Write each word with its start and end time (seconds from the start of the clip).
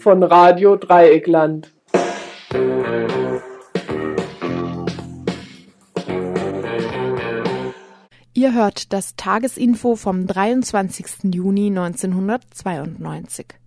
Von 0.00 0.22
Radio 0.22 0.76
Dreieckland. 0.76 1.70
Ihr 8.32 8.54
hört 8.54 8.94
das 8.94 9.14
Tagesinfo 9.16 9.96
vom 9.96 10.26
23. 10.26 11.34
Juni 11.34 11.66
1992. 11.66 13.59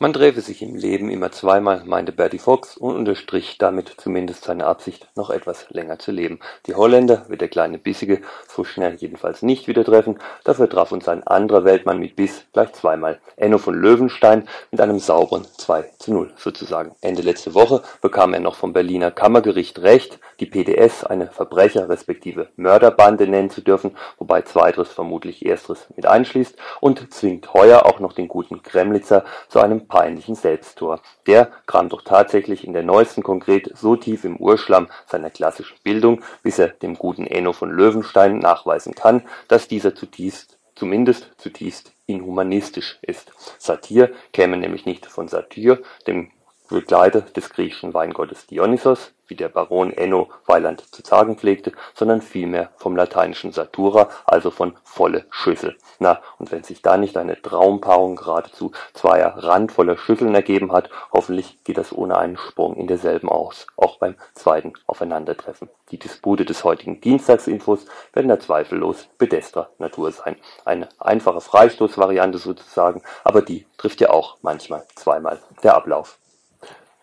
Man 0.00 0.12
treffe 0.12 0.40
sich 0.42 0.62
im 0.62 0.76
Leben 0.76 1.10
immer 1.10 1.32
zweimal, 1.32 1.82
meinte 1.84 2.12
Bertie 2.12 2.38
Fox 2.38 2.76
und 2.76 2.94
unterstrich 2.94 3.58
damit 3.58 3.94
zumindest 3.98 4.44
seine 4.44 4.64
Absicht, 4.64 5.08
noch 5.16 5.28
etwas 5.28 5.66
länger 5.70 5.98
zu 5.98 6.12
leben. 6.12 6.38
Die 6.66 6.76
Holländer 6.76 7.24
wird 7.26 7.40
der 7.40 7.48
kleine 7.48 7.78
Bissige 7.78 8.20
so 8.46 8.62
schnell 8.62 8.94
jedenfalls 8.94 9.42
nicht 9.42 9.66
wieder 9.66 9.84
treffen, 9.84 10.20
dafür 10.44 10.68
traf 10.70 10.92
uns 10.92 11.08
ein 11.08 11.26
anderer 11.26 11.64
Weltmann 11.64 11.98
mit 11.98 12.14
Biss 12.14 12.44
gleich 12.52 12.72
zweimal. 12.74 13.18
Enno 13.34 13.58
von 13.58 13.74
Löwenstein 13.74 14.46
mit 14.70 14.80
einem 14.80 15.00
sauberen 15.00 15.44
2 15.56 15.90
zu 15.98 16.12
0 16.12 16.32
sozusagen. 16.36 16.94
Ende 17.00 17.22
letzte 17.22 17.54
Woche 17.54 17.82
bekam 18.00 18.34
er 18.34 18.40
noch 18.40 18.54
vom 18.54 18.72
Berliner 18.72 19.10
Kammergericht 19.10 19.80
Recht, 19.80 20.20
die 20.38 20.46
PDS 20.46 21.02
eine 21.02 21.26
Verbrecher 21.26 21.88
respektive 21.88 22.50
Mörderbande 22.54 23.26
nennen 23.26 23.50
zu 23.50 23.62
dürfen, 23.62 23.96
wobei 24.18 24.42
zweiteres 24.42 24.92
vermutlich 24.92 25.44
ersteres 25.44 25.88
mit 25.96 26.06
einschließt 26.06 26.56
und 26.80 27.12
zwingt 27.12 27.52
heuer 27.52 27.84
auch 27.84 27.98
noch 27.98 28.12
den 28.12 28.28
guten 28.28 28.62
Kremlitzer 28.62 29.24
zu 29.48 29.58
einem 29.58 29.87
peinlichen 29.88 30.34
Selbsttor. 30.34 31.00
Der 31.26 31.50
kram 31.66 31.88
doch 31.88 32.02
tatsächlich 32.02 32.64
in 32.64 32.72
der 32.72 32.82
neuesten 32.82 33.22
Konkret 33.22 33.70
so 33.76 33.96
tief 33.96 34.24
im 34.24 34.36
Urschlamm 34.36 34.88
seiner 35.06 35.30
klassischen 35.30 35.76
Bildung, 35.82 36.22
bis 36.42 36.58
er 36.58 36.68
dem 36.68 36.96
guten 36.96 37.26
Enno 37.26 37.52
von 37.52 37.70
Löwenstein 37.70 38.38
nachweisen 38.38 38.94
kann, 38.94 39.22
dass 39.48 39.68
dieser 39.68 39.94
zutiefst, 39.94 40.58
zumindest 40.74 41.30
zutiefst 41.38 41.92
inhumanistisch 42.06 42.98
ist. 43.02 43.32
Satir 43.58 44.12
käme 44.32 44.56
nämlich 44.56 44.86
nicht 44.86 45.06
von 45.06 45.28
Satyr, 45.28 45.82
dem 46.06 46.30
Begleiter 46.68 47.22
des 47.22 47.50
griechischen 47.50 47.94
Weingottes 47.94 48.46
Dionysos, 48.46 49.12
wie 49.26 49.34
der 49.34 49.48
Baron 49.48 49.92
Enno 49.92 50.28
Weiland 50.46 50.82
zu 50.94 51.02
sagen 51.02 51.36
pflegte, 51.36 51.72
sondern 51.94 52.22
vielmehr 52.22 52.70
vom 52.76 52.96
lateinischen 52.96 53.52
Satura, 53.52 54.08
also 54.26 54.50
von 54.50 54.74
volle 54.84 55.26
Schüssel. 55.30 55.76
Na, 55.98 56.20
und 56.38 56.50
wenn 56.52 56.64
sich 56.64 56.82
da 56.82 56.96
nicht 56.96 57.16
eine 57.16 57.40
Traumpaarung 57.40 58.16
geradezu 58.16 58.72
zweier 58.94 59.34
randvoller 59.36 59.96
Schüsseln 59.96 60.34
ergeben 60.34 60.72
hat, 60.72 60.90
hoffentlich 61.12 61.62
geht 61.64 61.78
das 61.78 61.92
ohne 61.92 62.18
einen 62.18 62.36
Sprung 62.36 62.76
in 62.76 62.86
derselben 62.86 63.28
aus, 63.28 63.66
auch 63.76 63.98
beim 63.98 64.16
zweiten 64.34 64.72
Aufeinandertreffen. 64.86 65.68
Die 65.90 65.98
Dispute 65.98 66.44
des 66.44 66.64
heutigen 66.64 67.00
Dienstagsinfos 67.00 67.86
werden 68.12 68.28
da 68.28 68.38
zweifellos 68.38 69.08
pedestrer 69.18 69.70
Natur 69.78 70.12
sein. 70.12 70.36
Eine 70.64 70.88
einfache 70.98 71.40
Freistoßvariante 71.40 72.38
sozusagen, 72.38 73.02
aber 73.24 73.42
die 73.42 73.66
trifft 73.78 74.00
ja 74.00 74.10
auch 74.10 74.36
manchmal 74.42 74.86
zweimal 74.94 75.38
der 75.62 75.74
Ablauf. 75.74 76.18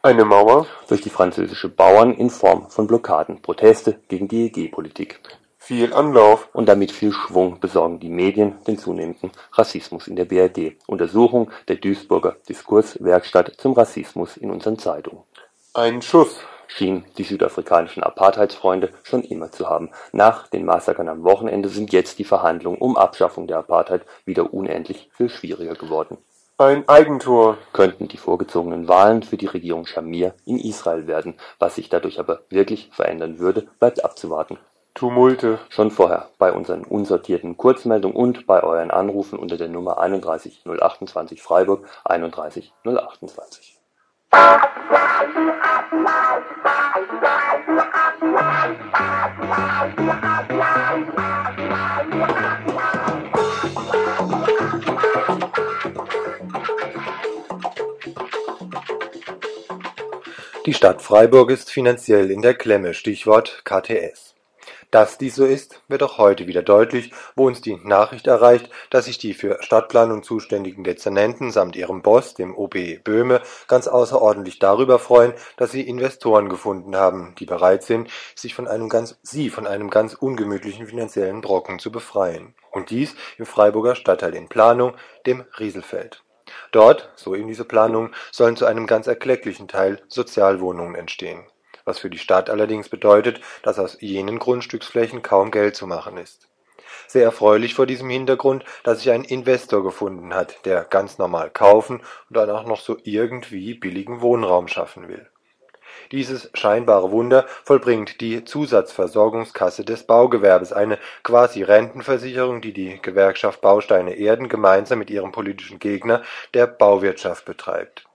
Eine 0.06 0.24
Mauer 0.24 0.68
durch 0.88 1.02
die 1.02 1.10
französische 1.10 1.68
Bauern 1.68 2.14
in 2.14 2.30
Form 2.30 2.70
von 2.70 2.86
Blockaden, 2.86 3.42
Proteste 3.42 4.00
gegen 4.08 4.28
die 4.28 4.46
EG-Politik. 4.46 5.20
Viel 5.58 5.96
Anlauf 5.96 6.48
und 6.54 6.68
damit 6.70 6.92
viel 6.92 7.12
Schwung 7.12 7.60
besorgen 7.60 8.00
die 8.00 8.10
Medien 8.10 8.54
den 8.68 8.78
zunehmenden 8.78 9.32
Rassismus 9.54 10.08
in 10.08 10.16
der 10.16 10.26
BRD. 10.26 10.76
Untersuchung 10.86 11.50
der 11.68 11.78
Duisburger 11.78 12.36
Diskurswerkstatt 12.48 13.54
zum 13.58 13.74
Rassismus 13.74 14.38
in 14.38 14.52
unseren 14.52 14.78
Zeitungen. 14.78 15.24
Ein 15.74 16.04
Schuss 16.04 16.38
schien 16.68 17.04
die 17.18 17.24
südafrikanischen 17.24 18.04
Apartheidsfreunde 18.04 18.92
schon 19.02 19.24
immer 19.24 19.52
zu 19.52 19.68
haben. 19.68 19.90
Nach 20.12 20.46
den 20.46 20.66
Massakern 20.66 21.10
am 21.10 21.24
Wochenende 21.24 21.68
sind 21.68 21.92
jetzt 21.92 22.20
die 22.20 22.26
Verhandlungen 22.26 22.78
um 22.78 22.96
Abschaffung 22.96 23.48
der 23.48 23.58
Apartheid 23.58 24.04
wieder 24.24 24.54
unendlich 24.54 25.10
viel 25.18 25.30
schwieriger 25.30 25.74
geworden. 25.74 26.20
Ein 26.58 26.88
Eigentor 26.88 27.58
könnten 27.74 28.08
die 28.08 28.16
vorgezogenen 28.16 28.88
Wahlen 28.88 29.24
für 29.24 29.36
die 29.36 29.46
Regierung 29.46 29.86
Schamir 29.86 30.36
in 30.46 30.58
Israel 30.58 31.06
werden. 31.06 31.36
Was 31.60 31.76
sich 31.76 31.90
dadurch 31.90 32.18
aber 32.18 32.44
wirklich 32.50 32.90
verändern 32.94 33.40
würde, 33.40 33.68
bleibt 33.78 34.06
abzuwarten. 34.06 34.58
Tumulte. 34.94 35.60
Schon 35.68 35.92
vorher 35.92 36.30
bei 36.38 36.54
unseren 36.54 36.86
unsortierten 36.86 37.58
Kurzmeldungen 37.58 38.16
und 38.16 38.48
bei 38.48 38.64
euren 38.64 38.90
Anrufen 38.90 39.38
unter 39.38 39.58
der 39.58 39.68
Nummer 39.68 39.98
31028 39.98 41.44
Freiburg 41.44 41.90
31028. 42.06 43.78
Die 60.66 60.74
Stadt 60.74 61.04
Freiburg 61.04 61.52
ist 61.52 61.70
finanziell 61.70 62.32
in 62.32 62.42
der 62.42 62.56
Klemme, 62.56 62.96
Stichwort 62.96 63.62
KTS. 63.66 64.34
Dass 64.90 65.20
dies 65.20 65.36
so 65.36 65.46
ist, 65.46 65.84
wird 65.88 66.02
auch 66.02 66.18
heute 66.18 66.48
wieder 66.48 66.64
deutlich, 66.64 67.12
wo 67.36 67.46
uns 67.46 67.62
die 67.62 67.76
Nachricht 67.76 68.26
erreicht, 68.26 68.72
dass 68.90 69.06
sich 69.06 69.20
die 69.20 69.36
für 69.36 69.62
Stadtplanung 69.62 70.24
zuständigen 70.24 70.84
Dezernenten 70.84 71.52
samt 71.52 71.76
ihrem 71.76 72.02
Boss, 72.02 72.34
dem 72.34 72.58
OB 72.58 73.04
Böhme, 73.04 73.44
ganz 73.68 73.88
außerordentlich 73.88 74.58
darüber 74.58 74.98
freuen, 74.98 75.34
dass 75.56 75.72
sie 75.72 75.88
Investoren 75.88 76.50
gefunden 76.50 76.96
haben, 76.96 77.36
die 77.38 77.46
bereit 77.46 77.84
sind, 77.84 78.10
sich 78.34 78.56
von 78.56 78.68
einem 78.68 78.90
ganz, 78.90 79.20
sie 79.22 79.52
von 79.52 79.68
einem 79.68 79.92
ganz 79.92 80.16
ungemütlichen 80.16 80.88
finanziellen 80.88 81.42
Brocken 81.42 81.78
zu 81.78 81.92
befreien. 81.92 82.56
Und 82.72 82.90
dies 82.90 83.14
im 83.38 83.46
Freiburger 83.46 83.94
Stadtteil 83.94 84.34
in 84.34 84.50
Planung, 84.50 84.96
dem 85.28 85.46
Rieselfeld. 85.60 86.25
Dort, 86.72 87.10
so 87.16 87.36
eben 87.36 87.48
diese 87.48 87.66
Planungen, 87.66 88.14
sollen 88.32 88.56
zu 88.56 88.66
einem 88.66 88.88
ganz 88.88 89.08
erklecklichen 89.08 89.68
Teil 89.68 90.02
Sozialwohnungen 90.08 90.96
entstehen, 90.96 91.46
was 91.84 92.00
für 92.00 92.10
die 92.10 92.18
Stadt 92.18 92.50
allerdings 92.50 92.90
bedeutet, 92.90 93.42
dass 93.64 93.80
aus 93.80 93.98
jenen 94.00 94.40
Grundstücksflächen 94.40 95.22
kaum 95.22 95.52
Geld 95.52 95.76
zu 95.76 95.88
machen 95.88 96.18
ist. 96.18 96.48
Sehr 97.08 97.24
erfreulich 97.24 97.76
vor 97.76 97.86
diesem 97.86 98.10
Hintergrund, 98.10 98.66
dass 98.84 99.00
sich 99.00 99.12
ein 99.12 99.24
Investor 99.24 99.84
gefunden 99.84 100.34
hat, 100.34 100.66
der 100.66 100.84
ganz 100.84 101.18
normal 101.18 101.52
kaufen 101.52 102.02
und 102.30 102.38
dann 102.38 102.50
auch 102.50 102.66
noch 102.66 102.82
so 102.82 102.98
irgendwie 103.04 103.76
billigen 103.76 104.22
Wohnraum 104.22 104.68
schaffen 104.68 105.08
will 105.08 105.30
dieses 106.12 106.50
scheinbare 106.54 107.12
Wunder 107.12 107.46
vollbringt 107.64 108.22
die 108.22 108.46
Zusatzversorgungskasse 108.46 109.86
des 109.86 110.04
Baugewerbes, 110.04 110.74
eine 110.74 110.98
Quasi-Rentenversicherung, 111.24 112.62
die 112.62 112.74
die 112.74 113.02
Gewerkschaft 113.02 113.62
Bausteine 113.62 114.16
Erden 114.16 114.50
gemeinsam 114.50 115.00
mit 115.00 115.10
ihrem 115.10 115.32
politischen 115.32 115.80
Gegner, 115.80 116.24
der 116.54 116.68
Bauwirtschaft, 116.68 117.46
betreibt. 117.46 118.06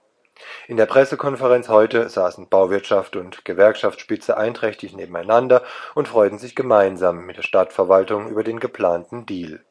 In 0.67 0.77
der 0.77 0.85
Pressekonferenz 0.85 1.69
heute 1.69 2.09
saßen 2.09 2.49
Bauwirtschaft 2.49 3.15
und 3.15 3.45
Gewerkschaftsspitze 3.45 4.37
einträchtig 4.37 4.95
nebeneinander 4.95 5.63
und 5.93 6.07
freuten 6.07 6.39
sich 6.39 6.55
gemeinsam 6.55 7.25
mit 7.25 7.37
der 7.37 7.43
Stadtverwaltung 7.43 8.29
über 8.29 8.43
den 8.43 8.59
geplanten 8.59 9.25
Deal. 9.25 9.63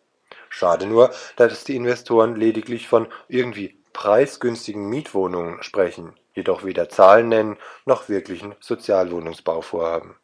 Schade 0.49 0.87
nur, 0.87 1.11
dass 1.37 1.65
die 1.65 1.77
Investoren 1.77 2.37
lediglich 2.37 2.89
von 2.89 3.09
irgendwie 3.29 3.81
preisgünstigen 3.93 4.89
Mietwohnungen 4.89 5.63
sprechen 5.63 6.20
jedoch 6.35 6.65
weder 6.65 6.89
Zahlen 6.89 7.29
nennen 7.29 7.57
noch 7.87 8.09
wirklichen 8.09 8.55
Sozialwohnungsbau 8.61 9.61
vorhaben. 9.61 10.17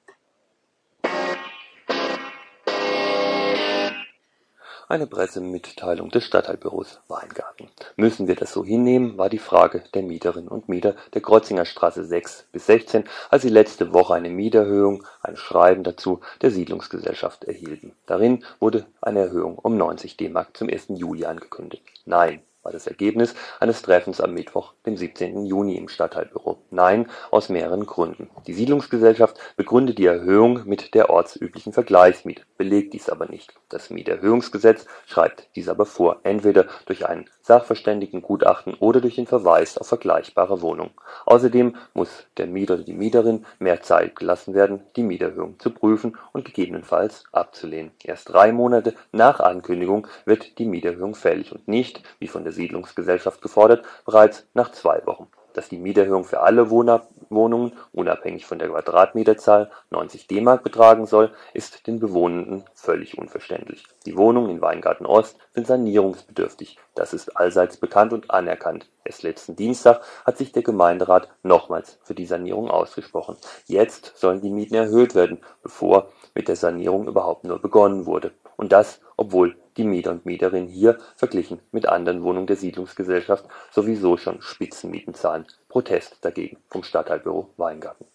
Eine 4.88 5.08
Pressemitteilung 5.08 6.10
des 6.10 6.24
Stadtteilbüros 6.24 7.00
Weingarten. 7.08 7.68
Müssen 7.96 8.28
wir 8.28 8.36
das 8.36 8.52
so 8.52 8.64
hinnehmen, 8.64 9.18
war 9.18 9.28
die 9.28 9.40
Frage 9.40 9.82
der 9.94 10.04
Mieterinnen 10.04 10.46
und 10.46 10.68
Mieter 10.68 10.94
der 11.12 11.22
Kreuzinger 11.22 11.64
Straße 11.64 12.04
6 12.04 12.46
bis 12.52 12.66
16, 12.66 13.02
als 13.28 13.42
sie 13.42 13.48
letzte 13.48 13.92
Woche 13.92 14.14
eine 14.14 14.30
Mieterhöhung, 14.30 15.04
ein 15.22 15.36
Schreiben 15.36 15.82
dazu 15.82 16.20
der 16.40 16.52
Siedlungsgesellschaft 16.52 17.42
erhielten. 17.42 17.96
Darin 18.06 18.44
wurde 18.60 18.86
eine 19.00 19.22
Erhöhung 19.22 19.58
um 19.58 19.76
90 19.76 20.16
D-Mark 20.18 20.56
zum 20.56 20.68
1. 20.68 20.86
Juli 20.90 21.24
angekündigt. 21.24 21.82
Nein, 22.04 22.44
war 22.66 22.72
das 22.72 22.88
Ergebnis 22.88 23.36
eines 23.60 23.80
Treffens 23.80 24.20
am 24.20 24.34
Mittwoch, 24.34 24.74
dem 24.86 24.96
17. 24.96 25.46
Juni 25.46 25.76
im 25.76 25.88
Stadtteilbüro. 25.88 26.58
Nein, 26.72 27.08
aus 27.30 27.48
mehreren 27.48 27.86
Gründen. 27.86 28.28
Die 28.48 28.54
Siedlungsgesellschaft 28.54 29.38
begründet 29.56 29.98
die 29.98 30.06
Erhöhung 30.06 30.62
mit 30.64 30.92
der 30.92 31.08
ortsüblichen 31.10 31.72
Vergleichsmiete, 31.72 32.42
belegt 32.58 32.92
dies 32.92 33.08
aber 33.08 33.26
nicht. 33.26 33.54
Das 33.68 33.90
Mieterhöhungsgesetz 33.90 34.86
schreibt 35.06 35.48
dies 35.54 35.68
aber 35.68 35.86
vor, 35.86 36.18
entweder 36.24 36.66
durch 36.86 37.06
ein 37.06 37.30
Sachverständigengutachten 37.42 38.74
oder 38.74 39.00
durch 39.00 39.14
den 39.14 39.28
Verweis 39.28 39.78
auf 39.78 39.86
vergleichbare 39.86 40.60
Wohnungen. 40.60 40.90
Außerdem 41.24 41.76
muss 41.94 42.26
der 42.36 42.48
Mieter 42.48 42.74
oder 42.74 42.82
die 42.82 42.94
Mieterin 42.94 43.46
mehr 43.60 43.82
Zeit 43.82 44.16
gelassen 44.16 44.54
werden, 44.54 44.82
die 44.96 45.04
Mieterhöhung 45.04 45.60
zu 45.60 45.70
prüfen 45.70 46.16
und 46.32 46.44
gegebenenfalls 46.44 47.22
abzulehnen. 47.30 47.92
Erst 48.02 48.30
drei 48.30 48.50
Monate 48.50 48.94
nach 49.12 49.38
Ankündigung 49.38 50.08
wird 50.24 50.58
die 50.58 50.66
Mieterhöhung 50.66 51.14
fällig 51.14 51.52
und 51.52 51.68
nicht, 51.68 52.02
wie 52.18 52.26
von 52.26 52.42
der 52.42 52.55
Siedlungsgesellschaft 52.56 53.40
gefordert, 53.40 53.84
bereits 54.04 54.46
nach 54.54 54.72
zwei 54.72 55.06
Wochen. 55.06 55.28
Dass 55.52 55.70
die 55.70 55.78
Mieterhöhung 55.78 56.24
für 56.24 56.40
alle 56.40 56.68
Wohnungen 56.68 57.72
unabhängig 57.92 58.44
von 58.44 58.58
der 58.58 58.68
Quadratmeterzahl 58.68 59.70
90 59.88 60.26
D-Mark 60.26 60.62
betragen 60.62 61.06
soll, 61.06 61.32
ist 61.54 61.86
den 61.86 61.98
Bewohnenden 61.98 62.64
völlig 62.74 63.16
unverständlich. 63.16 63.84
Die 64.04 64.18
Wohnungen 64.18 64.50
in 64.50 64.60
Weingarten 64.60 65.06
Ost 65.06 65.38
sind 65.54 65.66
sanierungsbedürftig, 65.66 66.78
das 66.94 67.14
ist 67.14 67.38
allseits 67.38 67.78
bekannt 67.78 68.12
und 68.12 68.30
anerkannt. 68.30 68.90
Erst 69.02 69.22
letzten 69.22 69.56
Dienstag 69.56 70.02
hat 70.26 70.36
sich 70.36 70.52
der 70.52 70.62
Gemeinderat 70.62 71.30
nochmals 71.42 71.98
für 72.02 72.14
die 72.14 72.26
Sanierung 72.26 72.70
ausgesprochen. 72.70 73.38
Jetzt 73.64 74.12
sollen 74.16 74.42
die 74.42 74.50
Mieten 74.50 74.74
erhöht 74.74 75.14
werden, 75.14 75.40
bevor 75.62 76.10
mit 76.34 76.48
der 76.48 76.56
Sanierung 76.56 77.06
überhaupt 77.08 77.44
nur 77.44 77.60
begonnen 77.60 78.04
wurde. 78.04 78.32
Und 78.56 78.72
das, 78.72 79.00
obwohl 79.16 79.56
die 79.76 79.84
Mieter 79.84 80.10
und 80.10 80.26
Mieterinnen 80.26 80.68
hier 80.68 80.98
verglichen 81.16 81.60
mit 81.72 81.86
anderen 81.86 82.22
Wohnungen 82.22 82.46
der 82.46 82.56
Siedlungsgesellschaft 82.56 83.44
sowieso 83.70 84.16
schon 84.16 84.42
Spitzenmieten 84.42 85.14
zahlen. 85.14 85.46
Protest 85.68 86.24
dagegen 86.24 86.58
vom 86.68 86.82
Stadtteilbüro 86.82 87.50
Weingarten. 87.56 88.06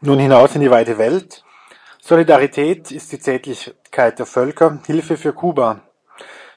Nun 0.00 0.20
hinaus 0.20 0.54
in 0.54 0.60
die 0.60 0.70
weite 0.70 0.96
Welt. 0.96 1.44
Solidarität 2.00 2.92
ist 2.92 3.10
die 3.10 3.18
Zärtlichkeit 3.18 4.18
der 4.18 4.26
Völker, 4.26 4.78
Hilfe 4.86 5.16
für 5.16 5.32
Kuba. 5.32 5.80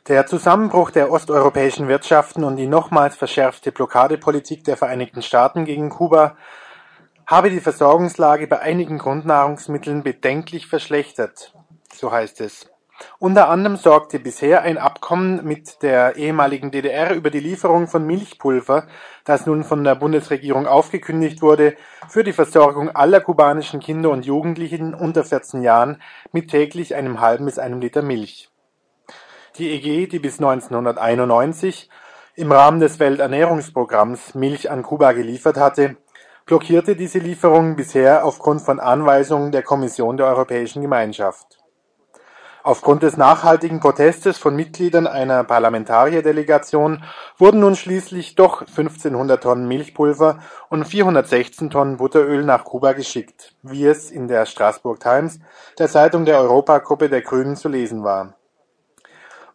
Der 0.08 0.26
Zusammenbruch 0.26 0.92
der 0.92 1.12
osteuropäischen 1.12 1.88
Wirtschaften 1.88 2.44
und 2.44 2.56
die 2.56 2.68
nochmals 2.68 3.16
verschärfte 3.16 3.72
Blockadepolitik 3.72 4.64
der 4.64 4.78
Vereinigten 4.78 5.22
Staaten 5.22 5.66
gegen 5.66 5.90
Kuba 5.90 6.38
habe 7.32 7.50
die 7.50 7.62
Versorgungslage 7.62 8.46
bei 8.46 8.60
einigen 8.60 8.98
Grundnahrungsmitteln 8.98 10.04
bedenklich 10.04 10.68
verschlechtert, 10.68 11.54
so 11.96 12.12
heißt 12.12 12.42
es. 12.42 12.70
Unter 13.20 13.48
anderem 13.48 13.78
sorgte 13.78 14.20
bisher 14.20 14.64
ein 14.64 14.78
Abkommen 14.78 15.46
mit 15.46 15.82
der 15.82 16.18
ehemaligen 16.18 16.72
DDR 16.72 17.16
über 17.16 17.30
die 17.30 17.40
Lieferung 17.40 17.88
von 17.88 18.06
Milchpulver, 18.06 18.86
das 19.24 19.46
nun 19.46 19.64
von 19.64 19.86
der 19.86 19.96
Bundesregierung 19.96 20.68
aufgekündigt 20.68 21.42
wurde, 21.42 21.78
für 22.10 22.26
die 22.26 22.34
Versorgung 22.34 22.90
aller 22.90 23.22
kubanischen 23.22 23.80
Kinder 23.80 24.10
und 24.10 24.26
Jugendlichen 24.26 24.94
unter 24.94 25.24
14 25.24 25.62
Jahren 25.62 26.02
mit 26.34 26.52
täglich 26.52 26.96
einem 26.96 27.22
halben 27.22 27.46
bis 27.46 27.58
einem 27.58 27.80
Liter 27.80 28.02
Milch. 28.02 28.50
Die 29.58 29.72
EG, 29.72 30.08
die 30.08 30.20
bis 30.20 30.38
1991 30.40 31.90
im 32.36 32.52
Rahmen 32.52 32.82
des 32.82 33.00
Welternährungsprogramms 33.00 34.36
Milch 34.36 34.70
an 34.70 34.84
Kuba 34.84 35.14
geliefert 35.14 35.56
hatte, 35.56 35.96
blockierte 36.52 36.98
diese 36.98 37.20
Lieferung 37.20 37.78
bisher 37.78 38.26
aufgrund 38.26 38.62
von 38.62 38.82
Anweisungen 38.82 39.54
der 39.54 39.64
Kommission 39.64 40.18
der 40.18 40.26
Europäischen 40.26 40.82
Gemeinschaft. 40.82 41.58
Aufgrund 42.62 43.04
des 43.04 43.16
nachhaltigen 43.16 43.80
Protestes 43.80 44.38
von 44.38 44.54
Mitgliedern 44.58 45.08
einer 45.08 45.46
Parlamentarierdelegation 45.46 47.06
wurden 47.38 47.62
nun 47.62 47.78
schließlich 47.78 48.36
doch 48.36 48.64
1500 48.64 49.42
Tonnen 49.42 49.66
Milchpulver 49.66 50.40
und 50.68 50.84
416 50.84 51.70
Tonnen 51.70 51.96
Butteröl 51.96 52.44
nach 52.44 52.66
Kuba 52.66 52.92
geschickt, 52.92 53.56
wie 53.62 53.86
es 53.86 54.12
in 54.12 54.28
der 54.28 54.46
Strasbourg 54.46 55.00
Times, 55.00 55.40
der 55.80 55.88
Zeitung 55.88 56.26
der 56.26 56.42
Europagruppe 56.42 57.08
der 57.08 57.22
Grünen, 57.22 57.56
zu 57.56 57.70
lesen 57.70 58.04
war. 58.04 58.36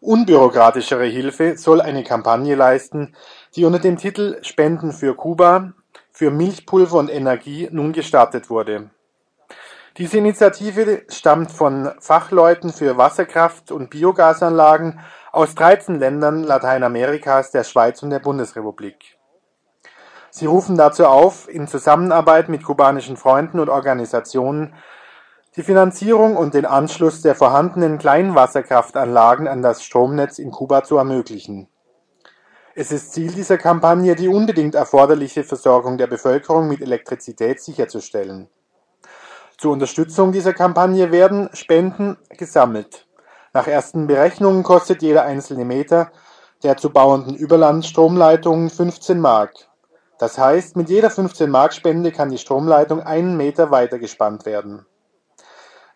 Unbürokratischere 0.00 1.04
Hilfe 1.04 1.58
soll 1.58 1.82
eine 1.82 2.04
Kampagne 2.04 2.54
leisten, 2.54 3.14
die 3.54 3.66
unter 3.66 3.80
dem 3.80 3.98
Titel 3.98 4.38
Spenden 4.42 4.92
für 4.92 5.14
Kuba 5.14 5.74
für 6.16 6.30
Milchpulver 6.30 6.96
und 6.96 7.10
Energie 7.10 7.68
nun 7.70 7.92
gestartet 7.92 8.48
wurde. 8.48 8.88
Diese 9.98 10.16
Initiative 10.16 11.02
stammt 11.10 11.52
von 11.52 11.90
Fachleuten 12.00 12.72
für 12.72 12.96
Wasserkraft- 12.96 13.70
und 13.70 13.90
Biogasanlagen 13.90 15.00
aus 15.30 15.54
13 15.54 15.98
Ländern 15.98 16.42
Lateinamerikas, 16.42 17.50
der 17.50 17.64
Schweiz 17.64 18.02
und 18.02 18.08
der 18.08 18.20
Bundesrepublik. 18.20 19.18
Sie 20.30 20.46
rufen 20.46 20.78
dazu 20.78 21.04
auf, 21.04 21.50
in 21.50 21.68
Zusammenarbeit 21.68 22.48
mit 22.48 22.64
kubanischen 22.64 23.18
Freunden 23.18 23.60
und 23.60 23.68
Organisationen 23.68 24.72
die 25.56 25.62
Finanzierung 25.62 26.38
und 26.38 26.54
den 26.54 26.64
Anschluss 26.64 27.20
der 27.20 27.34
vorhandenen 27.34 27.98
Kleinwasserkraftanlagen 27.98 29.46
an 29.48 29.60
das 29.60 29.84
Stromnetz 29.84 30.38
in 30.38 30.50
Kuba 30.50 30.82
zu 30.82 30.96
ermöglichen 30.96 31.68
es 32.78 32.92
ist 32.92 33.14
Ziel 33.14 33.32
dieser 33.32 33.56
Kampagne, 33.56 34.14
die 34.14 34.28
unbedingt 34.28 34.74
erforderliche 34.74 35.44
Versorgung 35.44 35.96
der 35.96 36.08
Bevölkerung 36.08 36.68
mit 36.68 36.82
Elektrizität 36.82 37.62
sicherzustellen. 37.62 38.50
Zur 39.56 39.72
Unterstützung 39.72 40.30
dieser 40.30 40.52
Kampagne 40.52 41.10
werden 41.10 41.48
Spenden 41.54 42.18
gesammelt. 42.36 43.06
Nach 43.54 43.66
ersten 43.66 44.06
Berechnungen 44.06 44.62
kostet 44.62 45.00
jeder 45.00 45.22
einzelne 45.22 45.64
Meter 45.64 46.12
der 46.62 46.76
zu 46.76 46.90
bauenden 46.90 47.34
Überlandstromleitungen 47.34 48.68
15 48.68 49.20
Mark. 49.20 49.54
Das 50.18 50.36
heißt, 50.36 50.76
mit 50.76 50.90
jeder 50.90 51.08
15 51.08 51.48
Mark 51.48 51.72
Spende 51.72 52.12
kann 52.12 52.28
die 52.28 52.38
Stromleitung 52.38 53.00
einen 53.00 53.38
Meter 53.38 53.70
weiter 53.70 53.98
gespannt 53.98 54.44
werden. 54.44 54.84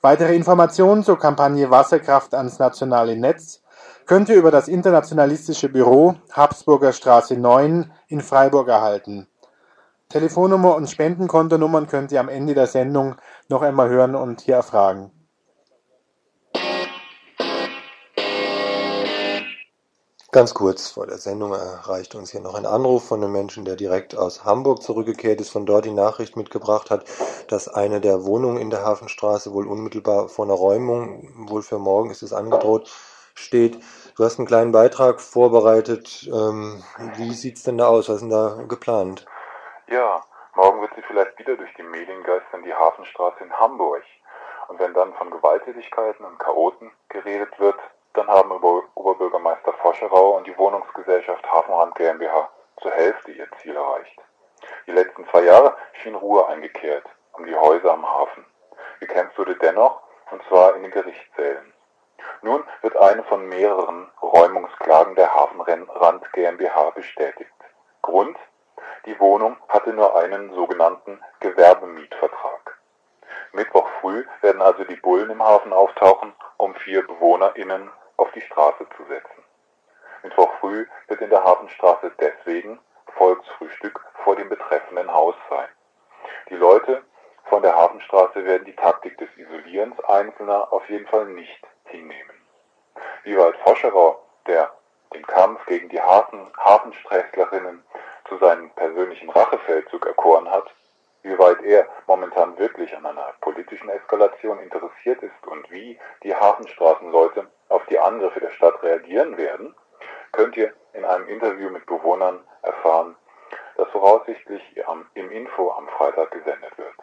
Weitere 0.00 0.34
Informationen 0.34 1.04
zur 1.04 1.18
Kampagne 1.18 1.70
Wasserkraft 1.70 2.34
ans 2.34 2.58
nationale 2.58 3.16
Netz 3.16 3.59
könnte 4.10 4.34
über 4.34 4.50
das 4.50 4.66
internationalistische 4.66 5.68
Büro 5.68 6.16
Habsburger 6.32 6.92
Straße 6.92 7.36
9 7.36 7.92
in 8.08 8.20
Freiburg 8.22 8.66
erhalten. 8.66 9.28
Telefonnummer 10.08 10.74
und 10.74 10.90
Spendenkontonummern 10.90 11.86
könnt 11.86 12.10
ihr 12.10 12.18
am 12.18 12.28
Ende 12.28 12.54
der 12.54 12.66
Sendung 12.66 13.14
noch 13.48 13.62
einmal 13.62 13.88
hören 13.88 14.16
und 14.16 14.40
hier 14.40 14.56
erfragen. 14.56 15.12
Ganz 20.32 20.54
kurz 20.54 20.88
vor 20.88 21.06
der 21.06 21.18
Sendung 21.18 21.52
erreicht 21.52 22.16
uns 22.16 22.32
hier 22.32 22.40
noch 22.40 22.56
ein 22.56 22.66
Anruf 22.66 23.04
von 23.04 23.22
einem 23.22 23.30
Menschen, 23.30 23.64
der 23.64 23.76
direkt 23.76 24.16
aus 24.16 24.44
Hamburg 24.44 24.82
zurückgekehrt 24.82 25.40
ist, 25.40 25.50
von 25.50 25.66
dort 25.66 25.84
die 25.84 25.92
Nachricht 25.92 26.36
mitgebracht 26.36 26.90
hat, 26.90 27.04
dass 27.46 27.68
eine 27.68 28.00
der 28.00 28.24
Wohnungen 28.24 28.56
in 28.56 28.70
der 28.70 28.84
Hafenstraße 28.84 29.52
wohl 29.52 29.68
unmittelbar 29.68 30.28
vor 30.28 30.46
einer 30.46 30.54
Räumung, 30.54 31.48
wohl 31.48 31.62
für 31.62 31.78
morgen 31.78 32.10
ist 32.10 32.24
es 32.24 32.32
angedroht, 32.32 32.90
steht. 33.40 33.78
Du 34.20 34.26
hast 34.26 34.38
einen 34.38 34.46
kleinen 34.46 34.70
Beitrag 34.70 35.18
vorbereitet. 35.18 36.28
Ähm, 36.30 36.84
wie 37.16 37.32
sieht's 37.32 37.62
denn 37.62 37.78
da 37.78 37.86
aus? 37.86 38.10
Was 38.10 38.16
ist 38.16 38.20
denn 38.20 38.28
da 38.28 38.64
geplant? 38.68 39.24
Ja, 39.86 40.20
morgen 40.56 40.82
wird 40.82 40.90
sie 40.94 41.00
vielleicht 41.00 41.38
wieder 41.38 41.56
durch 41.56 41.72
die 41.78 41.82
Medien 41.82 42.22
geistern, 42.24 42.62
die 42.62 42.74
Hafenstraße 42.74 43.42
in 43.42 43.50
Hamburg. 43.50 44.02
Und 44.68 44.78
wenn 44.78 44.92
dann 44.92 45.14
von 45.14 45.30
Gewalttätigkeiten 45.30 46.26
und 46.26 46.38
Chaoten 46.38 46.90
geredet 47.08 47.58
wird, 47.58 47.76
dann 48.12 48.28
haben 48.28 48.52
Ober 48.52 48.82
Oberbürgermeister 48.94 49.72
Foscherau 49.80 50.36
und 50.36 50.46
die 50.46 50.58
Wohnungsgesellschaft 50.58 51.50
Hafenrand 51.50 51.94
GmbH 51.94 52.50
zur 52.82 52.90
Hälfte 52.90 53.32
ihr 53.32 53.48
Ziel 53.62 53.74
erreicht. 53.74 54.20
Die 54.86 54.92
letzten 54.92 55.26
zwei 55.30 55.44
Jahre 55.44 55.74
schien 56.02 56.14
Ruhe 56.14 56.46
eingekehrt 56.46 57.06
um 57.32 57.46
die 57.46 57.56
Häuser 57.56 57.94
am 57.94 58.06
Hafen. 58.06 58.44
Gekämpft 59.00 59.38
wurde 59.38 59.56
dennoch, 59.56 60.02
und 60.30 60.42
zwar 60.50 60.76
in 60.76 60.82
den 60.82 60.90
Gerichtssälen. 60.90 61.72
Nun 62.42 62.64
wird 62.82 62.96
eine 62.96 63.22
von 63.24 63.46
mehreren 63.48 64.10
Räumungsklagen 64.22 65.14
der 65.14 65.34
Hafenrand 65.34 66.32
GmbH 66.32 66.90
bestätigt. 66.90 67.52
Grund: 68.02 68.36
Die 69.06 69.18
Wohnung 69.20 69.56
hatte 69.68 69.92
nur 69.92 70.16
einen 70.16 70.52
sogenannten 70.54 71.20
Gewerbemietvertrag. 71.40 72.78
Mittwoch 73.52 73.88
früh 74.00 74.24
werden 74.42 74.62
also 74.62 74.84
die 74.84 74.96
Bullen 74.96 75.30
im 75.30 75.42
Hafen 75.42 75.72
auftauchen, 75.72 76.32
um 76.56 76.74
vier 76.76 77.06
BewohnerInnen 77.06 77.90
auf 78.16 78.30
die 78.32 78.40
Straße 78.42 78.86
zu 78.96 79.04
setzen. 79.04 79.44
Mittwoch 80.22 80.52
früh 80.60 80.86
wird 81.08 81.20
in 81.20 81.30
der 81.30 81.44
Hafenstraße 81.44 82.12
deswegen 82.20 82.78
Volksfrühstück 83.16 84.00
vor 84.24 84.36
dem 84.36 84.48
betreffenden 84.48 85.12
Haus 85.12 85.34
sein. 85.48 85.68
Die 86.48 86.56
Leute 86.56 87.02
von 87.44 87.62
der 87.62 87.76
Hafenstraße 87.76 88.44
werden 88.44 88.64
die 88.64 88.76
Taktik 88.76 89.18
des 89.18 89.28
Isolierens 89.36 89.98
Einzelner 90.04 90.72
auf 90.72 90.88
jeden 90.88 91.06
Fall 91.08 91.26
nicht 91.26 91.66
hinnehmen. 91.90 92.36
Wie 93.24 93.36
weit 93.36 93.56
Foscherau, 93.58 94.20
der 94.46 94.70
den 95.14 95.26
Kampf 95.26 95.64
gegen 95.66 95.88
die 95.88 96.00
Hafen, 96.00 96.50
Hafensträßlerinnen 96.56 97.84
zu 98.28 98.38
seinem 98.38 98.70
persönlichen 98.70 99.30
Rachefeldzug 99.30 100.06
erkoren 100.06 100.48
hat, 100.50 100.72
wie 101.22 101.38
weit 101.38 101.62
er 101.62 101.86
momentan 102.06 102.56
wirklich 102.58 102.96
an 102.96 103.04
einer 103.04 103.34
politischen 103.40 103.88
Eskalation 103.90 104.58
interessiert 104.60 105.22
ist 105.22 105.46
und 105.46 105.70
wie 105.70 105.98
die 106.22 106.34
Hafenstraßenleute 106.34 107.46
auf 107.68 107.84
die 107.86 107.98
Angriffe 107.98 108.40
der 108.40 108.50
Stadt 108.50 108.82
reagieren 108.82 109.36
werden, 109.36 109.74
könnt 110.32 110.56
ihr 110.56 110.72
in 110.92 111.04
einem 111.04 111.28
Interview 111.28 111.70
mit 111.70 111.84
Bewohnern 111.86 112.42
erfahren, 112.62 113.16
das 113.76 113.88
voraussichtlich 113.90 114.62
im 115.14 115.30
Info 115.30 115.70
am 115.72 115.88
Freitag 115.88 116.30
gesendet 116.30 116.76
wird. 116.78 116.94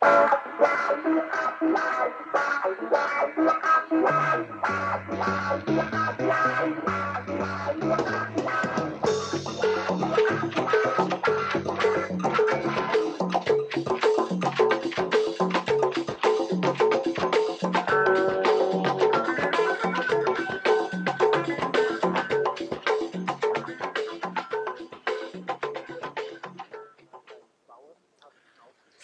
Thank. 0.00 0.36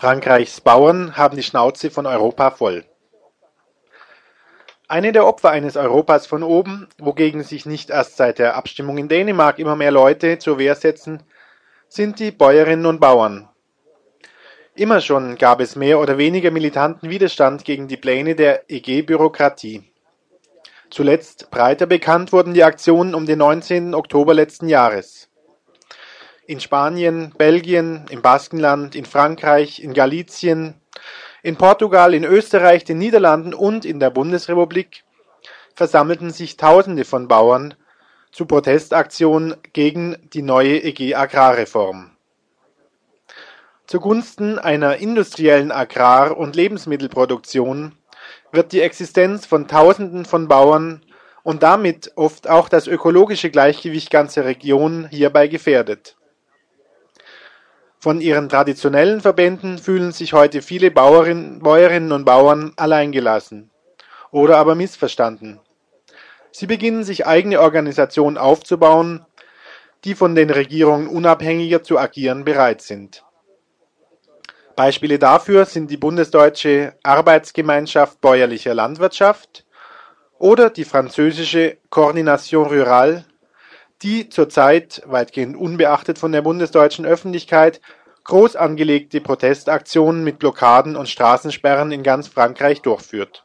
Frankreichs 0.02 0.60
Bauern 0.60 1.16
haben 1.16 1.36
die 1.36 1.44
Schnauze 1.44 1.88
von 1.88 2.06
Europa 2.06 2.50
voll. 2.50 2.84
Eine 4.88 5.12
der 5.12 5.24
Opfer 5.24 5.50
eines 5.50 5.76
Europas 5.76 6.26
von 6.26 6.42
oben, 6.42 6.88
wogegen 6.98 7.44
sich 7.44 7.66
nicht 7.66 7.88
erst 7.90 8.16
seit 8.16 8.40
der 8.40 8.56
Abstimmung 8.56 8.98
in 8.98 9.06
Dänemark 9.06 9.60
immer 9.60 9.76
mehr 9.76 9.92
Leute 9.92 10.40
zur 10.40 10.58
Wehr 10.58 10.74
setzen, 10.74 11.22
sind 11.86 12.18
die 12.18 12.32
Bäuerinnen 12.32 12.86
und 12.86 13.00
Bauern. 13.00 13.48
Immer 14.74 15.00
schon 15.00 15.38
gab 15.38 15.60
es 15.60 15.76
mehr 15.76 16.00
oder 16.00 16.18
weniger 16.18 16.50
militanten 16.50 17.08
Widerstand 17.08 17.64
gegen 17.64 17.86
die 17.86 17.96
Pläne 17.96 18.34
der 18.34 18.68
EG-Bürokratie. 18.68 19.84
Zuletzt 20.90 21.48
breiter 21.52 21.86
bekannt 21.86 22.32
wurden 22.32 22.54
die 22.54 22.64
Aktionen 22.64 23.14
um 23.14 23.24
den 23.24 23.38
19. 23.38 23.94
Oktober 23.94 24.34
letzten 24.34 24.68
Jahres. 24.68 25.28
In 26.46 26.58
Spanien, 26.58 27.32
Belgien, 27.38 28.06
im 28.10 28.20
Baskenland, 28.20 28.96
in 28.96 29.04
Frankreich, 29.04 29.80
in 29.80 29.94
Galizien, 29.94 30.74
in 31.42 31.56
Portugal, 31.56 32.14
in 32.14 32.24
Österreich, 32.24 32.82
den 32.84 32.98
Niederlanden 32.98 33.54
und 33.54 33.84
in 33.84 34.00
der 34.00 34.10
Bundesrepublik 34.10 35.04
versammelten 35.74 36.30
sich 36.30 36.56
Tausende 36.56 37.04
von 37.04 37.28
Bauern 37.28 37.74
zu 38.32 38.46
Protestaktionen 38.46 39.54
gegen 39.72 40.16
die 40.32 40.42
neue 40.42 40.82
EG-Agrarreform. 40.82 42.10
Zugunsten 43.86 44.58
einer 44.58 44.96
industriellen 44.96 45.70
Agrar- 45.70 46.36
und 46.36 46.56
Lebensmittelproduktion 46.56 47.92
wird 48.50 48.72
die 48.72 48.80
Existenz 48.80 49.46
von 49.46 49.68
Tausenden 49.68 50.24
von 50.24 50.48
Bauern 50.48 51.02
und 51.44 51.62
damit 51.62 52.12
oft 52.16 52.48
auch 52.48 52.68
das 52.68 52.86
ökologische 52.86 53.50
Gleichgewicht 53.50 54.10
ganzer 54.10 54.44
Regionen 54.44 55.08
hierbei 55.08 55.46
gefährdet. 55.46 56.16
Von 58.02 58.20
ihren 58.20 58.48
traditionellen 58.48 59.20
Verbänden 59.20 59.78
fühlen 59.78 60.10
sich 60.10 60.32
heute 60.32 60.60
viele 60.60 60.90
Bauerinnen, 60.90 61.60
Bäuerinnen 61.60 62.10
und 62.10 62.24
Bauern 62.24 62.72
alleingelassen 62.74 63.70
oder 64.32 64.56
aber 64.56 64.74
missverstanden. 64.74 65.60
Sie 66.50 66.66
beginnen 66.66 67.04
sich 67.04 67.28
eigene 67.28 67.60
Organisationen 67.60 68.38
aufzubauen, 68.38 69.24
die 70.02 70.16
von 70.16 70.34
den 70.34 70.50
Regierungen 70.50 71.06
unabhängiger 71.06 71.84
zu 71.84 71.96
agieren 71.96 72.44
bereit 72.44 72.82
sind. 72.82 73.22
Beispiele 74.74 75.20
dafür 75.20 75.64
sind 75.64 75.88
die 75.88 75.96
bundesdeutsche 75.96 76.94
Arbeitsgemeinschaft 77.04 78.20
bäuerlicher 78.20 78.74
Landwirtschaft 78.74 79.64
oder 80.40 80.70
die 80.70 80.84
französische 80.84 81.78
Coordination 81.88 82.66
Rurale, 82.66 83.26
die 84.02 84.28
zurzeit, 84.28 85.02
weitgehend 85.06 85.56
unbeachtet 85.56 86.18
von 86.18 86.32
der 86.32 86.42
bundesdeutschen 86.42 87.06
Öffentlichkeit, 87.06 87.80
groß 88.24 88.56
angelegte 88.56 89.20
Protestaktionen 89.20 90.24
mit 90.24 90.38
Blockaden 90.38 90.96
und 90.96 91.08
Straßensperren 91.08 91.92
in 91.92 92.02
ganz 92.02 92.28
Frankreich 92.28 92.82
durchführt. 92.82 93.44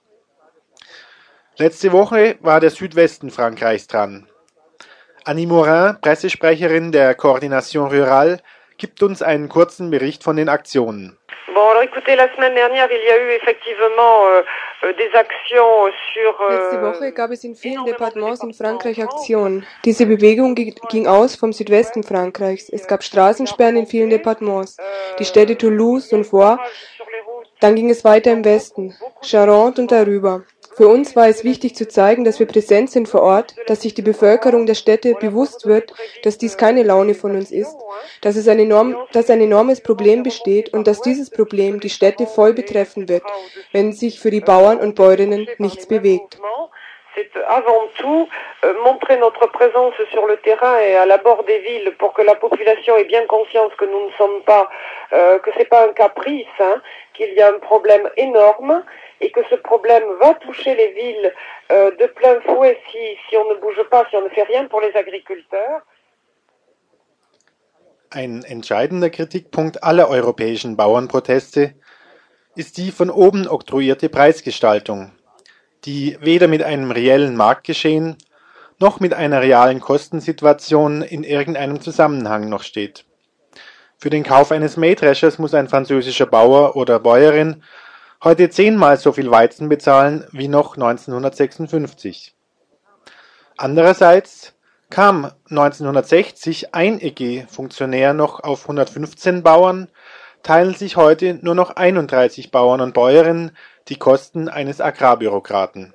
Letzte 1.58 1.92
Woche 1.92 2.38
war 2.42 2.60
der 2.60 2.70
Südwesten 2.70 3.32
Frankreichs 3.32 3.88
dran. 3.88 4.28
Annie 5.24 5.48
Morin, 5.48 5.98
Pressesprecherin 6.02 6.92
der 6.92 7.16
Coordination 7.16 7.90
Rurale, 7.90 8.40
gibt 8.78 9.02
uns 9.02 9.22
einen 9.22 9.50
kurzen 9.50 9.90
Bericht 9.90 10.24
von 10.24 10.36
den 10.36 10.50
Aktionen. 10.50 11.18
Bon, 11.54 11.70
alors 11.70 11.84
écoutez, 11.84 12.16
la 12.16 12.34
semaine 12.36 12.54
dernière, 12.56 12.89
il 12.92 13.04
y 13.08 13.10
a 13.10 13.18
eu 13.24 13.32
effectivement 13.32 14.27
euh, 14.27 14.42
euh 14.84 14.94
des 14.94 15.10
actions 15.16 15.92
sur. 16.13 16.42
Euh, 16.42 16.72
Letzte 16.72 16.82
Woche 16.82 17.13
gab 17.13 17.32
es 17.32 17.46
in 17.46 17.54
vielen 17.54 17.86
Departements 17.86 18.44
in 18.44 18.51
Frankreich 18.51 19.01
Aktionen. 19.01 19.66
Diese 19.86 20.06
Bewegung 20.06 20.56
ging 20.56 21.08
aus 21.08 21.38
vom 21.38 21.54
Südwesten 21.54 22.04
Frankreichs. 22.04 22.70
Es 22.70 22.86
gab 22.86 23.01
Straßensperren 23.01 23.77
in 23.77 23.88
vielen 23.88 24.10
Departements. 24.10 24.75
Die 25.20 25.25
Städte 25.25 25.58
Toulouse 25.58 26.12
und 26.12 26.25
Foix. 26.25 26.60
Dann 27.62 27.75
ging 27.75 27.89
es 27.89 28.04
weiter 28.04 28.32
im 28.32 28.46
Westen, 28.46 28.94
Charente 29.22 29.82
und 29.82 29.92
darüber. 29.92 30.44
Für 30.77 30.88
uns 30.88 31.15
war 31.15 31.27
es 31.27 31.43
wichtig 31.43 31.75
zu 31.75 31.88
zeigen, 31.88 32.24
dass 32.24 32.39
wir 32.39 32.46
präsent 32.46 32.91
sind 32.91 33.10
vor 33.10 33.24
Ort, 33.24 33.55
dass 33.65 33.81
sich 33.81 33.96
die 33.96 34.03
Bevölkerung 34.03 34.67
der 34.67 34.75
Städte 34.75 35.15
bewusst 35.15 35.65
wird, 35.65 35.91
dass 36.22 36.38
dies 36.38 36.55
keine 36.55 36.84
Laune 36.84 37.15
von 37.15 37.31
uns 37.36 37.51
ist, 37.51 37.75
dass, 38.22 38.36
es 38.36 38.48
ein, 38.48 38.60
enorm, 38.60 38.96
dass 39.12 39.31
ein 39.31 39.41
enormes 39.41 39.81
Problem 39.81 40.22
besteht 40.22 40.72
und 40.75 40.86
dass 40.86 41.01
dieses 41.01 41.31
Problem 41.31 41.79
die 41.79 41.89
Städte 41.89 42.27
voll 42.27 42.53
betreffen 42.53 43.10
wird, 43.10 43.24
wenn 43.72 43.91
sich 43.91 44.19
für 44.19 44.29
die 44.29 44.39
Bauern 44.39 44.77
und 44.77 44.93
Bäuerinnen 44.93 45.48
nichts 45.57 45.88
bewegt. 45.88 46.38
c'est 47.17 47.43
avant 47.48 47.88
tout 47.98 48.29
euh, 48.63 48.74
montrer 48.84 49.17
notre 49.17 49.48
présence 49.48 49.96
sur 50.12 50.27
le 50.27 50.38
terrain 50.38 50.79
et 50.79 50.96
à 50.96 51.05
l'abord 51.07 51.43
des 51.46 51.57
villes 51.60 51.91
pour 51.98 52.13
que 52.13 52.22
la 52.22 52.36
population 52.36 52.96
ait 52.96 53.05
bien 53.05 53.25
conscience 53.25 53.74
que 53.75 53.86
nous 53.86 54.05
ne 54.05 54.12
sommes 54.19 54.41
pas, 54.43 54.69
euh, 55.13 55.39
que 55.39 55.50
c'est 55.57 55.67
pas 55.67 55.88
un 55.88 55.93
caprice, 55.93 56.46
hein, 56.60 56.79
qu'il 57.15 57.34
y 57.34 57.41
a 57.41 57.50
un 57.50 57.60
problème 57.60 58.07
énorme 58.17 58.84
et 59.19 59.31
que 59.31 59.41
ce 59.50 59.55
problème 59.55 60.03
va 60.19 60.33
toucher 60.36 60.75
les 60.75 60.91
villes 60.93 61.33
euh, 61.71 61.91
de 61.91 62.05
plein 62.07 62.39
fouet 62.41 62.77
si, 62.91 63.17
si 63.29 63.38
on 63.38 63.50
ne 63.50 63.59
bouge 63.59 63.83
pas, 63.89 64.05
si 64.09 64.15
on 64.15 64.24
ne 64.24 64.29
fait 64.29 64.43
rien 64.43 64.65
pour 64.65 64.81
les 64.81 64.95
agriculteurs. 64.95 65.81
Ein 68.09 68.43
entscheidender 68.43 69.09
Kritikpunkt 69.09 69.83
aller 69.83 70.09
europäischen 70.09 70.77
Bauernproteste 70.77 71.74
ist 72.55 72.77
die 72.77 72.91
von 72.91 73.09
oben 73.09 73.47
oktroyierte 73.47 74.09
Preisgestaltung, 74.09 75.12
die 75.83 76.17
weder 76.21 76.47
mit 76.47 76.63
einem 76.63 76.91
reellen 76.91 77.36
Marktgeschehen 77.36 78.17
noch 78.79 79.00
mit 79.00 79.13
einer 79.13 79.41
realen 79.41 79.79
Kostensituation 79.79 81.01
in 81.01 81.24
irgendeinem 81.24 81.81
Zusammenhang 81.81 82.47
noch 82.50 82.63
steht. 82.63 83.05
Für 83.97 84.12
den 84.12 84.24
Kauf 84.24 84.51
eines 84.51 84.77
Mähdreschers 84.77 85.39
muss 85.39 85.55
ein 85.55 85.67
französischer 85.67 86.27
Bauer 86.27 86.75
oder 86.75 87.00
Bäuerin 87.00 87.63
heute 88.24 88.50
zehnmal 88.50 88.97
so 88.97 89.12
viel 89.12 89.31
Weizen 89.31 89.69
bezahlen 89.69 90.27
wie 90.31 90.47
noch 90.47 90.75
1956. 90.75 92.33
Andererseits 93.57 94.55
kam 94.89 95.31
1960 95.50 96.74
ein 96.74 97.00
EG-Funktionär 97.01 98.13
noch 98.13 98.43
auf 98.43 98.63
115 98.63 99.43
Bauern, 99.43 99.89
teilen 100.43 100.74
sich 100.74 100.95
heute 100.95 101.39
nur 101.41 101.55
noch 101.55 101.75
31 101.75 102.51
Bauern 102.51 102.81
und 102.81 102.93
Bäuerinnen 102.93 103.55
die 103.88 103.97
Kosten 103.97 104.50
eines 104.50 104.81
Agrarbürokraten. 104.81 105.93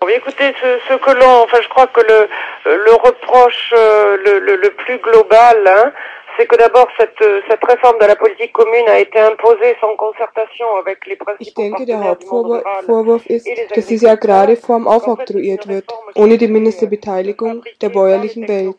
Écoutez, 0.00 0.54
ce, 0.60 0.78
ce 0.88 0.96
que 0.98 1.10
l'on, 1.10 1.42
enfin, 1.44 1.58
je 1.60 1.68
crois 1.68 1.86
que 1.88 2.00
le, 2.00 2.28
le 2.64 2.92
reproche 2.94 3.72
euh, 3.76 4.16
le, 4.24 4.38
le, 4.38 4.56
le 4.56 4.70
plus 4.70 4.98
global, 4.98 5.56
hein, 5.66 5.92
c'est 6.38 6.46
que 6.46 6.56
d'abord 6.56 6.88
cette, 6.96 7.18
cette 7.48 7.64
réforme 7.64 7.98
de 7.98 8.06
la 8.06 8.14
politique 8.14 8.52
commune 8.52 8.88
a 8.88 8.98
été 8.98 9.18
imposée 9.18 9.74
sans 9.80 9.96
concertation 9.96 10.66
avec 10.76 11.04
les 11.06 11.18
Ich 11.40 11.54
denke, 11.54 11.84
der 11.84 12.02
Hauptvorwurf 12.04 13.26
ist, 13.26 13.46
dass 13.74 13.86
diese 13.86 14.10
Agrarreform 14.10 14.86
aufoktroyiert 14.86 15.66
wird, 15.66 15.92
ohne 16.14 16.38
die 16.38 16.48
Ministerbeteiligung 16.48 17.64
der 17.80 17.88
bäuerlichen 17.88 18.46
Welt. 18.46 18.76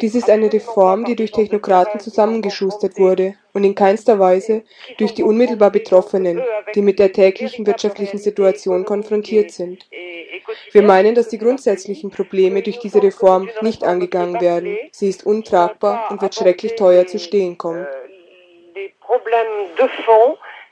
Dies 0.00 0.14
ist 0.14 0.28
eine 0.28 0.52
Reform, 0.52 1.04
die 1.04 1.16
durch 1.16 1.30
Technokraten 1.30 2.00
zusammengeschustert 2.00 2.98
wurde 2.98 3.34
und 3.52 3.64
in 3.64 3.74
keinster 3.74 4.18
Weise 4.18 4.64
durch 4.98 5.14
die 5.14 5.22
unmittelbar 5.22 5.70
Betroffenen, 5.70 6.42
die 6.74 6.82
mit 6.82 6.98
der 6.98 7.12
täglichen 7.12 7.66
wirtschaftlichen 7.66 8.18
Situation 8.18 8.84
konfrontiert 8.84 9.52
sind. 9.52 9.88
Wir 10.72 10.82
meinen, 10.82 11.14
dass 11.14 11.28
die 11.28 11.38
grundsätzlichen 11.38 12.10
Probleme 12.10 12.62
durch 12.62 12.78
diese 12.78 13.02
Reform 13.02 13.48
nicht 13.62 13.84
angegangen 13.84 14.40
werden. 14.40 14.76
Sie 14.92 15.08
ist 15.08 15.24
untragbar 15.24 16.10
und 16.10 16.20
wird 16.20 16.34
schrecklich 16.34 16.74
teuer 16.74 17.06
zu 17.06 17.18
stehen 17.18 17.56
kommen. 17.56 17.86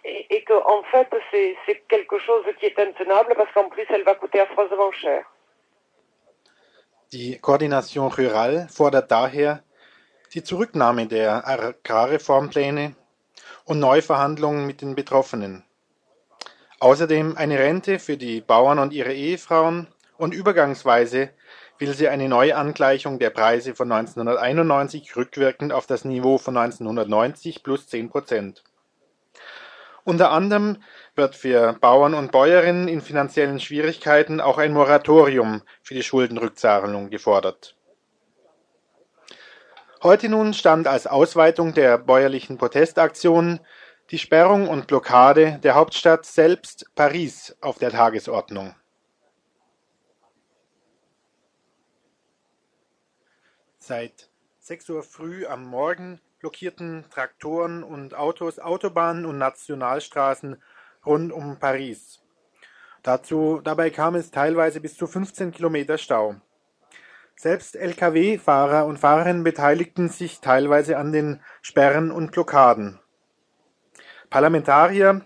et 0.05 0.45
que 0.45 0.55
en 0.55 0.83
fait 0.91 1.09
c'est 1.31 1.83
quelque 1.89 2.19
chose 2.19 2.45
qui 2.59 2.67
est 2.67 2.79
intenable 2.79 3.35
parce 3.37 3.53
qu'en 3.53 3.69
plus 3.69 3.87
elle 3.89 4.03
va 4.03 4.15
coûter 4.15 4.41
affreusement 4.41 4.91
cher. 4.93 5.25
Die 7.13 7.37
Koordination 7.37 8.11
Rural 8.11 8.69
fordert 8.71 9.11
daher 9.11 9.63
die 10.33 10.43
Zurücknahme 10.43 11.07
der 11.07 11.47
Agrarreformpläne 11.47 12.97
und 13.67 13.81
Neuverhandlungen 13.81 14.67
mit 14.67 14.81
den 14.81 14.95
Betroffenen. 14.95 15.63
Außerdem 16.81 17.37
eine 17.37 17.59
Rente 17.59 17.99
für 17.99 18.17
die 18.17 18.41
Bauern 18.41 18.79
und 18.79 18.95
ihre 18.95 19.13
Ehefrauen 19.13 19.89
und 20.17 20.33
übergangsweise 20.33 21.29
will 21.77 21.93
sie 21.93 22.09
eine 22.09 22.31
Neuangleichung 22.31 23.19
der 23.19 23.29
Preise 23.29 23.75
von 23.75 23.93
1991 23.93 25.15
rückwirkend 25.15 25.71
auf 25.71 25.87
das 25.87 26.07
Niveau 26.07 26.39
von 26.39 26.57
1990 26.57 27.63
plus 27.63 27.89
10 27.89 28.09
Prozent. 28.09 28.65
Unter 30.05 30.31
anderem 30.31 30.83
wird 31.15 31.35
für 31.35 31.75
Bauern 31.75 32.15
und 32.15 32.33
Bäuerinnen 32.33 32.89
in 32.89 33.01
finanziellen 33.01 33.61
Schwierigkeiten 33.61 34.41
auch 34.41 34.59
ein 34.59 34.73
Moratorium 34.73 35.63
für 35.83 35.95
die 35.95 36.03
Schuldenrückzahlung 36.03 37.11
gefordert. 37.11 37.77
Heute 40.03 40.29
nun 40.29 40.53
stand 40.53 40.89
als 40.89 41.07
Ausweitung 41.07 41.75
der 41.75 41.99
bäuerlichen 41.99 42.59
Protestaktionen 42.59 43.61
die 44.11 44.19
Sperrung 44.19 44.69
und 44.69 44.89
Blockade 44.89 45.61
der 45.63 45.75
Hauptstadt 45.75 46.27
selbst 46.27 46.91
Paris 46.95 47.57
auf 47.61 47.79
der 47.79 47.91
Tagesordnung. 47.91 48.75
Seit 53.79 54.29
6 54.61 54.91
Uhr 54.91 55.03
früh 55.03 55.47
am 55.47 55.65
Morgen 55.67 56.21
blockierten 56.41 57.05
Traktoren 57.11 57.83
und 57.83 58.15
Autos 58.15 58.59
Autobahnen 58.59 59.25
und 59.25 59.39
Nationalstraßen 59.39 60.61
rund 61.05 61.33
um 61.33 61.59
Paris. 61.59 62.21
Dazu, 63.03 63.61
dabei 63.63 63.91
kam 63.91 64.15
es 64.15 64.31
teilweise 64.31 64.81
bis 64.81 64.97
zu 64.97 65.07
15 65.07 65.51
Kilometer 65.51 65.99
Stau. 65.99 66.37
Selbst 67.35 67.75
Lkw-Fahrer 67.75 68.87
und 68.87 68.99
Fahrerinnen 68.99 69.43
beteiligten 69.43 70.09
sich 70.09 70.41
teilweise 70.41 70.97
an 70.97 71.13
den 71.13 71.41
Sperren 71.61 72.13
und 72.13 72.31
Blockaden. 72.31 73.01
Parlamentarier, 74.31 75.23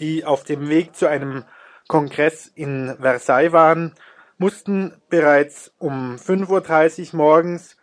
die 0.00 0.24
auf 0.24 0.44
dem 0.44 0.68
Weg 0.68 0.96
zu 0.96 1.06
einem 1.06 1.44
Kongress 1.86 2.46
in 2.46 2.96
Versailles 3.00 3.52
waren, 3.52 3.94
mussten 4.38 5.00
bereits 5.08 5.72
um 5.78 6.16
5.30 6.16 7.12
Uhr 7.12 7.16
morgens 7.16 7.76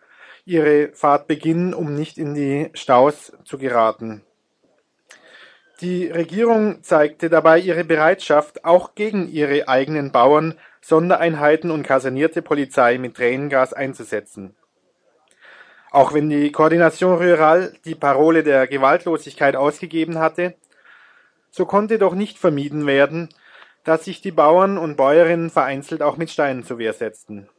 ihre 0.43 0.89
Fahrt 0.93 1.27
beginnen, 1.27 1.73
um 1.73 1.93
nicht 1.93 2.17
in 2.17 2.33
die 2.33 2.69
Staus 2.73 3.31
zu 3.45 3.57
geraten. 3.57 4.23
Die 5.81 6.07
Regierung 6.07 6.81
zeigte 6.81 7.29
dabei 7.29 7.59
ihre 7.59 7.83
Bereitschaft, 7.83 8.65
auch 8.65 8.95
gegen 8.95 9.29
ihre 9.29 9.67
eigenen 9.67 10.11
Bauern 10.11 10.55
Sondereinheiten 10.81 11.69
und 11.69 11.83
kasernierte 11.83 12.41
Polizei 12.41 12.97
mit 12.97 13.15
Tränengas 13.15 13.73
einzusetzen. 13.73 14.55
Auch 15.91 16.13
wenn 16.13 16.29
die 16.29 16.51
Koordination 16.51 17.17
Rural 17.17 17.73
die 17.85 17.93
Parole 17.93 18.43
der 18.43 18.65
Gewaltlosigkeit 18.65 19.55
ausgegeben 19.55 20.17
hatte, 20.17 20.55
so 21.51 21.65
konnte 21.67 21.99
doch 21.99 22.15
nicht 22.15 22.39
vermieden 22.39 22.87
werden, 22.87 23.29
dass 23.83 24.05
sich 24.05 24.19
die 24.21 24.31
Bauern 24.31 24.79
und 24.79 24.97
Bäuerinnen 24.97 25.51
vereinzelt 25.51 26.01
auch 26.01 26.17
mit 26.17 26.31
Steinen 26.31 26.63
zur 26.63 26.79
Wehr 26.79 26.93
setzten. 26.93 27.49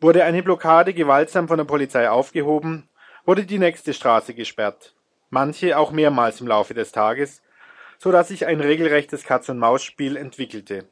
Wurde 0.00 0.24
eine 0.24 0.42
Blockade 0.42 0.94
gewaltsam 0.94 1.48
von 1.48 1.58
der 1.58 1.64
Polizei 1.64 2.08
aufgehoben, 2.08 2.88
wurde 3.24 3.44
die 3.44 3.58
nächste 3.58 3.94
Straße 3.94 4.34
gesperrt, 4.34 4.93
manche 5.34 5.76
auch 5.76 5.92
mehrmals 5.92 6.40
im 6.40 6.46
Laufe 6.46 6.72
des 6.72 6.92
Tages, 6.92 7.42
so 7.98 8.10
dass 8.10 8.28
sich 8.28 8.46
ein 8.46 8.60
regelrechtes 8.60 9.24
Katz-und-Maus-Spiel 9.24 10.16
entwickelte. 10.16 10.88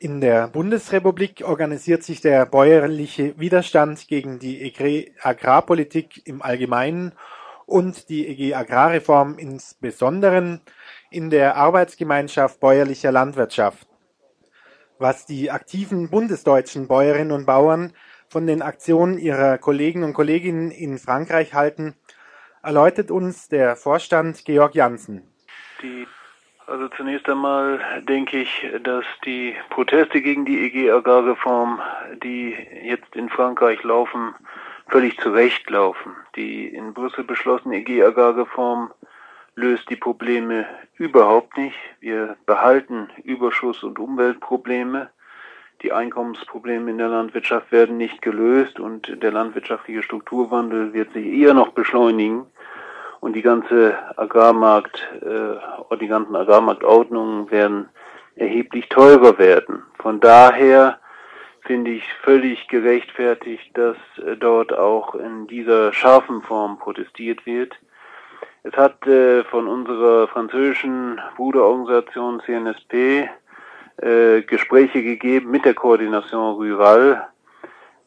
In 0.00 0.20
der 0.20 0.48
Bundesrepublik 0.48 1.42
organisiert 1.44 2.02
sich 2.04 2.20
der 2.20 2.46
bäuerliche 2.46 3.38
Widerstand 3.38 4.08
gegen 4.08 4.38
die 4.38 4.72
Agrarpolitik 5.20 6.26
im 6.26 6.40
Allgemeinen 6.40 7.12
und 7.66 8.08
die 8.08 8.26
EG 8.28 8.54
Agrarreform 8.54 9.38
insbesondere 9.38 10.60
in 11.10 11.30
der 11.30 11.56
Arbeitsgemeinschaft 11.56 12.60
bäuerlicher 12.60 13.12
Landwirtschaft. 13.12 13.86
Was 14.98 15.26
die 15.26 15.50
aktiven 15.50 16.08
bundesdeutschen 16.10 16.88
Bäuerinnen 16.88 17.32
und 17.32 17.44
Bauern 17.44 17.92
von 18.28 18.46
den 18.46 18.62
Aktionen 18.62 19.18
ihrer 19.18 19.58
Kollegen 19.58 20.02
und 20.02 20.14
Kolleginnen 20.14 20.70
in 20.70 20.98
Frankreich 20.98 21.54
halten, 21.54 21.94
erläutert 22.62 23.10
uns 23.10 23.48
der 23.48 23.76
Vorstand 23.76 24.44
Georg 24.44 24.74
Janssen. 24.74 25.22
Die, 25.82 26.06
also 26.66 26.88
zunächst 26.88 27.28
einmal 27.28 27.80
denke 28.02 28.38
ich, 28.40 28.66
dass 28.82 29.04
die 29.24 29.54
Proteste 29.70 30.20
gegen 30.20 30.44
die 30.44 30.66
EG-Agrarreform, 30.66 31.80
die 32.22 32.56
jetzt 32.82 33.14
in 33.14 33.28
Frankreich 33.28 33.82
laufen, 33.82 34.34
völlig 34.88 35.18
zu 35.18 35.30
Recht 35.30 35.68
laufen. 35.70 36.16
Die 36.36 36.66
in 36.68 36.94
Brüssel 36.94 37.24
beschlossene 37.24 37.76
EG-Agrarreform 37.76 38.92
löst 39.54 39.90
die 39.90 39.96
Probleme 39.96 40.66
überhaupt 40.96 41.56
nicht. 41.56 41.76
Wir 42.00 42.36
behalten 42.46 43.08
Überschuss- 43.24 43.82
und 43.82 43.98
Umweltprobleme. 43.98 45.10
Die 45.82 45.92
Einkommensprobleme 45.92 46.90
in 46.90 46.98
der 46.98 47.08
Landwirtschaft 47.08 47.70
werden 47.70 47.98
nicht 47.98 48.20
gelöst 48.20 48.80
und 48.80 49.22
der 49.22 49.30
landwirtschaftliche 49.30 50.02
Strukturwandel 50.02 50.92
wird 50.92 51.12
sich 51.12 51.24
eher 51.24 51.54
noch 51.54 51.70
beschleunigen 51.70 52.46
und 53.20 53.34
die 53.34 53.42
ganze 53.42 53.96
Agrarmarkt, 54.16 55.08
äh, 55.22 55.96
die 55.96 56.08
ganzen 56.08 56.34
Agrarmarktordnungen 56.34 57.50
werden 57.52 57.88
erheblich 58.34 58.88
teurer 58.88 59.38
werden. 59.38 59.82
Von 59.98 60.18
daher 60.18 60.98
finde 61.62 61.92
ich 61.92 62.04
völlig 62.22 62.66
gerechtfertigt, 62.68 63.70
dass 63.74 63.96
äh, 64.24 64.36
dort 64.36 64.72
auch 64.72 65.14
in 65.14 65.46
dieser 65.46 65.92
scharfen 65.92 66.42
Form 66.42 66.78
protestiert 66.78 67.46
wird. 67.46 67.74
Es 68.64 68.76
hat 68.76 69.06
äh, 69.06 69.44
von 69.44 69.68
unserer 69.68 70.26
französischen 70.28 71.20
Bruderorganisation 71.36 72.40
CNSP 72.44 73.28
äh, 74.02 74.42
Gespräche 74.42 75.02
gegeben 75.02 75.50
mit 75.50 75.64
der 75.64 75.74
Koordination 75.74 76.54
Rural. 76.54 77.26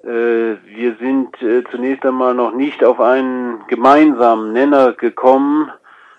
Äh, 0.04 0.08
wir 0.08 0.96
sind 1.00 1.42
äh, 1.42 1.64
zunächst 1.70 2.06
einmal 2.06 2.34
noch 2.34 2.54
nicht 2.54 2.84
auf 2.84 3.00
einen 3.00 3.66
gemeinsamen 3.68 4.54
Nenner 4.54 4.94
gekommen, 4.94 5.72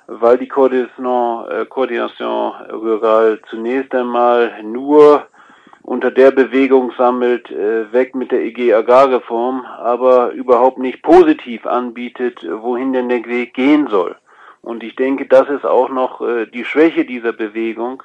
weil 0.06 0.38
die 0.38 0.48
Koordination, 0.48 1.48
äh, 1.48 1.64
Koordination 1.66 2.52
Rural 2.70 3.40
zunächst 3.48 3.94
einmal 3.94 4.62
nur 4.62 5.26
unter 5.82 6.11
der 6.11 6.30
Bewegung 6.30 6.92
sammelt, 6.96 7.50
äh, 7.50 7.92
weg 7.92 8.14
mit 8.14 8.30
der 8.30 8.40
EG 8.44 8.72
Agrarreform, 8.72 9.64
aber 9.64 10.30
überhaupt 10.32 10.78
nicht 10.78 11.02
positiv 11.02 11.66
anbietet, 11.66 12.46
wohin 12.48 12.92
denn 12.92 13.08
der 13.08 13.24
Weg 13.24 13.54
gehen 13.54 13.88
soll. 13.88 14.16
Und 14.61 14.85
ich 14.85 14.94
denke, 14.94 15.26
das 15.26 15.48
ist 15.48 15.66
auch 15.66 15.88
noch 15.88 16.20
äh, 16.20 16.46
die 16.46 16.64
Schwäche 16.64 17.04
dieser 17.04 17.32
Bewegung. 17.32 18.02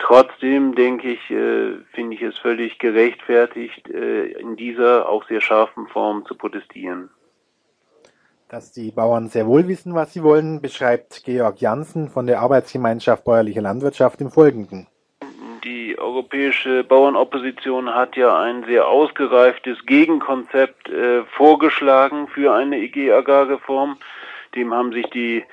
Trotzdem 0.00 0.74
denke 0.74 1.10
ich, 1.10 1.30
äh, 1.30 1.76
finde 1.92 2.16
ich 2.16 2.22
es 2.22 2.38
völlig 2.38 2.78
gerechtfertigt, 2.78 3.88
äh, 3.90 4.32
in 4.32 4.56
dieser 4.56 5.08
auch 5.08 5.26
sehr 5.28 5.42
scharfen 5.42 5.86
Form 5.88 6.24
zu 6.24 6.34
protestieren. 6.34 7.10
Dass 8.48 8.72
die 8.72 8.90
Bauern 8.90 9.28
sehr 9.28 9.46
wohl 9.46 9.68
wissen, 9.68 9.94
was 9.94 10.14
sie 10.14 10.22
wollen, 10.22 10.62
beschreibt 10.62 11.22
Georg 11.24 11.60
Janssen 11.60 12.08
von 12.08 12.26
der 12.26 12.40
Arbeitsgemeinschaft 12.40 13.24
Bäuerliche 13.24 13.60
Landwirtschaft 13.60 14.20
im 14.22 14.30
Folgenden. 14.30 14.86
Die 15.64 15.98
europäische 15.98 16.82
Bauernopposition 16.82 17.94
hat 17.94 18.16
ja 18.16 18.40
ein 18.40 18.64
sehr 18.64 18.88
ausgereiftes 18.88 19.84
Gegenkonzept 19.84 20.88
äh, 20.88 21.24
vorgeschlagen 21.36 22.26
für 22.28 22.54
eine 22.54 22.78
EG-Agrarreform. 22.78 23.98
Dem 24.54 24.72
haben 24.72 24.92
sich 24.92 25.06
die 25.10 25.44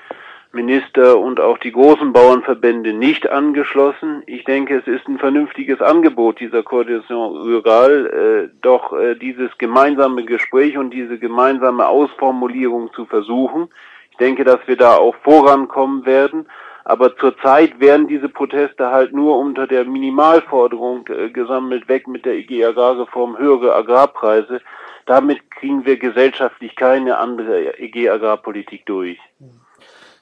Minister 0.52 1.18
und 1.18 1.40
auch 1.40 1.58
die 1.58 1.72
großen 1.72 2.12
Bauernverbände 2.12 2.94
nicht 2.94 3.28
angeschlossen. 3.28 4.22
Ich 4.26 4.44
denke, 4.44 4.78
es 4.78 4.86
ist 4.86 5.06
ein 5.06 5.18
vernünftiges 5.18 5.82
Angebot 5.82 6.40
dieser 6.40 6.62
Koalition 6.62 7.36
Rural, 7.36 8.06
äh, 8.06 8.58
doch 8.62 8.92
äh, 8.94 9.14
dieses 9.14 9.50
gemeinsame 9.58 10.24
Gespräch 10.24 10.78
und 10.78 10.90
diese 10.90 11.18
gemeinsame 11.18 11.86
Ausformulierung 11.86 12.90
zu 12.94 13.04
versuchen. 13.04 13.68
Ich 14.10 14.16
denke, 14.16 14.44
dass 14.44 14.60
wir 14.66 14.76
da 14.76 14.96
auch 14.96 15.16
vorankommen 15.16 16.06
werden. 16.06 16.46
Aber 16.84 17.14
zurzeit 17.18 17.78
werden 17.80 18.08
diese 18.08 18.30
Proteste 18.30 18.90
halt 18.90 19.12
nur 19.12 19.38
unter 19.38 19.66
der 19.66 19.84
Minimalforderung 19.84 21.06
äh, 21.08 21.28
gesammelt, 21.28 21.86
weg 21.88 22.08
mit 22.08 22.24
der 22.24 22.36
IG 22.36 22.64
Agrarreform, 22.64 23.36
höhere 23.36 23.74
Agrarpreise. 23.74 24.62
Damit 25.04 25.50
kriegen 25.50 25.84
wir 25.84 25.98
gesellschaftlich 25.98 26.74
keine 26.76 27.18
andere 27.18 27.78
EG 27.78 28.08
Agrarpolitik 28.08 28.86
durch. 28.86 29.18
Äh, 29.40 29.67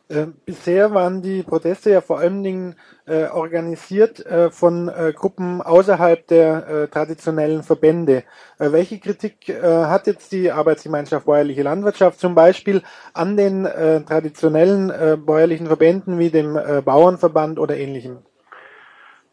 bisher 0.08 0.94
waren 0.94 1.20
die 1.20 1.42
Proteste 1.42 1.90
ja 1.90 2.00
vor 2.00 2.18
allen 2.18 2.44
Dingen 2.44 2.76
äh, 3.06 3.26
organisiert 3.26 4.24
äh, 4.24 4.50
von 4.50 4.88
äh, 4.88 5.12
Gruppen 5.12 5.60
außerhalb 5.60 6.26
der 6.28 6.68
äh, 6.68 6.88
traditionellen 6.88 7.62
Verbände. 7.64 8.22
Äh, 8.58 8.72
welche 8.72 8.98
Kritik 8.98 9.48
hat 9.48 10.06
jetzt 10.06 10.32
die 10.32 10.50
Arbeitsgemeinschaft 10.50 11.26
Bäuerliche 11.26 11.62
Landwirtschaft 11.62 12.20
zum 12.20 12.34
Beispiel 12.34 12.82
an 13.14 13.36
den 13.36 13.64
traditionellen 13.64 14.92
bäuerlichen 15.24 15.66
Verbänden 15.66 16.18
wie 16.18 16.30
dem 16.30 16.58
Bauernverband 16.84 17.58
oder 17.58 17.76
ähnlichem? 17.76 18.18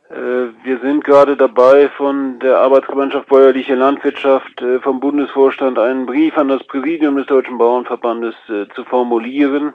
Wir 0.09 0.79
sind 0.81 1.03
gerade 1.03 1.35
dabei, 1.35 1.89
von 1.89 2.39
der 2.39 2.59
Arbeitsgemeinschaft 2.59 3.27
Bäuerliche 3.27 3.75
Landwirtschaft 3.75 4.63
vom 4.81 4.99
Bundesvorstand 4.99 5.79
einen 5.79 6.05
Brief 6.05 6.37
an 6.37 6.49
das 6.49 6.63
Präsidium 6.65 7.17
des 7.17 7.27
Deutschen 7.27 7.57
Bauernverbandes 7.57 8.35
zu 8.75 8.83
formulieren 8.85 9.73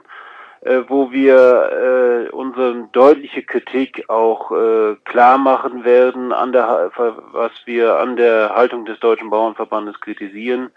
äh, 0.61 0.81
wo 0.87 1.11
wir 1.11 2.27
äh, 2.27 2.29
unsere 2.31 2.87
deutliche 2.91 3.43
Kritik 3.43 4.09
auch 4.09 4.51
äh, 4.51 4.95
klar 5.05 5.37
machen 5.37 5.85
werden, 5.85 6.33
an 6.33 6.51
der, 6.51 6.91
was 7.31 7.51
wir 7.65 7.97
an 7.97 8.17
der 8.17 8.53
Haltung 8.55 8.85
des 8.85 8.99
Deutschen 8.99 9.29
Bauernverbandes 9.29 9.99
kritisieren. 10.01 10.69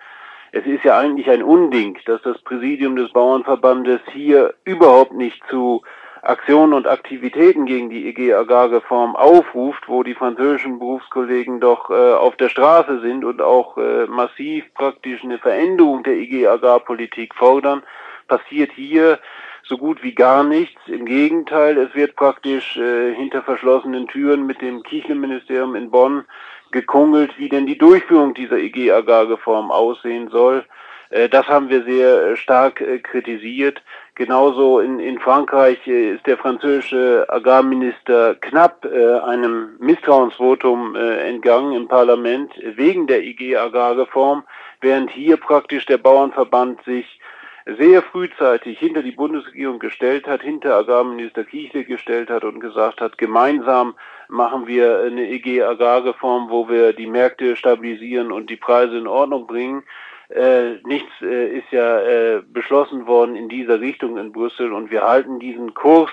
Es 0.53 0.66
ist 0.66 0.85
ja 0.85 0.99
eigentlich 0.99 1.31
ein 1.31 1.42
Unding, 1.42 1.99
dass 2.05 2.23
das 2.23 2.38
Präsidium 2.42 2.95
des 2.95 3.11
Bauernverbandes 3.12 4.01
hier 4.12 4.55
überhaupt 4.64 5.14
nicht 5.14 5.42
zu 5.49 5.83
Aktionen 6.23 6.73
und 6.73 6.87
Aktivitäten 6.87 7.66
gegen 7.66 7.90
die 7.90 8.07
EG 8.07 8.35
Agrarreform 8.35 9.16
aufruft, 9.16 9.88
wo 9.88 10.05
die 10.05 10.14
französischen 10.14 10.79
Berufskollegen 10.79 11.59
doch 11.59 11.90
äh, 11.90 12.12
auf 12.12 12.37
der 12.37 12.49
Straße 12.49 13.01
sind 13.01 13.25
und 13.25 13.42
auch 13.42 13.77
äh, 13.77 14.07
massiv 14.07 14.73
praktisch 14.75 15.25
eine 15.25 15.38
Veränderung 15.38 16.05
der 16.05 16.14
EG 16.14 16.47
Agrarpolitik 16.47 17.35
fordern, 17.35 17.83
passiert 18.29 18.71
hier 18.71 19.18
so 19.64 19.79
gut 19.79 20.03
wie 20.03 20.14
gar 20.14 20.44
nichts. 20.44 20.81
Im 20.87 21.07
Gegenteil, 21.07 21.79
es 21.79 21.94
wird 21.94 22.16
praktisch 22.16 22.77
äh, 22.77 23.14
hinter 23.14 23.42
verschlossenen 23.42 24.09
Türen 24.09 24.46
mit 24.46 24.61
dem 24.61 24.83
Kirchenministerium 24.83 25.75
in 25.75 25.90
Bonn 25.90 26.25
gekungelt, 26.70 27.38
wie 27.38 27.48
denn 27.48 27.66
die 27.66 27.79
Durchführung 27.79 28.35
dieser 28.35 28.59
EG-Agrarreform 28.59 29.70
aussehen 29.70 30.29
soll. 30.29 30.64
Äh, 31.12 31.29
das 31.29 31.46
haben 31.46 31.68
wir 31.68 31.85
sehr 31.85 32.22
äh, 32.22 32.37
stark 32.37 32.81
äh, 32.81 32.98
kritisiert. 32.98 33.83
Genauso 34.14 34.81
in, 34.81 34.98
in 34.98 35.18
Frankreich 35.18 35.87
ist 35.87 36.27
der 36.27 36.37
französische 36.37 37.27
Agrarminister 37.29 38.35
knapp 38.35 38.85
einem 38.85 39.70
Misstrauensvotum 39.79 40.94
entgangen 40.94 41.72
im 41.72 41.88
Parlament 41.88 42.53
wegen 42.77 43.07
der 43.07 43.25
IG-Agrarreform, 43.25 44.44
während 44.83 45.11
hier 45.11 45.38
praktisch 45.38 45.87
der 45.87 45.96
Bauernverband 45.96 46.85
sich 46.85 47.22
sehr 47.66 48.03
frühzeitig 48.03 48.79
hinter 48.79 49.03
die 49.03 49.12
Bundesregierung 49.12 49.79
gestellt 49.79 50.27
hat, 50.27 50.42
hinter 50.42 50.77
Agrarminister 50.77 51.44
Kiechle 51.44 51.85
gestellt 51.85 52.31
hat 52.31 52.44
und 52.44 52.61
gesagt 52.61 53.01
hat, 53.01 53.18
gemeinsam 53.18 53.94
machen 54.29 54.66
wir 54.66 55.01
eine 55.01 55.29
EG-Agrarreform, 55.29 56.51
wo 56.51 56.68
wir 56.68 56.92
die 56.92 57.07
Märkte 57.07 57.57
stabilisieren 57.57 58.33
und 58.33 58.51
die 58.51 58.57
Preise 58.57 58.98
in 58.98 59.07
Ordnung 59.07 59.46
bringen. 59.46 59.83
Äh, 60.29 60.79
nichts 60.85 61.11
äh, 61.20 61.59
ist 61.59 61.70
ja 61.70 62.01
äh, 62.01 62.42
beschlossen 62.42 63.07
worden 63.07 63.37
in 63.37 63.48
dieser 63.48 63.81
Richtung 63.81 64.16
in 64.16 64.33
Brüssel 64.33 64.72
und 64.72 64.90
wir 64.90 65.03
halten 65.03 65.38
diesen 65.38 65.75
Kurs, 65.75 66.11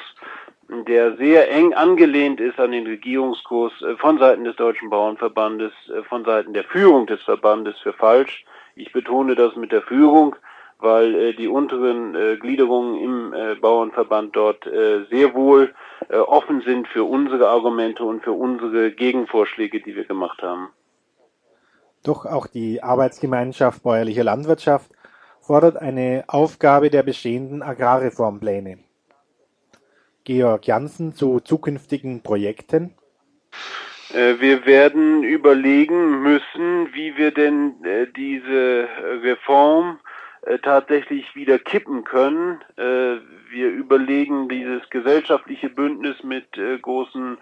der 0.88 1.16
sehr 1.16 1.50
eng 1.50 1.74
angelehnt 1.74 2.40
ist 2.40 2.60
an 2.60 2.72
den 2.72 2.86
Regierungskurs 2.86 3.82
äh, 3.82 3.96
von 3.96 4.20
Seiten 4.20 4.44
des 4.44 4.56
Deutschen 4.58 4.90
Bauernverbandes, 4.90 5.72
äh, 5.90 6.04
von 6.04 6.26
Seiten 6.26 6.54
der 6.54 6.66
Führung 6.66 7.08
des 7.08 7.24
Verbandes 7.24 7.80
für 7.80 7.94
falsch. 7.94 8.46
Ich 8.76 8.92
betone 8.92 9.36
das 9.36 9.56
mit 9.56 9.72
der 9.72 9.82
Führung, 9.82 10.36
weil 10.80 11.16
äh, 11.16 11.34
die 11.34 11.48
unteren 11.48 12.40
Gliederungen 12.40 13.00
im 13.00 13.62
Bauernverband 13.62 14.36
dort 14.36 14.64
sehr 14.64 15.34
wohl 15.34 15.74
offen 16.10 16.62
sind 16.62 16.88
für 16.88 17.04
unsere 17.04 17.50
Argumente 17.50 18.04
und 18.04 18.24
für 18.24 18.32
unsere 18.32 18.92
Gegenvorschläge, 18.92 19.82
die 19.82 19.96
wir 19.96 20.06
gemacht 20.06 20.42
haben. 20.42 20.70
Doch 22.04 22.26
auch 22.26 22.48
die 22.48 22.82
Arbeitsgemeinschaft 22.82 23.84
Bäuerliche 23.84 24.24
Landwirtschaft 24.24 24.92
fordert 25.42 25.78
eine 25.78 26.24
Aufgabe 26.28 26.90
der 26.90 27.04
bestehenden 27.04 27.62
Agrarreformpläne. 27.62 28.80
Georg 30.24 30.68
Janssen 30.68 31.14
zu 31.14 31.40
zukünftigen 31.40 32.22
Projekten. 32.22 32.94
Äh, 34.14 34.40
wir 34.40 34.66
werden 34.66 35.24
überlegen 35.24 36.22
müssen, 36.22 36.94
wie 36.94 37.18
wir 37.18 37.32
denn 37.32 37.84
äh, 37.84 38.08
diese 38.16 38.88
Reform 39.24 39.98
äh, 39.98 40.19
tatsächlich 40.64 41.36
wieder 41.36 41.60
kippen 41.60 42.04
können. 42.04 42.64
Wir 42.76 43.70
überlegen 43.70 44.48
dieses 44.50 44.90
gesellschaftliche 44.90 45.70
Bündnis 45.70 46.24
mit 46.24 46.60
großen 46.82 47.38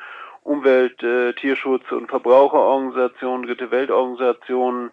Umwelt-, 0.47 1.03
äh, 1.03 1.33
Tierschutz- 1.33 1.91
und 1.91 2.07
Verbraucherorganisationen, 2.07 3.45
Dritte 3.45 3.69
Weltorganisationen 3.69 4.91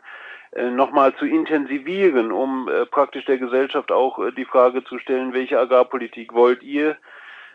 äh, 0.51 0.69
nochmal 0.69 1.15
zu 1.15 1.27
intensivieren, 1.27 2.33
um 2.33 2.69
äh, 2.69 2.87
praktisch 2.87 3.25
der 3.25 3.39
Gesellschaft 3.39 3.93
auch 3.93 4.19
äh, 4.19 4.33
die 4.33 4.45
Frage 4.45 4.83
zu 4.85 4.99
stellen, 4.99 5.33
welche 5.33 5.59
Agrarpolitik 5.59 6.35
wollt 6.35 6.65
ihr? 6.65 6.97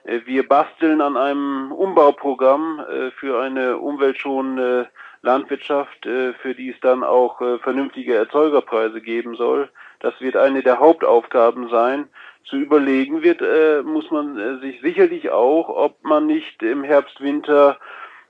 Äh, 0.06 0.22
wir 0.26 0.48
basteln 0.48 1.02
an 1.02 1.18
einem 1.18 1.74
Umbauprogramm 1.74 2.80
äh, 2.80 3.12
für 3.12 3.42
eine 3.42 3.78
umweltschonende 3.78 4.88
Landwirtschaft, 5.22 6.06
äh, 6.06 6.32
für 6.34 6.56
die 6.56 6.70
es 6.70 6.80
dann 6.80 7.04
auch 7.04 7.42
äh, 7.42 7.60
vernünftige 7.60 8.16
Erzeugerpreise 8.16 9.02
geben 9.02 9.36
soll. 9.36 9.70
Das 10.00 10.14
wird 10.20 10.36
eine 10.36 10.64
der 10.64 10.80
Hauptaufgaben 10.80 11.70
sein 11.70 12.08
zu 12.46 12.58
überlegen 12.58 13.22
wird, 13.22 13.42
äh, 13.42 13.84
muss 13.84 14.10
man 14.12 14.38
äh, 14.38 14.60
sich 14.60 14.82
sicherlich 14.82 15.30
auch, 15.30 15.70
ob 15.70 16.04
man 16.04 16.26
nicht 16.26 16.64
im 16.64 16.84
Herbst, 16.84 17.22
Winter 17.22 17.78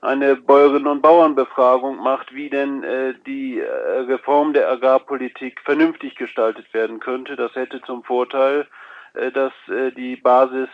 eine 0.02 0.36
Bäuerinnen- 0.36 0.86
und 0.86 1.02
Bauernbefragung 1.02 1.98
macht, 1.98 2.34
wie 2.34 2.48
denn 2.48 2.82
äh, 2.82 3.14
die 3.26 3.60
äh, 3.60 3.66
Reform 4.00 4.52
der 4.52 4.70
Agrarpolitik 4.70 5.60
vernünftig 5.64 6.16
gestaltet 6.16 6.72
werden 6.72 7.00
könnte. 7.00 7.36
Das 7.36 7.54
hätte 7.54 7.82
zum 7.82 8.02
Vorteil, 8.02 8.66
äh, 9.14 9.30
dass 9.30 9.52
äh, 9.68 9.92
die 9.92 10.16
Basis 10.16 10.68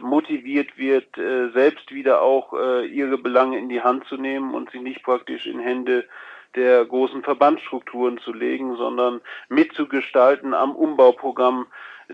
motiviert 0.00 0.76
wird, 0.76 1.06
selbst 1.52 1.92
wieder 1.92 2.22
auch 2.22 2.52
ihre 2.52 3.18
Belange 3.18 3.58
in 3.58 3.68
die 3.68 3.82
Hand 3.82 4.06
zu 4.06 4.16
nehmen 4.16 4.54
und 4.54 4.70
sie 4.70 4.80
nicht 4.80 5.02
praktisch 5.02 5.46
in 5.46 5.58
Hände 5.58 6.04
der 6.56 6.84
großen 6.84 7.22
Verbandsstrukturen 7.22 8.18
zu 8.18 8.32
legen, 8.32 8.76
sondern 8.76 9.20
mitzugestalten 9.48 10.54
am 10.54 10.74
Umbauprogramm 10.74 11.66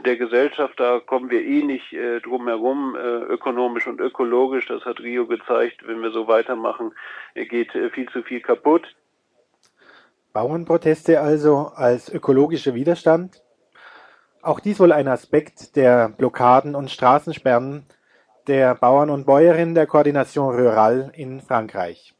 der 0.05 0.17
Gesellschaft, 0.17 0.79
da 0.79 1.01
kommen 1.01 1.31
wir 1.31 1.43
eh 1.43 1.63
nicht 1.63 1.93
äh, 1.93 2.21
drum 2.21 2.47
herum, 2.47 2.97
äh, 2.97 2.99
ökonomisch 2.99 3.87
und 3.87 4.01
ökologisch, 4.01 4.67
das 4.67 4.85
hat 4.85 5.01
Rio 5.01 5.27
gezeigt, 5.27 5.87
wenn 5.87 6.03
wir 6.03 6.11
so 6.11 6.29
weitermachen, 6.29 6.93
äh, 7.35 7.47
geht 7.47 7.75
äh, 7.75 7.91
viel 7.91 8.09
zu 8.11 8.23
viel 8.23 8.41
kaputt. 8.41 8.95
Bauernproteste 10.33 11.21
also 11.21 11.71
als 11.75 12.13
ökologischer 12.13 12.75
Widerstand? 12.75 13.43
Auch 14.43 14.61
dies 14.61 14.79
wohl 14.79 14.93
ein 14.93 15.09
Aspekt 15.09 15.77
der 15.77 16.11
Blockaden 16.11 16.75
und 16.75 16.91
Straßensperren 16.91 17.87
der 18.47 18.75
Bauern 18.75 19.11
und 19.11 19.27
Bäuerinnen 19.27 19.75
der 19.75 19.87
Koordination 19.87 20.55
Rural 20.55 21.11
in 21.17 21.41
Frankreich. 21.41 22.15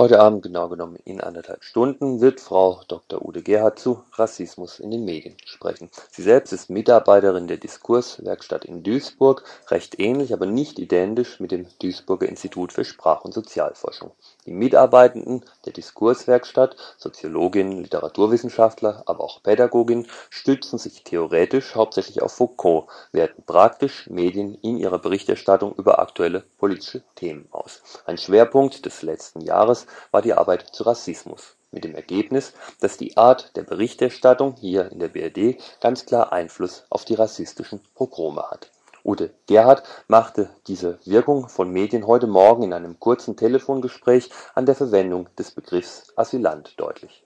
Heute 0.00 0.20
Abend, 0.20 0.44
genau 0.44 0.68
genommen 0.68 0.96
in 1.04 1.20
anderthalb 1.20 1.64
Stunden, 1.64 2.20
wird 2.20 2.38
Frau 2.38 2.82
Dr. 2.86 3.20
Ude 3.20 3.42
Gerhard 3.42 3.80
zu 3.80 4.04
Rassismus 4.12 4.78
in 4.78 4.92
den 4.92 5.04
Medien 5.04 5.36
sprechen. 5.44 5.90
Sie 6.12 6.22
selbst 6.22 6.52
ist 6.52 6.70
Mitarbeiterin 6.70 7.48
der 7.48 7.56
Diskurswerkstatt 7.56 8.64
in 8.64 8.84
Duisburg, 8.84 9.42
recht 9.66 9.98
ähnlich, 9.98 10.32
aber 10.32 10.46
nicht 10.46 10.78
identisch 10.78 11.40
mit 11.40 11.50
dem 11.50 11.66
Duisburger 11.82 12.28
Institut 12.28 12.72
für 12.72 12.84
Sprach- 12.84 13.24
und 13.24 13.34
Sozialforschung. 13.34 14.12
Die 14.46 14.52
Mitarbeitenden 14.52 15.44
der 15.66 15.72
Diskurswerkstatt, 15.72 16.76
Soziologinnen, 16.96 17.82
Literaturwissenschaftler, 17.82 19.02
aber 19.06 19.24
auch 19.24 19.42
Pädagoginnen, 19.42 20.06
stützen 20.30 20.78
sich 20.78 21.02
theoretisch 21.02 21.74
hauptsächlich 21.74 22.22
auf 22.22 22.34
Foucault, 22.34 22.86
werten 23.10 23.42
praktisch 23.42 24.08
Medien 24.08 24.54
in 24.62 24.76
ihrer 24.76 25.00
Berichterstattung 25.00 25.74
über 25.74 25.98
aktuelle 25.98 26.44
politische 26.56 27.02
Themen 27.16 27.48
aus. 27.50 27.82
Ein 28.06 28.16
Schwerpunkt 28.16 28.86
des 28.86 29.02
letzten 29.02 29.40
Jahres 29.40 29.87
war 30.10 30.22
die 30.22 30.34
Arbeit 30.34 30.62
zu 30.72 30.84
Rassismus, 30.84 31.56
mit 31.70 31.84
dem 31.84 31.94
Ergebnis, 31.94 32.54
dass 32.80 32.96
die 32.96 33.16
Art 33.16 33.56
der 33.56 33.62
Berichterstattung 33.62 34.54
hier 34.58 34.90
in 34.90 34.98
der 34.98 35.08
BRD 35.08 35.56
ganz 35.80 36.06
klar 36.06 36.32
Einfluss 36.32 36.86
auf 36.90 37.04
die 37.04 37.14
rassistischen 37.14 37.80
Pogrome 37.94 38.42
hat. 38.50 38.70
Ute 39.04 39.32
Gerhard 39.46 39.82
machte 40.08 40.50
diese 40.66 40.98
Wirkung 41.04 41.48
von 41.48 41.72
Medien 41.72 42.06
heute 42.06 42.26
Morgen 42.26 42.62
in 42.62 42.72
einem 42.72 42.98
kurzen 43.00 43.36
Telefongespräch 43.36 44.30
an 44.54 44.66
der 44.66 44.74
Verwendung 44.74 45.28
des 45.38 45.52
Begriffs 45.52 46.12
Asylant 46.16 46.78
deutlich. 46.78 47.24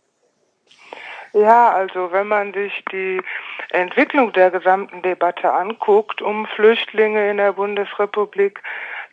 Ja, 1.33 1.73
also 1.73 2.13
wenn 2.13 2.29
man 2.29 2.53
sich 2.53 2.85
die 2.93 3.23
Entwicklung 3.71 4.33
der 4.33 4.51
gesamten 4.51 5.01
Debatte 5.03 5.53
anguckt 5.53 6.21
um 6.21 6.47
Flüchtlinge 6.47 7.31
in 7.31 7.39
der 7.39 7.55
Bundesrepublik, 7.55 8.63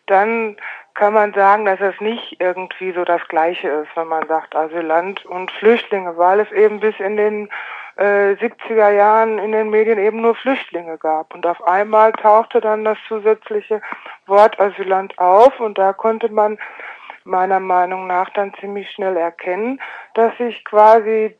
dann 0.05 0.57
kann 0.93 1.13
man 1.13 1.33
sagen, 1.33 1.65
dass 1.65 1.79
es 1.79 1.99
nicht 2.01 2.37
irgendwie 2.39 2.91
so 2.91 3.05
das 3.05 3.25
Gleiche 3.27 3.69
ist, 3.69 3.89
wenn 3.95 4.07
man 4.07 4.27
sagt 4.27 4.55
Asylant 4.55 5.25
und 5.25 5.51
Flüchtlinge, 5.51 6.17
weil 6.17 6.39
es 6.39 6.51
eben 6.51 6.79
bis 6.79 6.99
in 6.99 7.17
den 7.17 7.49
äh, 7.95 8.35
70er 8.35 8.91
Jahren 8.91 9.39
in 9.39 9.51
den 9.51 9.69
Medien 9.69 9.99
eben 9.99 10.21
nur 10.21 10.35
Flüchtlinge 10.35 10.97
gab. 10.97 11.33
Und 11.33 11.45
auf 11.45 11.61
einmal 11.67 12.11
tauchte 12.13 12.61
dann 12.61 12.85
das 12.85 12.97
zusätzliche 13.07 13.81
Wort 14.25 14.59
Asylant 14.59 15.17
auf 15.19 15.59
und 15.59 15.77
da 15.77 15.93
konnte 15.93 16.29
man 16.29 16.57
meiner 17.23 17.59
Meinung 17.59 18.07
nach 18.07 18.29
dann 18.31 18.53
ziemlich 18.55 18.89
schnell 18.91 19.17
erkennen, 19.17 19.81
dass 20.13 20.35
sich 20.37 20.63
quasi 20.65 21.37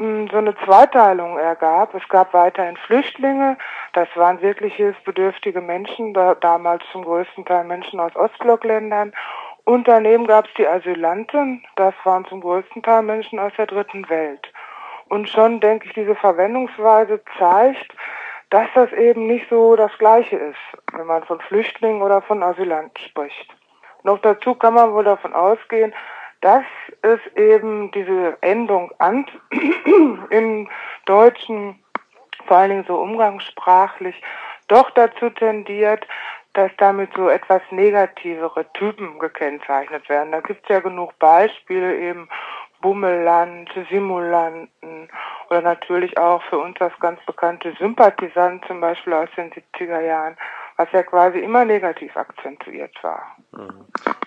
so 0.00 0.38
eine 0.38 0.54
Zweiteilung 0.64 1.38
ergab. 1.38 1.94
Es 1.94 2.08
gab 2.08 2.32
weiterhin 2.32 2.78
Flüchtlinge, 2.78 3.58
das 3.92 4.08
waren 4.14 4.40
wirklich 4.40 4.74
hilfsbedürftige 4.74 5.60
Menschen, 5.60 6.14
da, 6.14 6.34
damals 6.34 6.82
zum 6.90 7.04
größten 7.04 7.44
Teil 7.44 7.64
Menschen 7.64 8.00
aus 8.00 8.16
Ostblockländern. 8.16 9.12
Und 9.64 9.86
daneben 9.86 10.26
gab 10.26 10.46
es 10.46 10.54
die 10.54 10.66
Asylanten, 10.66 11.62
das 11.76 11.94
waren 12.04 12.24
zum 12.24 12.40
größten 12.40 12.82
Teil 12.82 13.02
Menschen 13.02 13.38
aus 13.38 13.52
der 13.58 13.66
dritten 13.66 14.08
Welt. 14.08 14.50
Und 15.10 15.28
schon, 15.28 15.60
denke 15.60 15.86
ich, 15.86 15.92
diese 15.92 16.14
Verwendungsweise 16.14 17.20
zeigt, 17.38 17.92
dass 18.48 18.68
das 18.74 18.90
eben 18.92 19.26
nicht 19.26 19.50
so 19.50 19.76
das 19.76 19.92
Gleiche 19.98 20.36
ist, 20.36 20.58
wenn 20.92 21.06
man 21.06 21.24
von 21.24 21.40
Flüchtlingen 21.40 22.00
oder 22.00 22.22
von 22.22 22.42
Asylanten 22.42 23.04
spricht. 23.04 23.54
Noch 24.02 24.18
dazu 24.20 24.54
kann 24.54 24.74
man 24.74 24.94
wohl 24.94 25.04
davon 25.04 25.34
ausgehen, 25.34 25.92
dass 26.40 26.64
es 27.02 27.20
eben 27.36 27.90
diese 27.92 28.38
Endung 28.40 28.92
ant 28.98 29.30
im 30.30 30.68
Deutschen, 31.06 31.78
vor 32.46 32.56
allen 32.56 32.70
Dingen 32.70 32.84
so 32.86 32.96
umgangssprachlich, 32.96 34.20
doch 34.68 34.90
dazu 34.90 35.30
tendiert, 35.30 36.06
dass 36.54 36.70
damit 36.78 37.10
so 37.14 37.28
etwas 37.28 37.62
negativere 37.70 38.66
Typen 38.72 39.18
gekennzeichnet 39.18 40.08
werden. 40.08 40.32
Da 40.32 40.40
gibt 40.40 40.62
es 40.62 40.68
ja 40.68 40.80
genug 40.80 41.18
Beispiele 41.18 41.96
eben 41.96 42.28
Bummelland, 42.80 43.70
Simulanten 43.90 45.08
oder 45.48 45.60
natürlich 45.60 46.16
auch 46.16 46.42
für 46.44 46.58
uns 46.58 46.76
das 46.78 46.92
ganz 47.00 47.20
bekannte 47.26 47.74
Sympathisant 47.78 48.64
zum 48.66 48.80
Beispiel 48.80 49.12
aus 49.12 49.28
den 49.36 49.52
70er 49.52 50.00
Jahren, 50.00 50.36
was 50.80 50.90
ja 50.92 51.02
quasi 51.02 51.40
immer 51.40 51.66
negativ 51.66 52.16
akzentuiert 52.16 52.94
war. 53.02 53.36
Mhm. 53.52 53.84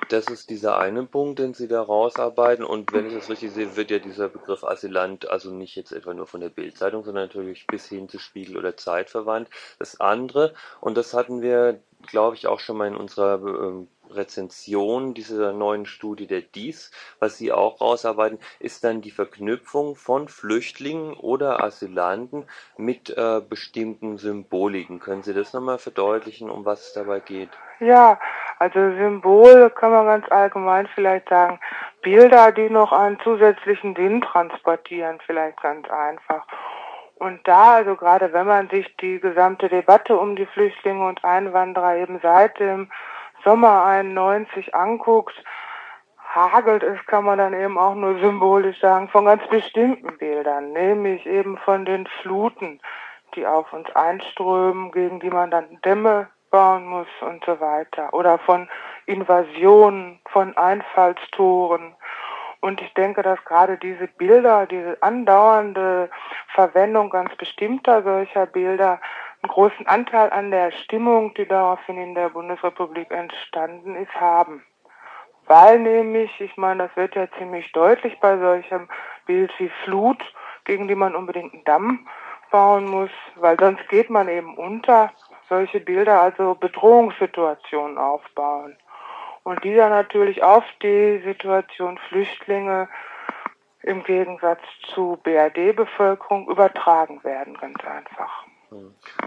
Das 0.09 0.27
ist 0.27 0.51
dieser 0.51 0.77
eine 0.77 1.03
Punkt, 1.03 1.39
den 1.39 1.55
Sie 1.55 1.67
da 1.67 1.81
rausarbeiten. 1.81 2.63
Und 2.63 2.93
wenn 2.93 3.07
ich 3.07 3.15
das 3.15 3.29
richtig 3.31 3.51
sehe, 3.51 3.75
wird 3.75 3.89
ja 3.89 3.97
dieser 3.97 4.29
Begriff 4.29 4.63
Asylant 4.63 5.27
also 5.27 5.49
nicht 5.49 5.75
jetzt 5.75 5.91
etwa 5.91 6.13
nur 6.13 6.27
von 6.27 6.41
der 6.41 6.49
Bildzeitung, 6.49 7.03
sondern 7.03 7.23
natürlich 7.23 7.65
bis 7.65 7.89
hin 7.89 8.07
zu 8.07 8.19
Spiegel 8.19 8.57
oder 8.57 8.77
Zeit 8.77 9.09
verwandt. 9.09 9.49
Das 9.79 9.99
andere, 9.99 10.53
und 10.79 10.95
das 10.95 11.15
hatten 11.15 11.41
wir, 11.41 11.79
glaube 12.07 12.35
ich, 12.35 12.47
auch 12.47 12.59
schon 12.59 12.77
mal 12.77 12.87
in 12.87 12.95
unserer 12.95 13.39
ähm, 13.41 13.87
Rezension 14.09 15.13
dieser 15.13 15.53
neuen 15.53 15.85
Studie 15.85 16.27
der 16.27 16.41
Dies, 16.41 16.91
was 17.19 17.37
Sie 17.37 17.51
auch 17.51 17.81
rausarbeiten, 17.81 18.39
ist 18.59 18.83
dann 18.83 19.01
die 19.01 19.11
Verknüpfung 19.11 19.95
von 19.95 20.27
Flüchtlingen 20.27 21.13
oder 21.13 21.63
Asylanten 21.63 22.45
mit 22.77 23.09
äh, 23.09 23.41
bestimmten 23.47 24.17
Symboliken. 24.17 24.99
Können 24.99 25.23
Sie 25.23 25.33
das 25.33 25.53
nochmal 25.53 25.77
verdeutlichen, 25.77 26.49
um 26.49 26.65
was 26.65 26.87
es 26.87 26.93
dabei 26.93 27.19
geht? 27.19 27.49
Ja, 27.79 28.19
also 28.59 28.79
Symbol 28.79 29.69
kann 29.71 29.91
man 29.91 30.05
ganz 30.05 30.31
allgemein 30.31 30.87
vielleicht 30.93 31.29
sagen, 31.29 31.59
Bilder, 32.01 32.51
die 32.51 32.69
noch 32.69 32.91
einen 32.91 33.19
zusätzlichen 33.21 33.95
Sinn 33.95 34.21
transportieren, 34.21 35.19
vielleicht 35.25 35.61
ganz 35.61 35.89
einfach. 35.89 36.45
Und 37.23 37.47
da, 37.47 37.75
also 37.75 37.95
gerade 37.95 38.33
wenn 38.33 38.47
man 38.47 38.67
sich 38.67 38.93
die 38.97 39.17
gesamte 39.17 39.69
Debatte 39.69 40.17
um 40.17 40.35
die 40.35 40.45
Flüchtlinge 40.45 41.07
und 41.07 41.23
Einwanderer 41.23 41.95
eben 41.95 42.19
seit 42.21 42.59
dem 42.59 42.91
Sommer 43.45 43.85
91 43.85 44.75
anguckt, 44.75 45.33
hagelt 46.35 46.83
es, 46.83 46.99
kann 47.05 47.23
man 47.23 47.37
dann 47.37 47.53
eben 47.53 47.77
auch 47.77 47.95
nur 47.95 48.19
symbolisch 48.19 48.77
sagen, 48.81 49.07
von 49.07 49.23
ganz 49.23 49.41
bestimmten 49.47 50.17
Bildern, 50.17 50.73
nämlich 50.73 51.25
eben 51.25 51.57
von 51.59 51.85
den 51.85 52.07
Fluten, 52.21 52.81
die 53.35 53.47
auf 53.47 53.71
uns 53.71 53.89
einströmen, 53.95 54.91
gegen 54.91 55.21
die 55.21 55.29
man 55.29 55.49
dann 55.49 55.79
Dämme 55.85 56.27
bauen 56.51 56.85
muss 56.85 57.07
und 57.21 57.45
so 57.45 57.57
weiter. 57.61 58.13
Oder 58.13 58.37
von 58.37 58.67
Invasionen, 59.05 60.19
von 60.29 60.57
Einfallstoren. 60.57 61.95
Und 62.63 62.81
ich 62.81 62.93
denke, 62.93 63.23
dass 63.23 63.43
gerade 63.43 63.77
diese 63.77 64.07
Bilder, 64.07 64.65
diese 64.65 64.95
andauernde 65.03 66.09
Verwendung 66.55 67.09
ganz 67.09 67.35
bestimmter 67.35 68.03
solcher 68.03 68.45
Bilder 68.45 69.01
einen 69.41 69.51
großen 69.51 69.85
Anteil 69.85 70.29
an 70.29 70.49
der 70.49 70.71
Stimmung, 70.71 71.33
die 71.33 71.45
daraufhin 71.45 71.97
in 71.97 72.15
der 72.15 72.29
Bundesrepublik 72.29 73.11
entstanden 73.11 73.97
ist, 73.97 74.15
haben. 74.15 74.63
Weil 75.45 75.77
nämlich, 75.79 76.31
ich 76.39 76.55
meine, 76.55 76.87
das 76.87 76.95
wird 76.95 77.15
ja 77.15 77.27
ziemlich 77.37 77.69
deutlich 77.73 78.17
bei 78.21 78.37
solchem 78.37 78.87
Bild 79.25 79.51
wie 79.57 79.69
Flut, 79.83 80.23
gegen 80.63 80.87
die 80.87 80.95
man 80.95 81.17
unbedingt 81.17 81.53
einen 81.53 81.65
Damm 81.65 82.07
bauen 82.49 82.85
muss, 82.85 83.11
weil 83.35 83.59
sonst 83.59 83.89
geht 83.89 84.09
man 84.09 84.29
eben 84.29 84.55
unter. 84.55 85.11
Solche 85.49 85.81
Bilder 85.81 86.21
also 86.21 86.55
Bedrohungssituationen 86.55 87.97
aufbauen. 87.97 88.77
Und 89.43 89.63
die 89.63 89.75
dann 89.75 89.91
natürlich 89.91 90.41
auf 90.41 90.63
die 90.81 91.21
Situation 91.25 91.97
Flüchtlinge 92.09 92.87
im 93.81 94.03
Gegensatz 94.03 94.61
zu 94.93 95.19
BRD-Bevölkerung 95.23 96.47
übertragen 96.47 97.21
werden, 97.23 97.57
ganz 97.57 97.83
einfach. 97.83 98.45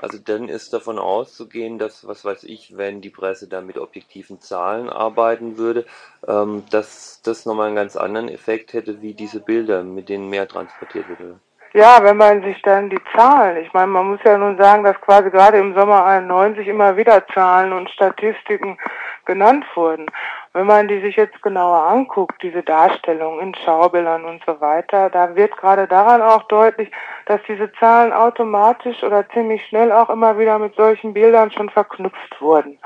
Also 0.00 0.18
dann 0.18 0.48
ist 0.48 0.72
davon 0.72 0.98
auszugehen, 0.98 1.78
dass, 1.78 2.06
was 2.06 2.24
weiß 2.24 2.44
ich, 2.44 2.76
wenn 2.76 3.00
die 3.00 3.10
Presse 3.10 3.48
da 3.48 3.60
mit 3.60 3.78
objektiven 3.78 4.40
Zahlen 4.40 4.88
arbeiten 4.88 5.56
würde, 5.56 5.86
ähm, 6.26 6.64
dass 6.70 7.22
das 7.22 7.46
nochmal 7.46 7.68
einen 7.68 7.76
ganz 7.76 7.96
anderen 7.96 8.28
Effekt 8.28 8.72
hätte, 8.72 9.02
wie 9.02 9.14
diese 9.14 9.40
Bilder, 9.40 9.82
mit 9.84 10.08
denen 10.08 10.28
mehr 10.28 10.48
transportiert 10.48 11.08
würde. 11.08 11.38
Ja, 11.74 11.98
wenn 12.02 12.16
man 12.16 12.42
sich 12.42 12.60
dann 12.62 12.88
die 12.88 13.00
Zahlen, 13.14 13.58
ich 13.58 13.72
meine, 13.72 13.88
man 13.88 14.10
muss 14.10 14.20
ja 14.24 14.38
nun 14.38 14.56
sagen, 14.56 14.82
dass 14.82 14.98
quasi 15.00 15.30
gerade 15.30 15.58
im 15.58 15.74
Sommer 15.74 16.04
91 16.06 16.66
immer 16.66 16.96
wieder 16.96 17.26
Zahlen 17.28 17.72
und 17.72 17.90
Statistiken 17.90 18.78
genannt 19.26 19.64
wurden. 19.74 20.06
Wenn 20.52 20.66
man 20.66 20.88
die 20.88 21.00
sich 21.00 21.16
jetzt 21.16 21.42
genauer 21.42 21.82
anguckt, 21.82 22.42
diese 22.42 22.62
Darstellung 22.62 23.40
in 23.40 23.54
Schaubildern 23.54 24.24
und 24.24 24.42
so 24.46 24.60
weiter, 24.60 25.10
da 25.10 25.36
wird 25.36 25.56
gerade 25.56 25.86
daran 25.86 26.22
auch 26.22 26.44
deutlich, 26.44 26.90
dass 27.26 27.40
diese 27.46 27.70
Zahlen 27.74 28.12
automatisch 28.12 29.02
oder 29.02 29.28
ziemlich 29.30 29.64
schnell 29.66 29.92
auch 29.92 30.08
immer 30.08 30.38
wieder 30.38 30.58
mit 30.58 30.74
solchen 30.74 31.12
Bildern 31.12 31.50
schon 31.50 31.68
verknüpft 31.68 32.40
wurden. 32.40 32.78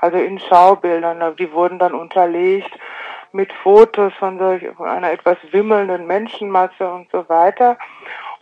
Also 0.00 0.16
in 0.16 0.38
Schaubildern, 0.38 1.36
die 1.36 1.52
wurden 1.52 1.78
dann 1.78 1.92
unterlegt 1.92 2.70
mit 3.32 3.52
Fotos 3.52 4.12
von 4.14 4.38
solch, 4.38 4.64
von 4.76 4.88
einer 4.88 5.10
etwas 5.10 5.36
wimmelnden 5.50 6.06
Menschenmasse 6.06 6.90
und 6.90 7.10
so 7.10 7.28
weiter. 7.28 7.76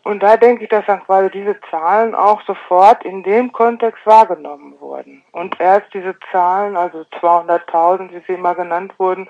Und 0.06 0.22
da 0.22 0.36
denke 0.36 0.62
ich, 0.62 0.68
dass 0.68 0.86
dann 0.86 1.02
quasi 1.02 1.32
diese 1.32 1.56
Zahlen 1.68 2.14
auch 2.14 2.40
sofort 2.42 3.04
in 3.04 3.24
dem 3.24 3.50
Kontext 3.50 4.06
wahrgenommen 4.06 4.76
wurden. 4.78 5.24
Und 5.32 5.58
erst 5.58 5.92
diese 5.92 6.14
Zahlen, 6.30 6.76
also 6.76 7.00
200.000, 7.20 8.12
wie 8.12 8.22
sie 8.24 8.34
immer 8.34 8.54
genannt 8.54 8.94
wurden, 8.98 9.28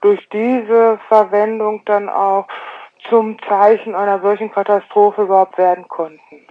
durch 0.00 0.26
diese 0.30 0.98
Verwendung 1.08 1.82
dann 1.84 2.08
auch 2.08 2.48
zum 3.10 3.36
Zeichen 3.46 3.94
einer 3.94 4.18
solchen 4.22 4.50
Katastrophe 4.50 5.24
überhaupt 5.24 5.58
werden 5.58 5.86
konnten. 5.86 6.46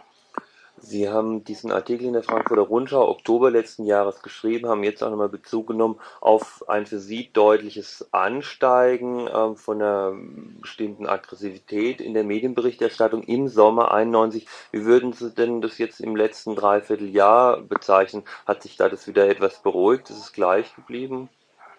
Sie 0.85 1.09
haben 1.09 1.43
diesen 1.43 1.71
Artikel 1.71 2.05
in 2.05 2.13
der 2.13 2.21
Frankfurter 2.21 2.61
Rundschau 2.61 3.09
Oktober 3.09 3.49
letzten 3.49 3.85
Jahres 3.85 4.21
geschrieben, 4.21 4.69
haben 4.69 4.83
jetzt 4.83 5.03
auch 5.03 5.09
nochmal 5.09 5.29
Bezug 5.29 5.65
genommen 5.67 5.99
auf 6.21 6.63
ein 6.67 6.85
für 6.85 6.99
Sie 6.99 7.31
deutliches 7.33 8.07
Ansteigen 8.11 9.25
äh, 9.25 9.55
von 9.55 9.81
einer 9.81 10.13
bestimmten 10.61 11.07
Aggressivität 11.07 12.01
in 12.01 12.13
der 12.13 12.23
Medienberichterstattung 12.23 13.23
im 13.23 13.47
Sommer 13.47 13.93
91. 13.93 14.47
Wie 14.71 14.85
würden 14.85 15.11
Sie 15.11 15.33
denn 15.33 15.61
das 15.61 15.79
jetzt 15.79 16.01
im 16.01 16.15
letzten 16.15 16.55
Dreivierteljahr 16.55 17.61
bezeichnen? 17.61 18.23
Hat 18.45 18.61
sich 18.61 18.77
da 18.77 18.87
das 18.87 19.07
wieder 19.07 19.27
etwas 19.27 19.63
beruhigt? 19.63 20.11
Ist 20.11 20.19
es 20.19 20.33
gleich 20.33 20.75
geblieben? 20.75 21.29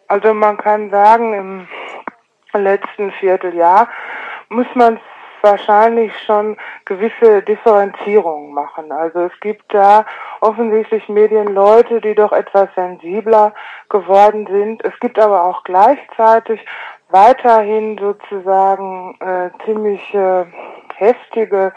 Also 0.08 0.34
man 0.34 0.56
kann 0.56 0.90
sagen, 0.90 1.68
im 2.52 2.60
letzten 2.60 3.12
Vierteljahr 3.12 3.88
muss 4.48 4.66
man 4.74 4.98
wahrscheinlich 5.46 6.12
schon 6.26 6.56
gewisse 6.84 7.42
Differenzierungen 7.42 8.52
machen. 8.52 8.90
Also 8.90 9.20
es 9.20 9.40
gibt 9.40 9.72
da 9.72 10.04
offensichtlich 10.40 11.08
Medienleute, 11.08 12.00
die 12.00 12.14
doch 12.14 12.32
etwas 12.32 12.68
sensibler 12.74 13.54
geworden 13.88 14.46
sind. 14.50 14.84
Es 14.84 14.98
gibt 15.00 15.18
aber 15.18 15.44
auch 15.44 15.62
gleichzeitig 15.64 16.60
weiterhin 17.10 17.96
sozusagen 17.98 19.16
äh, 19.20 19.50
ziemlich 19.64 20.02
äh, 20.12 20.44
heftige 20.96 21.72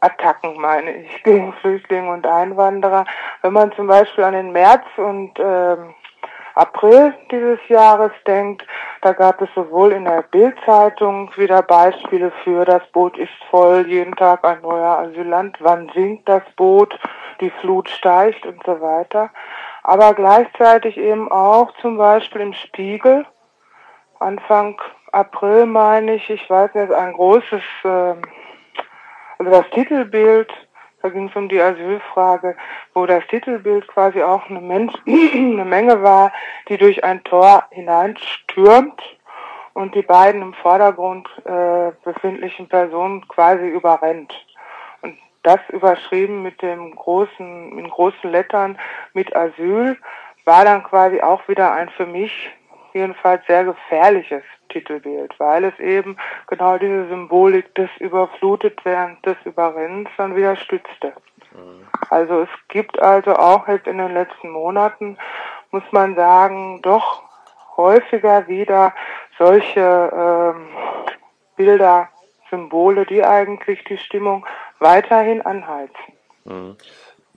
Attacken, 0.00 0.60
meine 0.60 0.92
ich, 0.92 1.22
gegen 1.24 1.52
Flüchtlinge 1.54 2.10
und 2.10 2.26
Einwanderer. 2.26 3.04
Wenn 3.42 3.52
man 3.52 3.72
zum 3.72 3.88
Beispiel 3.88 4.24
an 4.24 4.34
den 4.34 4.52
März 4.52 4.84
und 4.96 5.32
ähm, 5.38 5.94
April 6.58 7.14
dieses 7.30 7.60
Jahres 7.68 8.10
denkt, 8.26 8.66
da 9.02 9.12
gab 9.12 9.40
es 9.40 9.48
sowohl 9.54 9.92
in 9.92 10.06
der 10.06 10.22
Bildzeitung 10.22 11.30
wieder 11.36 11.62
Beispiele 11.62 12.32
für 12.42 12.64
das 12.64 12.82
Boot 12.90 13.16
ist 13.16 13.32
voll, 13.48 13.86
jeden 13.86 14.16
Tag 14.16 14.44
ein 14.44 14.60
neuer 14.62 14.98
Asylant, 14.98 15.56
wann 15.60 15.88
sinkt 15.94 16.28
das 16.28 16.42
Boot, 16.56 16.98
die 17.40 17.50
Flut 17.60 17.88
steigt 17.88 18.44
und 18.44 18.60
so 18.66 18.80
weiter. 18.80 19.30
Aber 19.84 20.14
gleichzeitig 20.14 20.96
eben 20.96 21.30
auch 21.30 21.70
zum 21.80 21.96
Beispiel 21.96 22.40
im 22.40 22.52
Spiegel, 22.54 23.24
Anfang 24.18 24.80
April 25.12 25.64
meine 25.64 26.16
ich, 26.16 26.28
ich 26.28 26.50
weiß 26.50 26.74
nicht, 26.74 26.92
ein 26.92 27.12
großes, 27.12 27.62
äh, 27.84 28.14
also 29.38 29.52
das 29.52 29.70
Titelbild 29.70 30.52
da 31.02 31.08
ging 31.10 31.28
es 31.28 31.36
um 31.36 31.48
die 31.48 31.60
Asylfrage, 31.60 32.56
wo 32.94 33.06
das 33.06 33.26
Titelbild 33.28 33.86
quasi 33.88 34.22
auch 34.22 34.48
eine, 34.48 34.60
Mensch, 34.60 34.94
eine 35.06 35.64
Menge 35.64 36.02
war, 36.02 36.32
die 36.68 36.76
durch 36.76 37.04
ein 37.04 37.22
Tor 37.24 37.64
hineinstürmt 37.70 39.00
und 39.74 39.94
die 39.94 40.02
beiden 40.02 40.42
im 40.42 40.54
Vordergrund 40.54 41.28
äh, 41.44 41.92
befindlichen 42.02 42.68
Personen 42.68 43.26
quasi 43.28 43.68
überrennt. 43.68 44.34
Und 45.02 45.16
das 45.44 45.60
überschrieben 45.68 46.42
mit 46.42 46.60
dem 46.62 46.96
großen, 46.96 47.78
in 47.78 47.88
großen 47.88 48.30
Lettern 48.30 48.76
mit 49.12 49.34
Asyl, 49.36 49.96
war 50.44 50.64
dann 50.64 50.82
quasi 50.82 51.20
auch 51.20 51.46
wieder 51.46 51.72
ein 51.72 51.90
für 51.90 52.06
mich 52.06 52.50
jedenfalls 52.98 53.44
sehr 53.46 53.64
gefährliches 53.64 54.42
Titelbild, 54.68 55.34
weil 55.38 55.64
es 55.64 55.78
eben 55.78 56.16
genau 56.46 56.78
diese 56.78 57.08
Symbolik 57.08 57.74
des 57.74 57.90
Überflutetwerdens, 57.98 59.20
des 59.22 59.36
Überrennens 59.44 60.10
dann 60.16 60.36
wieder 60.36 60.56
stützte. 60.56 61.14
Mhm. 61.52 61.86
Also 62.10 62.42
es 62.42 62.48
gibt 62.68 63.00
also 63.00 63.34
auch 63.34 63.66
jetzt 63.68 63.86
in 63.86 63.98
den 63.98 64.12
letzten 64.12 64.50
Monaten, 64.50 65.16
muss 65.70 65.84
man 65.90 66.14
sagen, 66.14 66.80
doch 66.82 67.22
häufiger 67.76 68.48
wieder 68.48 68.94
solche 69.38 70.10
ähm, 70.12 70.68
Bilder, 71.56 72.08
Symbole, 72.50 73.06
die 73.06 73.24
eigentlich 73.24 73.84
die 73.84 73.98
Stimmung 73.98 74.46
weiterhin 74.78 75.42
anheizen. 75.42 76.12
Mhm. 76.44 76.76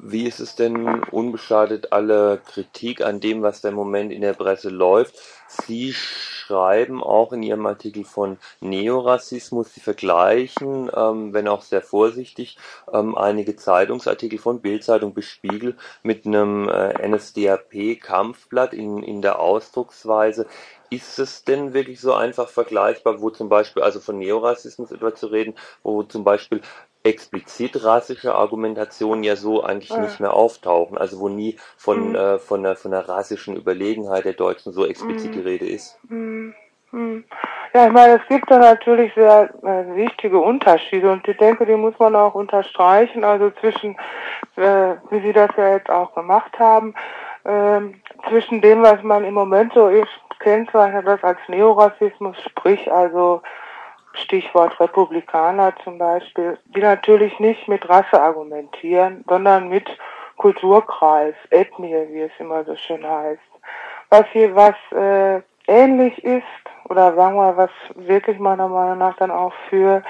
Wie 0.04 0.28
ist 0.28 0.40
es 0.40 0.56
denn 0.56 1.04
unbeschadet 1.12 1.94
alle 1.94 2.42
Kritik 2.44 3.02
an 3.02 3.20
dem, 3.20 3.44
was 3.44 3.62
da 3.62 3.70
im 3.70 3.76
Moment 3.76 4.12
in 4.12 4.22
der 4.22 4.34
Presse 4.34 4.70
läuft? 4.70 5.20
Sie 5.48 5.94
schreiben 5.94 7.04
auch 7.04 7.34
in 7.34 7.44
Ihrem 7.44 7.68
Artikel 7.68 8.04
von 8.04 8.40
Neorassismus. 8.62 9.76
Sie 9.76 9.80
vergleichen, 9.80 10.90
ähm, 10.96 11.36
wenn 11.36 11.48
auch 11.48 11.62
sehr 11.62 11.84
vorsichtig, 11.84 12.58
ähm, 12.92 13.16
einige 13.16 13.56
Zeitungsartikel 13.56 14.40
von 14.40 14.60
Bildzeitung 14.62 15.14
bis 15.14 15.26
Spiegel 15.26 15.78
mit 16.02 16.26
einem 16.26 16.68
äh, 16.68 17.08
NSDAP-Kampfblatt 17.08 18.74
in, 18.74 19.04
in 19.04 19.22
der 19.22 19.40
Ausdrucksweise. 19.40 20.48
Ist 20.90 21.20
es 21.20 21.44
denn 21.44 21.76
wirklich 21.76 22.02
so 22.02 22.16
einfach 22.16 22.50
vergleichbar, 22.50 23.22
wo 23.22 23.30
zum 23.30 23.50
Beispiel, 23.50 23.84
also 23.84 24.00
von 24.00 24.18
Neorassismus 24.18 24.92
etwa 24.92 25.14
zu 25.14 25.28
reden, 25.28 25.54
wo 25.84 26.02
zum 26.02 26.24
Beispiel 26.24 26.62
explizit 27.04 27.84
rassische 27.84 28.36
Argumentationen 28.36 29.24
ja 29.24 29.36
so 29.36 29.64
eigentlich 29.64 29.90
Ja. 29.90 30.00
nicht 30.00 30.20
mehr 30.20 30.34
auftauchen, 30.34 30.98
also 30.98 31.20
wo 31.20 31.30
nie 31.30 31.58
von, 31.78 32.10
Mhm. 32.10 32.16
äh, 32.16 32.40
von, 32.40 32.64
der, 32.64 32.76
von 32.76 32.92
der 32.92 33.08
rassischen 33.10 33.56
Überlegenheit 33.56 34.26
der 34.26 34.34
Deutschen 34.34 34.72
so 34.72 34.86
explizit 34.86 35.34
die 35.34 35.40
Mhm. 35.40 35.46
Rede 35.46 35.66
ist. 35.68 35.98
Hm, 36.10 36.54
hm. 36.92 37.24
Ja, 37.74 37.88
ich 37.88 37.94
meine, 37.94 38.16
es 38.22 38.28
gibt 38.28 38.52
da 38.52 38.58
natürlich 38.60 39.14
sehr 39.16 39.50
äh, 39.64 39.96
wichtige 39.96 40.40
Unterschiede 40.40 41.10
und 41.10 41.26
ich 41.28 41.38
denke, 41.38 41.66
die 41.66 41.76
muss 41.76 41.98
man 42.00 42.16
auch 42.16 42.36
unterstreichen, 42.36 43.24
also 43.24 43.50
zwischen, 43.52 43.96
äh, 44.58 44.96
wie 45.10 45.22
Sie 45.22 45.32
das 45.34 45.50
ja 45.58 45.70
jetzt 45.76 45.90
auch 45.90 46.14
gemacht 46.14 46.52
haben, 46.60 46.94
ähm, 47.46 48.02
zwischen 48.30 48.62
dem, 48.62 48.84
was 48.84 49.02
man 49.04 49.24
im 49.24 49.34
Moment 49.34 49.74
so 49.74 49.88
ist, 49.88 50.10
kennzeichnet 50.40 51.08
das 51.08 51.24
als 51.24 51.40
Neorassismus, 51.48 52.36
sprich 52.42 52.92
also 52.92 53.42
Stichwort 54.14 54.80
Republikaner 54.80 55.74
zum 55.84 55.98
Beispiel, 55.98 56.58
die 56.76 56.82
natürlich 56.82 57.40
nicht 57.40 57.68
mit 57.68 57.88
Rasse 57.88 58.22
argumentieren, 58.22 59.24
sondern 59.28 59.70
mit 59.70 59.86
Kulturkreis, 60.38 61.36
Ethnie, 61.50 62.08
wie 62.12 62.22
es 62.22 62.32
immer 62.40 62.64
so 62.64 62.76
schön 62.76 63.08
heißt. 63.08 63.42
Was 64.10 64.26
hier 64.32 64.56
was 64.56 64.76
äh, 64.92 65.42
ähnlich 65.68 66.24
ist, 66.24 66.44
oder 66.90 67.14
sagen 67.16 67.36
wir, 67.36 67.56
was 67.56 67.70
wirklich 67.96 68.40
meiner 68.40 68.68
Meinung 68.68 68.98
nach 68.98 69.16
dann 69.18 69.32
auch 69.32 69.54
für 69.70 70.04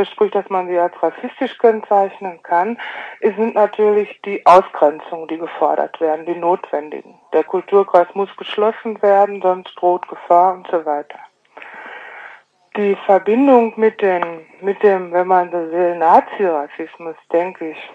dafür 0.00 0.04
spricht, 0.06 0.34
dass 0.34 0.48
man 0.48 0.68
sie 0.68 0.78
als 0.78 0.94
rassistisch 1.02 1.58
kennzeichnen 1.58 2.42
kann, 2.42 2.78
sind 3.20 3.54
natürlich 3.54 4.20
die 4.24 4.44
Ausgrenzungen, 4.46 5.28
die 5.28 5.38
gefordert 5.38 6.00
werden, 6.00 6.26
die 6.26 6.34
notwendigen. 6.34 7.18
Der 7.32 7.44
Kulturkreis 7.44 8.08
muss 8.14 8.34
geschlossen 8.36 9.00
werden, 9.02 9.42
sonst 9.42 9.74
droht 9.74 10.08
Gefahr 10.08 10.54
und 10.54 10.66
so 10.68 10.84
weiter. 10.84 11.18
Die 12.76 12.96
Verbindung 13.06 13.72
mit 13.76 14.00
den, 14.00 14.46
mit 14.60 14.82
dem, 14.82 15.12
wenn 15.12 15.26
man 15.26 15.50
so 15.50 15.58
will, 15.72 15.96
Nazi-Rassismus, 15.96 17.16
denke 17.32 17.70
ich, 17.70 17.90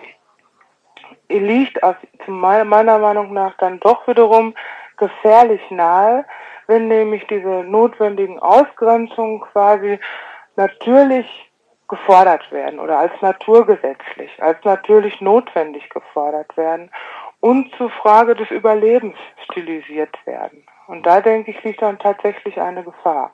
liegt 1.30 1.82
auf, 1.82 1.96
meiner, 2.28 2.66
meiner 2.66 3.00
Meinung 3.00 3.34
nach 3.34 3.56
dann 3.58 3.80
doch 3.80 4.06
wiederum 4.08 4.54
gefährlich 4.98 5.62
nahe, 5.70 6.26
wenn 6.68 6.88
nämlich 6.88 7.26
diese 7.28 7.64
notwendigen 7.64 8.40
Ausgrenzungen 8.40 9.42
quasi 9.42 10.00
natürlich 10.56 11.26
gefordert 11.88 12.52
werden 12.52 12.80
oder 12.80 12.98
als 12.98 13.14
naturgesetzlich, 13.22 14.42
als 14.42 14.58
natürlich 14.64 15.22
notwendig 15.22 15.90
gefordert 15.90 16.56
werden 16.58 16.90
und 17.40 17.74
zur 17.76 17.92
Frage 17.92 18.36
des 18.36 18.50
Überlebens 18.50 19.16
stilisiert 19.44 20.18
werden. 20.26 20.66
Und 20.88 21.06
da 21.06 21.22
denke 21.22 21.52
ich, 21.52 21.64
liegt 21.64 21.82
dann 21.82 22.00
tatsächlich 22.00 22.60
eine 22.60 22.84
Gefahr. 22.84 23.32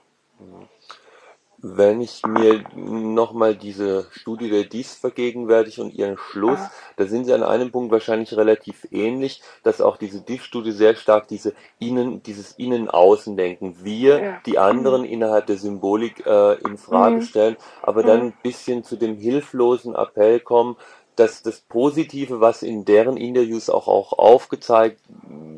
Wenn 1.64 2.02
ich 2.02 2.26
mir 2.26 2.64
nochmal 2.76 3.56
diese 3.56 4.08
Studie 4.12 4.50
der 4.50 4.64
DIS 4.64 4.96
vergegenwärtige 4.96 5.84
und 5.84 5.94
ihren 5.94 6.18
Schluss, 6.18 6.60
Ah. 6.60 6.72
da 6.98 7.06
sind 7.06 7.26
sie 7.26 7.34
an 7.34 7.44
einem 7.44 7.72
Punkt 7.72 7.92
wahrscheinlich 7.92 8.36
relativ 8.36 8.88
ähnlich, 8.92 9.44
dass 9.62 9.80
auch 9.80 9.98
diese 9.98 10.22
DIS-Studie 10.22 10.72
sehr 10.72 10.96
stark 10.96 11.28
diese 11.28 11.54
Innen, 11.78 12.24
dieses 12.24 12.54
Innen-Außen-Denken, 12.54 13.84
wir, 13.84 14.24
Ja. 14.24 14.42
die 14.48 14.58
anderen 14.58 15.06
innerhalb 15.06 15.46
der 15.46 15.58
Symbolik 15.58 16.26
äh, 16.26 16.54
in 16.66 16.78
Frage 16.78 17.18
Mhm. 17.18 17.22
stellen, 17.22 17.58
aber 17.84 18.04
dann 18.04 18.20
Mhm. 18.22 18.26
ein 18.28 18.34
bisschen 18.42 18.84
zu 18.84 18.96
dem 18.96 19.16
hilflosen 19.18 19.94
Appell 19.94 20.40
kommen, 20.40 20.78
dass 21.16 21.44
das 21.44 21.60
Positive, 21.60 22.42
was 22.42 22.64
in 22.64 22.86
deren 22.86 23.18
Interviews 23.18 23.70
auch, 23.70 23.88
auch 23.88 24.14
aufgezeigt 24.14 25.00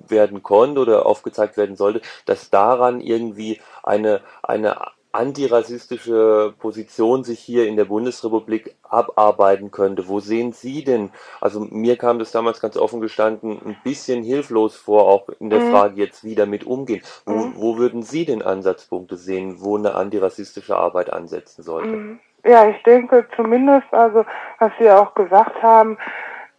werden 0.09 0.43
konnte 0.43 0.81
oder 0.81 1.05
aufgezeigt 1.05 1.55
werden 1.55 1.77
sollte, 1.77 2.01
dass 2.25 2.49
daran 2.49 2.99
irgendwie 2.99 3.61
eine, 3.83 4.21
eine 4.41 4.81
antirassistische 5.13 6.53
Position 6.59 7.23
sich 7.23 7.39
hier 7.39 7.67
in 7.67 7.75
der 7.75 7.85
Bundesrepublik 7.85 8.75
abarbeiten 8.83 9.71
könnte. 9.71 10.07
Wo 10.07 10.19
sehen 10.19 10.51
Sie 10.53 10.83
denn, 10.83 11.11
also 11.39 11.61
mir 11.61 11.97
kam 11.97 12.19
das 12.19 12.31
damals 12.31 12.59
ganz 12.59 12.77
offen 12.77 12.99
gestanden, 12.99 13.59
ein 13.65 13.77
bisschen 13.83 14.23
hilflos 14.23 14.75
vor, 14.75 15.07
auch 15.07 15.29
in 15.39 15.49
der 15.49 15.59
Mhm. 15.59 15.69
Frage 15.69 15.95
jetzt, 16.01 16.23
wie 16.23 16.35
damit 16.35 16.65
umgehen. 16.65 17.01
Wo, 17.25 17.33
Mhm. 17.33 17.53
wo 17.55 17.77
würden 17.77 18.03
Sie 18.03 18.25
denn 18.25 18.41
Ansatzpunkte 18.41 19.15
sehen, 19.15 19.57
wo 19.59 19.77
eine 19.77 19.95
antirassistische 19.95 20.75
Arbeit 20.75 21.13
ansetzen 21.13 21.63
sollte? 21.63 21.89
Mhm. 21.89 22.19
Ja, 22.45 22.67
ich 22.67 22.81
denke 22.83 23.25
zumindest, 23.35 23.87
also 23.93 24.25
was 24.59 24.71
Sie 24.79 24.89
auch 24.89 25.13
gesagt 25.15 25.61
haben, 25.63 25.97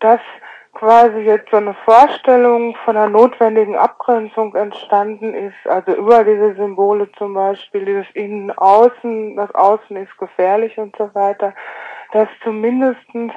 dass 0.01 0.21
quasi 0.75 1.21
jetzt 1.21 1.51
so 1.51 1.57
eine 1.57 1.75
Vorstellung 1.85 2.77
von 2.85 2.97
einer 2.97 3.09
notwendigen 3.09 3.77
Abgrenzung 3.77 4.55
entstanden 4.55 5.35
ist, 5.35 5.67
also 5.67 5.95
über 5.95 6.25
diese 6.25 6.55
Symbole 6.55 7.11
zum 7.13 7.35
Beispiel, 7.35 7.85
dieses 7.85 8.07
Innen-Außen, 8.15 9.37
das 9.37 9.55
Außen 9.55 9.97
ist 9.97 10.17
gefährlich 10.19 10.77
und 10.79 10.95
so 10.97 11.15
weiter, 11.15 11.55
dass 12.13 12.29
zumindestens 12.43 13.33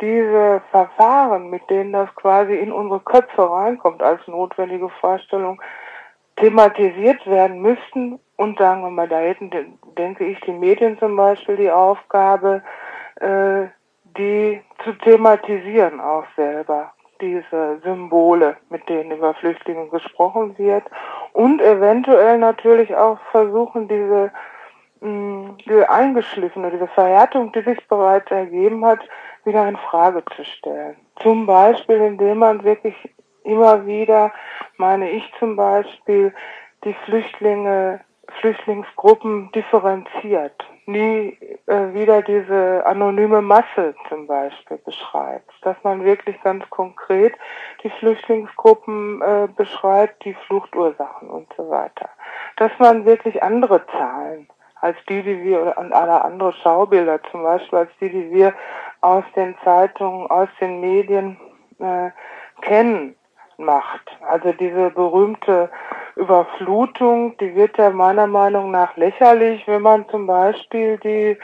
diese 0.00 0.62
Verfahren, 0.70 1.50
mit 1.50 1.68
denen 1.68 1.92
das 1.92 2.14
quasi 2.14 2.54
in 2.54 2.72
unsere 2.72 3.00
Köpfe 3.00 3.50
reinkommt 3.50 4.02
als 4.02 4.26
notwendige 4.26 4.88
Vorstellung, 5.00 5.60
thematisiert 6.36 7.26
werden 7.26 7.60
müssten. 7.60 8.18
Und 8.36 8.58
sagen 8.58 8.82
wir 8.82 8.90
mal, 8.90 9.08
da 9.08 9.18
hätten, 9.18 9.50
denke 9.98 10.24
ich, 10.24 10.40
die 10.40 10.52
Medien 10.52 10.98
zum 10.98 11.16
Beispiel 11.16 11.56
die 11.56 11.70
Aufgabe, 11.70 12.62
äh, 13.16 13.66
die 14.16 14.62
zu 14.84 14.92
thematisieren 14.92 16.00
auch 16.00 16.24
selber, 16.36 16.92
diese 17.20 17.80
Symbole, 17.84 18.56
mit 18.70 18.88
denen 18.88 19.12
über 19.12 19.34
Flüchtlinge 19.34 19.88
gesprochen 19.88 20.56
wird 20.58 20.84
und 21.32 21.60
eventuell 21.60 22.38
natürlich 22.38 22.94
auch 22.96 23.18
versuchen, 23.30 23.88
diese, 23.88 24.32
mh, 25.00 25.56
diese 25.66 25.90
eingeschliffene, 25.90 26.70
diese 26.70 26.88
Verhärtung, 26.88 27.52
die 27.52 27.62
sich 27.62 27.86
bereits 27.88 28.30
ergeben 28.30 28.84
hat, 28.84 29.00
wieder 29.44 29.68
in 29.68 29.76
Frage 29.76 30.24
zu 30.36 30.44
stellen. 30.44 30.96
Zum 31.22 31.46
Beispiel, 31.46 31.96
indem 31.96 32.38
man 32.38 32.64
wirklich 32.64 32.94
immer 33.44 33.86
wieder, 33.86 34.32
meine 34.76 35.10
ich 35.10 35.30
zum 35.38 35.56
Beispiel, 35.56 36.32
die 36.84 36.94
Flüchtlinge, 37.04 38.00
Flüchtlingsgruppen 38.40 39.50
differenziert. 39.52 40.54
Nie 40.90 41.38
äh, 41.66 41.94
wieder 41.94 42.22
diese 42.22 42.84
anonyme 42.84 43.42
Masse 43.42 43.94
zum 44.08 44.26
Beispiel 44.26 44.78
beschreibt. 44.78 45.50
Dass 45.62 45.76
man 45.82 46.04
wirklich 46.04 46.40
ganz 46.42 46.68
konkret 46.70 47.34
die 47.82 47.90
Flüchtlingsgruppen 47.90 49.22
äh, 49.22 49.48
beschreibt, 49.54 50.24
die 50.24 50.34
Fluchtursachen 50.46 51.30
und 51.30 51.48
so 51.56 51.70
weiter. 51.70 52.08
Dass 52.56 52.72
man 52.78 53.04
wirklich 53.04 53.42
andere 53.42 53.86
Zahlen 53.86 54.48
als 54.80 54.96
die, 55.08 55.22
die 55.22 55.42
wir, 55.42 55.60
oder 55.62 55.76
alle 55.78 56.24
andere 56.24 56.52
Schaubilder 56.54 57.22
zum 57.30 57.42
Beispiel, 57.42 57.80
als 57.80 57.90
die, 58.00 58.08
die 58.08 58.30
wir 58.30 58.54
aus 59.02 59.24
den 59.36 59.54
Zeitungen, 59.62 60.26
aus 60.30 60.48
den 60.60 60.80
Medien 60.80 61.38
äh, 61.78 62.10
kennen, 62.62 63.14
macht. 63.60 64.10
Also 64.26 64.52
diese 64.52 64.90
berühmte 64.90 65.70
Überflutung, 66.16 67.36
die 67.38 67.54
wird 67.54 67.78
ja 67.78 67.90
meiner 67.90 68.26
Meinung 68.26 68.70
nach 68.70 68.96
lächerlich, 68.96 69.66
wenn 69.66 69.82
man 69.82 70.08
zum 70.08 70.26
Beispiel 70.26 70.98
die 70.98 71.38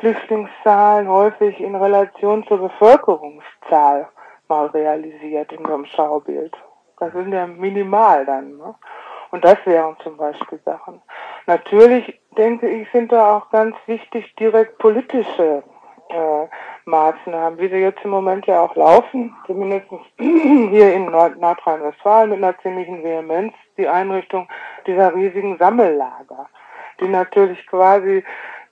Flüchtlingszahlen 0.00 1.08
häufig 1.08 1.60
in 1.60 1.74
Relation 1.74 2.46
zur 2.46 2.58
Bevölkerungszahl 2.58 4.08
mal 4.48 4.66
realisiert 4.66 5.52
in 5.52 5.64
so 5.64 5.74
einem 5.74 5.86
Schaubild. 5.86 6.54
Das 6.98 7.12
sind 7.12 7.32
ja 7.32 7.46
minimal 7.46 8.24
dann. 8.24 8.56
Ne? 8.56 8.74
Und 9.30 9.44
das 9.44 9.58
wären 9.64 9.96
zum 10.02 10.16
Beispiel 10.16 10.60
Sachen. 10.64 11.02
Natürlich 11.46 12.20
denke 12.36 12.68
ich, 12.68 12.90
sind 12.90 13.12
da 13.12 13.36
auch 13.36 13.50
ganz 13.50 13.76
wichtig 13.86 14.34
direkt 14.36 14.78
politische 14.78 15.62
äh, 16.08 16.46
Maßnahmen, 16.84 17.58
wie 17.58 17.68
sie 17.68 17.76
jetzt 17.76 18.04
im 18.04 18.10
Moment 18.10 18.46
ja 18.46 18.62
auch 18.62 18.74
laufen, 18.76 19.34
zumindest 19.46 19.86
hier 20.18 20.94
in 20.94 21.06
Nord 21.06 21.38
Nordrhein-Westfalen 21.38 22.30
mit 22.30 22.42
einer 22.42 22.58
ziemlichen 22.60 23.02
Vehemenz, 23.02 23.54
die 23.76 23.88
Einrichtung 23.88 24.48
dieser 24.86 25.14
riesigen 25.14 25.58
Sammellager, 25.58 26.48
die 27.00 27.08
natürlich 27.08 27.66
quasi 27.66 28.24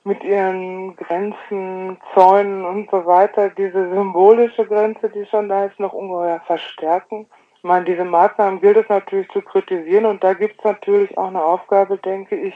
mit 0.05 0.23
ihren 0.23 0.97
Grenzen, 0.97 1.99
Zäunen 2.13 2.65
und 2.65 2.91
so 2.91 3.07
weiter 3.07 3.49
diese 3.49 3.89
symbolische 3.91 4.67
Grenze, 4.67 5.09
die 5.09 5.25
schon 5.27 5.49
da 5.49 5.65
ist, 5.65 5.81
noch 5.81 5.95
ungeheuer 5.95 6.41
verstärken. 6.47 7.27
Ich 7.57 7.65
meine, 7.65 7.87
diese 7.87 8.05
Maßnahmen 8.05 8.61
gilt 8.61 8.77
es 8.77 8.89
natürlich 8.91 9.29
zu 9.31 9.41
kritisieren 9.41 10.05
und 10.05 10.23
da 10.23 10.35
gibt 10.35 10.59
es 10.59 10.65
natürlich 10.65 11.17
auch 11.17 11.29
eine 11.29 11.43
Aufgabe, 11.43 11.97
denke 11.97 12.37
ich, 12.37 12.55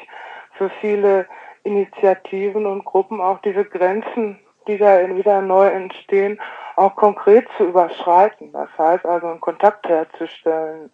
für 0.53 0.69
viele 0.81 1.27
Initiativen 1.65 2.67
und 2.67 2.85
Gruppen 2.85 3.21
auch 3.21 3.39
diese 3.41 3.65
Grenzen, 3.65 4.39
die 4.67 4.77
da 4.77 4.99
wieder 5.17 5.41
neu 5.41 5.67
entstehen, 5.67 6.39
auch 6.77 6.95
konkret 6.97 7.49
zu 7.57 7.65
überschreiten. 7.65 8.53
Das 8.53 8.69
heißt 8.77 9.07
also 9.07 9.27
einen 9.29 9.41
Kontakt 9.41 9.89
herzustellen 9.89 10.91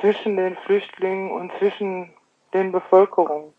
zwischen 0.00 0.36
den 0.36 0.56
Flüchtlingen 0.66 1.30
und 1.30 1.52
zwischen 1.58 2.10
den 2.52 2.72
Bevölkerungen. 2.72 3.52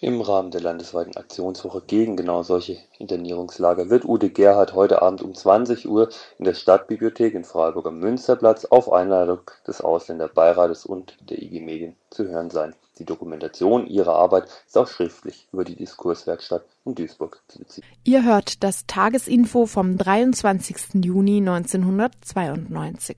Im 0.00 0.20
Rahmen 0.20 0.52
der 0.52 0.60
landesweiten 0.60 1.16
Aktionswoche 1.16 1.82
gegen 1.84 2.16
genau 2.16 2.44
solche 2.44 2.78
Internierungslager 2.98 3.90
wird 3.90 4.04
Ute 4.04 4.30
Gerhard 4.30 4.72
heute 4.72 5.02
Abend 5.02 5.22
um 5.22 5.34
20 5.34 5.88
Uhr 5.88 6.10
in 6.38 6.44
der 6.44 6.54
Stadtbibliothek 6.54 7.34
in 7.34 7.42
Freiburg 7.42 7.86
am 7.86 7.98
Münsterplatz 7.98 8.64
auf 8.64 8.92
Einladung 8.92 9.40
des 9.66 9.80
Ausländerbeirates 9.80 10.86
und 10.86 11.16
der 11.28 11.42
IG 11.42 11.60
Medien 11.60 11.96
zu 12.10 12.28
hören 12.28 12.50
sein. 12.50 12.74
Die 12.98 13.04
Dokumentation 13.04 13.86
ihrer 13.86 14.14
Arbeit 14.14 14.44
ist 14.66 14.78
auch 14.78 14.88
schriftlich 14.88 15.48
über 15.52 15.64
die 15.64 15.76
Diskurswerkstatt 15.76 16.64
in 16.84 16.94
Duisburg 16.94 17.42
zu 17.48 17.58
beziehen. 17.58 17.84
Ihr 18.04 18.24
hört 18.24 18.62
das 18.62 18.86
Tagesinfo 18.86 19.66
vom 19.66 19.98
23. 19.98 21.04
Juni 21.04 21.38
1992. 21.38 23.16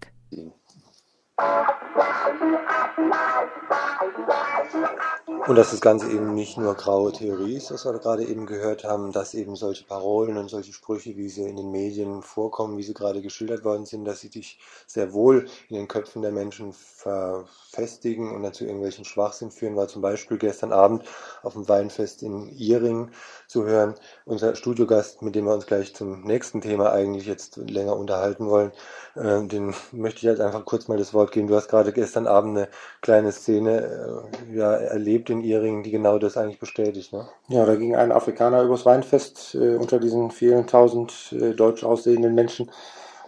Und 5.46 5.56
dass 5.56 5.70
das 5.70 5.80
Ganze 5.80 6.08
eben 6.10 6.34
nicht 6.34 6.58
nur 6.58 6.74
graue 6.74 7.12
Theorie 7.12 7.56
ist, 7.56 7.72
was 7.72 7.84
wir 7.84 7.98
gerade 7.98 8.24
eben 8.24 8.46
gehört 8.46 8.84
haben, 8.84 9.10
dass 9.10 9.34
eben 9.34 9.56
solche 9.56 9.84
Parolen 9.84 10.36
und 10.36 10.48
solche 10.48 10.72
Sprüche, 10.72 11.16
wie 11.16 11.28
sie 11.28 11.42
in 11.42 11.56
den 11.56 11.72
Medien 11.72 12.22
vorkommen, 12.22 12.76
wie 12.76 12.82
sie 12.82 12.94
gerade 12.94 13.20
geschildert 13.20 13.64
worden 13.64 13.84
sind, 13.84 14.04
dass 14.04 14.20
sie 14.20 14.28
dich 14.28 14.60
sehr 14.86 15.12
wohl 15.12 15.48
in 15.68 15.76
den 15.76 15.88
Köpfen 15.88 16.22
der 16.22 16.30
Menschen 16.30 16.72
verfestigen 16.72 18.32
und 18.32 18.42
dazu 18.42 18.64
irgendwelchen 18.64 19.04
Schwachsinn 19.04 19.50
führen, 19.50 19.76
war 19.76 19.88
zum 19.88 20.02
Beispiel 20.02 20.38
gestern 20.38 20.72
Abend 20.72 21.04
auf 21.42 21.54
dem 21.54 21.68
Weinfest 21.68 22.22
in 22.22 22.48
Iring 22.50 23.10
zu 23.48 23.64
hören. 23.64 23.94
Unser 24.26 24.54
Studiogast, 24.54 25.22
mit 25.22 25.34
dem 25.34 25.46
wir 25.46 25.54
uns 25.54 25.66
gleich 25.66 25.94
zum 25.96 26.20
nächsten 26.22 26.60
Thema 26.60 26.92
eigentlich 26.92 27.26
jetzt 27.26 27.56
länger 27.56 27.96
unterhalten 27.96 28.48
wollen, 28.48 28.72
äh, 29.16 29.42
den 29.46 29.74
möchte 29.92 30.18
ich 30.18 30.22
jetzt 30.24 30.40
einfach 30.40 30.64
kurz 30.64 30.88
mal 30.88 30.98
das 30.98 31.14
Wort 31.14 31.32
geben. 31.32 31.48
Du 31.48 31.56
hast 31.56 31.68
gerade 31.68 31.92
gestern 31.92 32.26
Abend 32.26 32.56
eine 32.56 32.68
kleine 33.00 33.32
Szene 33.32 34.24
äh, 34.52 34.56
ja, 34.56 34.72
erlebt 34.72 35.30
in 35.30 35.42
Iringen, 35.42 35.82
die 35.82 35.90
genau 35.90 36.18
das 36.18 36.36
eigentlich 36.36 36.60
bestätigt. 36.60 37.12
Ne? 37.12 37.28
Ja, 37.48 37.64
da 37.64 37.74
ging 37.76 37.96
ein 37.96 38.12
Afrikaner 38.12 38.62
übers 38.62 38.86
Weinfest 38.86 39.54
äh, 39.54 39.76
unter 39.76 39.98
diesen 39.98 40.30
vielen 40.30 40.66
tausend 40.66 41.32
äh, 41.32 41.52
deutsch 41.52 41.84
aussehenden 41.84 42.34
Menschen. 42.34 42.70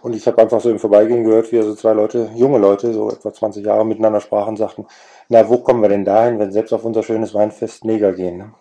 Und 0.01 0.15
ich 0.15 0.27
habe 0.27 0.41
einfach 0.41 0.59
so 0.59 0.69
im 0.69 0.79
Vorbeigehen 0.79 1.23
gehört, 1.23 1.51
wie 1.53 1.59
also 1.59 1.75
zwei 1.75 1.93
Leute, 1.93 2.29
junge 2.35 2.57
Leute, 2.57 2.93
so 2.93 3.09
etwa 3.09 3.31
20 3.31 3.65
Jahre 3.65 3.85
miteinander 3.85 4.19
sprachen 4.19 4.49
und 4.49 4.57
sagten, 4.57 4.85
na, 5.29 5.47
wo 5.47 5.59
kommen 5.59 5.81
wir 5.81 5.87
denn 5.89 6.03
dahin, 6.03 6.39
wenn 6.39 6.51
selbst 6.51 6.73
auf 6.73 6.83
unser 6.83 7.03
schönes 7.03 7.33
Weinfest 7.33 7.85
Neger 7.85 8.11
gehen? 8.11 8.37
Ne? 8.37 8.53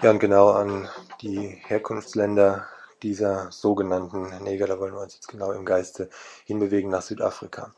Ja, 0.00 0.10
und 0.10 0.20
genau 0.20 0.50
an 0.50 0.88
die 1.22 1.58
Herkunftsländer 1.66 2.68
dieser 3.02 3.50
sogenannten 3.50 4.28
Neger, 4.44 4.68
da 4.68 4.78
wollen 4.78 4.94
wir 4.94 5.00
uns 5.00 5.14
jetzt 5.14 5.26
genau 5.26 5.50
im 5.50 5.64
Geiste 5.64 6.08
hinbewegen 6.44 6.88
nach 6.88 7.02
Südafrika. 7.02 7.74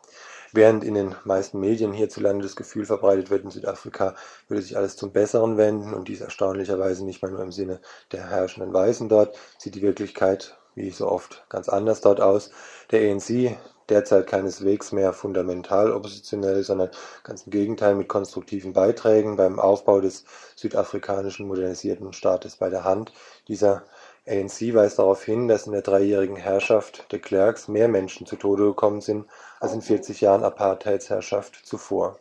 Während 0.52 0.84
in 0.84 0.92
den 0.92 1.14
meisten 1.24 1.60
Medien 1.60 1.94
hierzulande 1.94 2.42
das 2.42 2.56
Gefühl 2.56 2.84
verbreitet 2.84 3.30
wird, 3.30 3.44
in 3.44 3.50
Südafrika 3.50 4.16
würde 4.48 4.62
sich 4.62 4.76
alles 4.76 4.96
zum 4.96 5.12
Besseren 5.12 5.56
wenden 5.56 5.94
und 5.94 6.08
dies 6.08 6.20
erstaunlicherweise 6.20 7.06
nicht 7.06 7.22
mal 7.22 7.30
nur 7.30 7.42
im 7.42 7.52
Sinne 7.52 7.80
der 8.12 8.28
herrschenden 8.28 8.74
Weißen 8.74 9.08
dort, 9.08 9.38
sieht 9.56 9.74
die 9.74 9.82
Wirklichkeit 9.82 10.58
wie 10.74 10.90
so 10.90 11.08
oft 11.08 11.44
ganz 11.48 11.70
anders 11.70 12.02
dort 12.02 12.20
aus. 12.20 12.50
Der 12.90 13.00
ANC 13.10 13.56
derzeit 13.90 14.26
keineswegs 14.26 14.92
mehr 14.92 15.12
fundamental 15.12 15.92
oppositionell, 15.92 16.62
sondern 16.62 16.90
ganz 17.24 17.42
im 17.42 17.50
Gegenteil 17.50 17.94
mit 17.94 18.08
konstruktiven 18.08 18.72
Beiträgen 18.72 19.36
beim 19.36 19.58
Aufbau 19.58 20.00
des 20.00 20.24
südafrikanischen 20.56 21.46
modernisierten 21.48 22.12
Staates 22.12 22.56
bei 22.56 22.70
der 22.70 22.84
Hand. 22.84 23.12
Dieser 23.48 23.84
ANC 24.26 24.74
weist 24.74 24.98
darauf 24.98 25.24
hin, 25.24 25.48
dass 25.48 25.66
in 25.66 25.72
der 25.72 25.82
dreijährigen 25.82 26.36
Herrschaft 26.36 27.10
de 27.10 27.18
Klerks 27.18 27.68
mehr 27.68 27.88
Menschen 27.88 28.26
zu 28.26 28.36
Tode 28.36 28.64
gekommen 28.64 29.00
sind 29.00 29.26
als 29.58 29.72
in 29.72 29.82
40 29.82 30.20
Jahren 30.20 30.44
Apartheidsherrschaft 30.44 31.66
zuvor. 31.66 32.18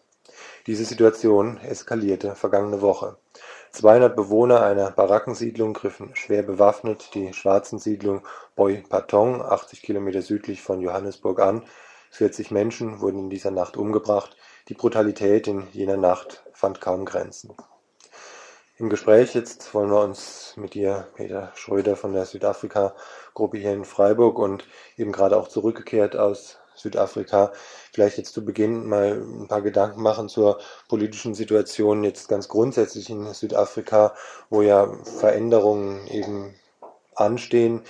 Diese 0.68 0.86
Situation 0.86 1.58
eskalierte 1.58 2.36
vergangene 2.36 2.82
Woche. 2.82 3.18
200 3.72 4.16
Bewohner 4.16 4.62
einer 4.64 4.92
Barackensiedlung 4.92 5.74
griffen 5.74 6.16
schwer 6.16 6.44
bewaffnet 6.44 7.14
die 7.14 7.34
Schwarzensiedlung 7.34 8.26
Boy 8.56 8.84
Patong, 8.88 9.42
80 9.42 9.82
Kilometer 9.82 10.22
südlich 10.22 10.62
von 10.62 10.82
Johannesburg 10.82 11.40
an. 11.40 11.64
40 12.12 12.52
Menschen 12.52 13.00
wurden 13.00 13.20
in 13.20 13.30
dieser 13.30 13.52
Nacht 13.52 13.78
umgebracht. 13.78 14.36
Die 14.68 14.74
Brutalität 14.74 15.48
in 15.48 15.68
jener 15.72 15.98
Nacht 15.98 16.44
fand 16.54 16.82
kaum 16.82 17.06
Grenzen. 17.06 17.56
Im 18.78 18.90
Gespräch 18.90 19.36
jetzt 19.36 19.74
wollen 19.74 19.92
wir 19.92 20.02
uns 20.02 20.54
mit 20.56 20.74
dir, 20.74 21.08
Peter 21.16 21.52
Schröder 21.54 21.96
von 21.96 22.14
der 22.14 22.26
Südafrika-Gruppe 22.26 23.58
hier 23.58 23.74
in 23.74 23.84
Freiburg 23.84 24.40
und 24.40 24.66
eben 24.98 25.12
gerade 25.12 25.38
auch 25.38 25.50
zurückgekehrt 25.50 26.16
aus 26.16 26.59
Südafrika. 26.80 27.52
Vielleicht 27.94 28.18
jetzt 28.18 28.34
zu 28.34 28.44
Beginn 28.44 28.88
mal 28.88 29.22
ein 29.22 29.48
paar 29.48 29.62
Gedanken 29.62 30.02
machen 30.02 30.30
zur 30.30 30.60
politischen 30.88 31.36
Situation 31.36 32.04
jetzt 32.04 32.28
ganz 32.30 32.48
grundsätzlich 32.48 33.10
in 33.10 33.34
Südafrika, 33.34 34.16
wo 34.50 34.62
ja 34.62 34.92
Veränderungen 35.04 36.08
eben 36.08 36.56
anstehen. 37.16 37.82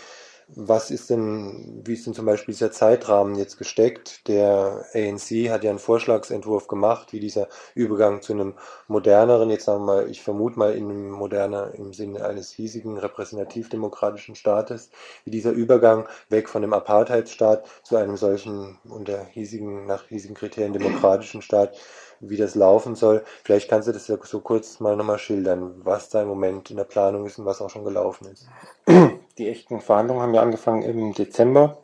Was 0.56 0.90
ist 0.90 1.12
denn, 1.12 1.84
wie 1.86 1.94
ist 1.94 2.08
denn 2.08 2.16
zum 2.16 2.26
Beispiel 2.26 2.54
dieser 2.56 2.72
Zeitrahmen 2.72 3.36
jetzt 3.36 3.58
gesteckt? 3.60 4.28
Der 4.28 4.84
ANC 4.96 5.50
hat 5.50 5.64
ja 5.64 5.70
einen 5.70 5.78
Vorschlagsentwurf 5.78 6.68
gemacht, 6.68 7.14
wie 7.14 7.20
dieser 7.20 7.48
Übergang 7.76 8.24
zu 8.24 8.34
einem 8.34 8.56
moderneren, 8.88 9.52
jetzt 9.52 9.66
sagen 9.66 9.82
wir 9.82 9.86
mal, 9.86 10.10
ich 10.10 10.24
vermute 10.24 10.58
mal 10.58 10.74
in 10.74 10.90
einem 10.90 11.12
moderner 11.12 11.76
im 11.76 11.94
Sinne 11.94 12.26
eines 12.26 12.52
hiesigen 12.52 12.98
repräsentativ-demokratischen 12.98 14.34
Staates, 14.34 14.90
wie 15.24 15.30
dieser 15.30 15.52
Übergang 15.52 16.08
weg 16.30 16.50
von 16.50 16.64
dem 16.64 16.74
Apartheidsstaat 16.74 17.68
zu 17.84 17.98
einem 17.98 18.18
solchen 18.18 18.80
unter 18.90 19.26
hiesigen, 19.26 19.86
nach 19.86 20.08
hiesigen 20.08 20.36
Kriterien 20.36 20.74
demokratischen 20.74 21.44
Staat, 21.44 21.78
wie 22.22 22.38
das 22.38 22.56
laufen 22.56 22.96
soll. 22.96 23.24
Vielleicht 23.44 23.70
kannst 23.70 23.88
du 23.88 23.92
das 23.92 24.08
ja 24.08 24.18
so 24.24 24.40
kurz 24.42 24.80
mal 24.80 24.96
nochmal 24.96 25.20
schildern, 25.20 25.76
was 25.84 26.10
da 26.10 26.24
im 26.24 26.28
Moment 26.28 26.72
in 26.72 26.78
der 26.78 26.86
Planung 26.86 27.28
ist 27.28 27.38
und 27.38 27.46
was 27.46 27.62
auch 27.62 27.70
schon 27.70 27.84
gelaufen 27.86 28.28
ist. 28.28 28.48
Die 29.40 29.48
echten 29.48 29.80
Verhandlungen 29.80 30.22
haben 30.22 30.34
ja 30.34 30.42
angefangen 30.42 30.82
im 30.82 31.14
Dezember 31.14 31.78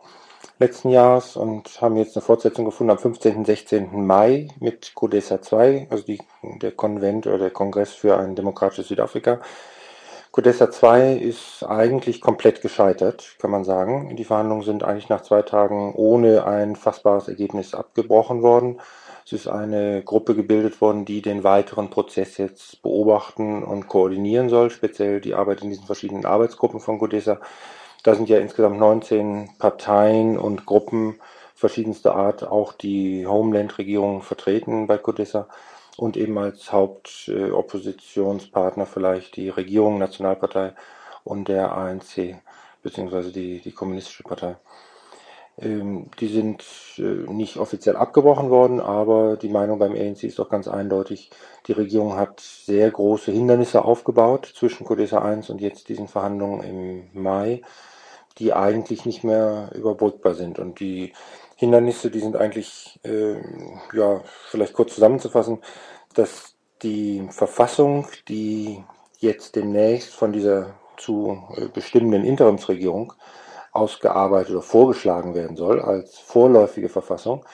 letzten 0.60 0.90
Jahres 0.90 1.38
und 1.38 1.80
haben 1.80 1.96
jetzt 1.96 2.18
eine 2.18 2.22
Fortsetzung 2.22 2.66
gefunden 2.66 2.92
am 2.92 2.98
15. 2.98 3.38
und 3.38 3.46
16. 3.46 4.06
Mai 4.06 4.50
mit 4.60 4.94
CODESA 4.94 5.42
2, 5.42 5.88
also 5.90 6.04
die, 6.04 6.20
der 6.62 6.74
Konvent 6.74 7.28
oder 7.28 7.38
der 7.38 7.52
Kongress 7.52 7.94
für 7.94 8.18
ein 8.18 8.36
demokratisches 8.36 8.90
Südafrika. 8.90 9.40
CODESA 10.34 10.70
2 10.70 11.14
ist 11.14 11.64
eigentlich 11.64 12.20
komplett 12.20 12.62
gescheitert, 12.62 13.38
kann 13.40 13.52
man 13.52 13.64
sagen. 13.64 14.14
Die 14.18 14.26
Verhandlungen 14.26 14.64
sind 14.64 14.84
eigentlich 14.84 15.08
nach 15.08 15.22
zwei 15.22 15.42
Tagen 15.42 15.94
ohne 15.96 16.46
ein 16.46 16.76
fassbares 16.76 17.30
Ergebnis 17.30 17.74
abgebrochen 17.74 18.42
worden. 18.42 18.82
Es 19.26 19.34
ist 19.34 19.48
eine 19.48 20.04
Gruppe 20.04 20.36
gebildet 20.36 20.80
worden, 20.82 21.04
die 21.04 21.24
den 21.24 21.44
weiteren 21.44 21.90
Prozess 21.90 22.38
jetzt 22.38 22.84
beobachten 22.84 23.64
und 23.64 23.88
koordinieren 23.88 24.50
soll, 24.50 24.70
speziell 24.70 25.20
die 25.20 25.34
Arbeit 25.34 25.64
in 25.64 25.70
diesen 25.70 25.88
verschiedenen 25.88 26.28
Arbeitsgruppen 26.28 26.80
von 26.80 27.00
Godesa. 27.00 27.40
Da 28.04 28.14
sind 28.14 28.30
ja 28.30 28.38
insgesamt 28.38 28.78
19 28.78 29.50
Parteien 29.58 30.38
und 30.38 30.68
Gruppen 30.68 31.16
verschiedenster 31.56 32.16
Art, 32.16 32.44
auch 32.44 32.74
die 32.74 33.26
Homeland-Regierung 33.26 34.22
vertreten 34.22 34.86
bei 34.86 35.00
Codessa 35.00 35.48
und 35.98 36.18
eben 36.18 36.38
als 36.38 36.72
Hauptoppositionspartner 36.72 38.86
vielleicht 38.86 39.38
die 39.38 39.50
Regierung, 39.50 39.98
Nationalpartei 39.98 40.76
und 41.24 41.48
der 41.48 41.72
ANC, 41.72 42.36
beziehungsweise 42.84 43.32
die, 43.32 43.60
die 43.60 43.72
Kommunistische 43.72 44.22
Partei. 44.22 44.58
Ähm, 45.58 46.10
die 46.20 46.28
sind 46.28 46.66
äh, 46.98 47.02
nicht 47.32 47.58
offiziell 47.58 47.96
abgebrochen 47.96 48.50
worden, 48.50 48.82
aber 48.82 49.38
die 49.38 49.50
Meinung 49.50 49.80
beim 49.80 49.94
ANC 49.94 50.24
ist 50.24 50.40
doch 50.40 50.50
ganz 50.50 50.68
eindeutig. 50.68 51.30
Die 51.68 51.72
Regierung 51.72 52.18
hat 52.18 52.42
sehr 52.42 52.92
große 52.92 53.32
Hindernisse 53.32 53.86
aufgebaut 53.86 54.52
zwischen 54.54 54.86
Codesa 54.86 55.20
1 55.20 55.50
und 55.50 55.62
jetzt 55.62 55.88
diesen 55.88 56.08
Verhandlungen 56.10 56.62
im 57.14 57.22
Mai, 57.22 57.62
die 58.38 58.54
eigentlich 58.54 59.06
nicht 59.06 59.24
mehr 59.24 59.70
überbrückbar 59.74 60.36
sind. 60.36 60.60
Und 60.60 60.82
die 60.82 61.14
Hindernisse, 61.56 62.12
die 62.12 62.20
sind 62.20 62.36
eigentlich, 62.36 63.00
äh, 63.04 63.36
ja, 63.94 64.22
vielleicht 64.50 64.74
kurz 64.74 64.96
zusammenzufassen, 64.96 65.60
dass 66.14 66.56
die 66.84 67.28
Verfassung, 67.32 68.08
die 68.28 68.84
jetzt 69.20 69.56
demnächst 69.56 70.14
von 70.14 70.34
dieser 70.34 70.76
zu 70.98 71.44
äh, 71.56 71.68
bestimmenden 71.68 72.26
Interimsregierung 72.26 73.14
ausgearbeitet 73.76 74.52
oder 74.52 74.62
vorgeschlagen 74.62 75.36
werden 75.36 75.58
soll 75.58 75.82
als 75.82 76.18
vorläufige 76.18 76.90
Verfassung, 76.90 77.46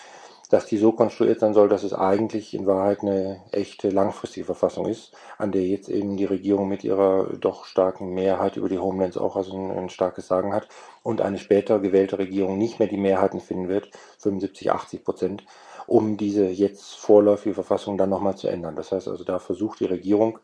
dass 0.51 0.65
die 0.65 0.77
so 0.77 0.91
konstruiert 0.91 1.39
sein 1.39 1.53
soll, 1.53 1.69
dass 1.69 1.83
es 1.83 1.93
eigentlich 1.93 2.53
in 2.53 2.67
Wahrheit 2.67 3.01
eine 3.01 3.41
echte 3.51 3.89
langfristige 3.89 4.45
Verfassung 4.45 4.85
ist, 4.85 5.13
an 5.37 5.53
der 5.53 5.65
jetzt 5.65 5.87
eben 5.87 6.17
die 6.17 6.25
Regierung 6.25 6.67
mit 6.67 6.83
ihrer 6.83 7.29
doch 7.39 7.63
starken 7.63 8.13
Mehrheit 8.13 8.57
über 8.57 8.67
die 8.67 8.77
Homelands 8.77 9.17
auch 9.17 9.37
also 9.37 9.55
ein, 9.55 9.71
ein 9.71 9.89
starkes 9.89 10.27
Sagen 10.27 10.53
hat 10.53 10.67
und 11.03 11.21
eine 11.21 11.37
später 11.37 11.79
gewählte 11.79 12.19
Regierung 12.19 12.57
nicht 12.57 12.79
mehr 12.79 12.89
die 12.89 12.97
Mehrheiten 12.97 13.39
finden 13.39 13.69
wird, 13.69 13.89
75, 14.19 14.71
80 14.71 15.03
Prozent, 15.05 15.45
um 15.87 16.17
diese 16.17 16.45
jetzt 16.45 16.95
vorläufige 16.95 17.55
Verfassung 17.55 17.97
dann 17.97 18.09
nochmal 18.09 18.35
zu 18.35 18.49
ändern. 18.49 18.75
Das 18.75 18.91
heißt 18.91 19.07
also, 19.07 19.23
da 19.23 19.39
versucht 19.39 19.79
die 19.79 19.85
Regierung, 19.85 20.39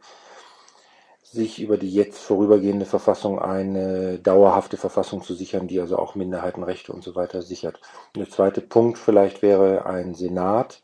sich 1.31 1.61
über 1.61 1.77
die 1.77 1.91
jetzt 1.91 2.19
vorübergehende 2.19 2.85
Verfassung 2.85 3.39
eine 3.39 4.17
dauerhafte 4.19 4.77
Verfassung 4.77 5.21
zu 5.21 5.33
sichern, 5.33 5.67
die 5.67 5.79
also 5.79 5.97
auch 5.97 6.15
Minderheitenrechte 6.15 6.93
und 6.93 7.03
so 7.03 7.15
weiter 7.15 7.41
sichert. 7.41 7.81
Der 8.15 8.29
zweite 8.29 8.61
Punkt 8.61 8.97
vielleicht 8.97 9.41
wäre 9.41 9.85
ein 9.85 10.15
Senat, 10.15 10.81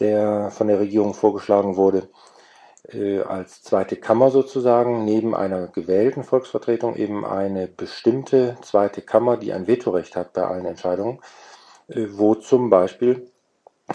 der 0.00 0.50
von 0.50 0.66
der 0.66 0.80
Regierung 0.80 1.14
vorgeschlagen 1.14 1.76
wurde, 1.76 2.08
äh, 2.88 3.20
als 3.20 3.62
zweite 3.62 3.96
Kammer 3.96 4.30
sozusagen, 4.30 5.04
neben 5.04 5.34
einer 5.34 5.68
gewählten 5.68 6.24
Volksvertretung 6.24 6.96
eben 6.96 7.24
eine 7.24 7.68
bestimmte 7.68 8.56
zweite 8.62 9.02
Kammer, 9.02 9.36
die 9.36 9.52
ein 9.52 9.68
Vetorecht 9.68 10.16
hat 10.16 10.32
bei 10.32 10.42
allen 10.42 10.66
Entscheidungen, 10.66 11.20
äh, 11.88 12.06
wo 12.10 12.34
zum 12.34 12.70
Beispiel 12.70 13.30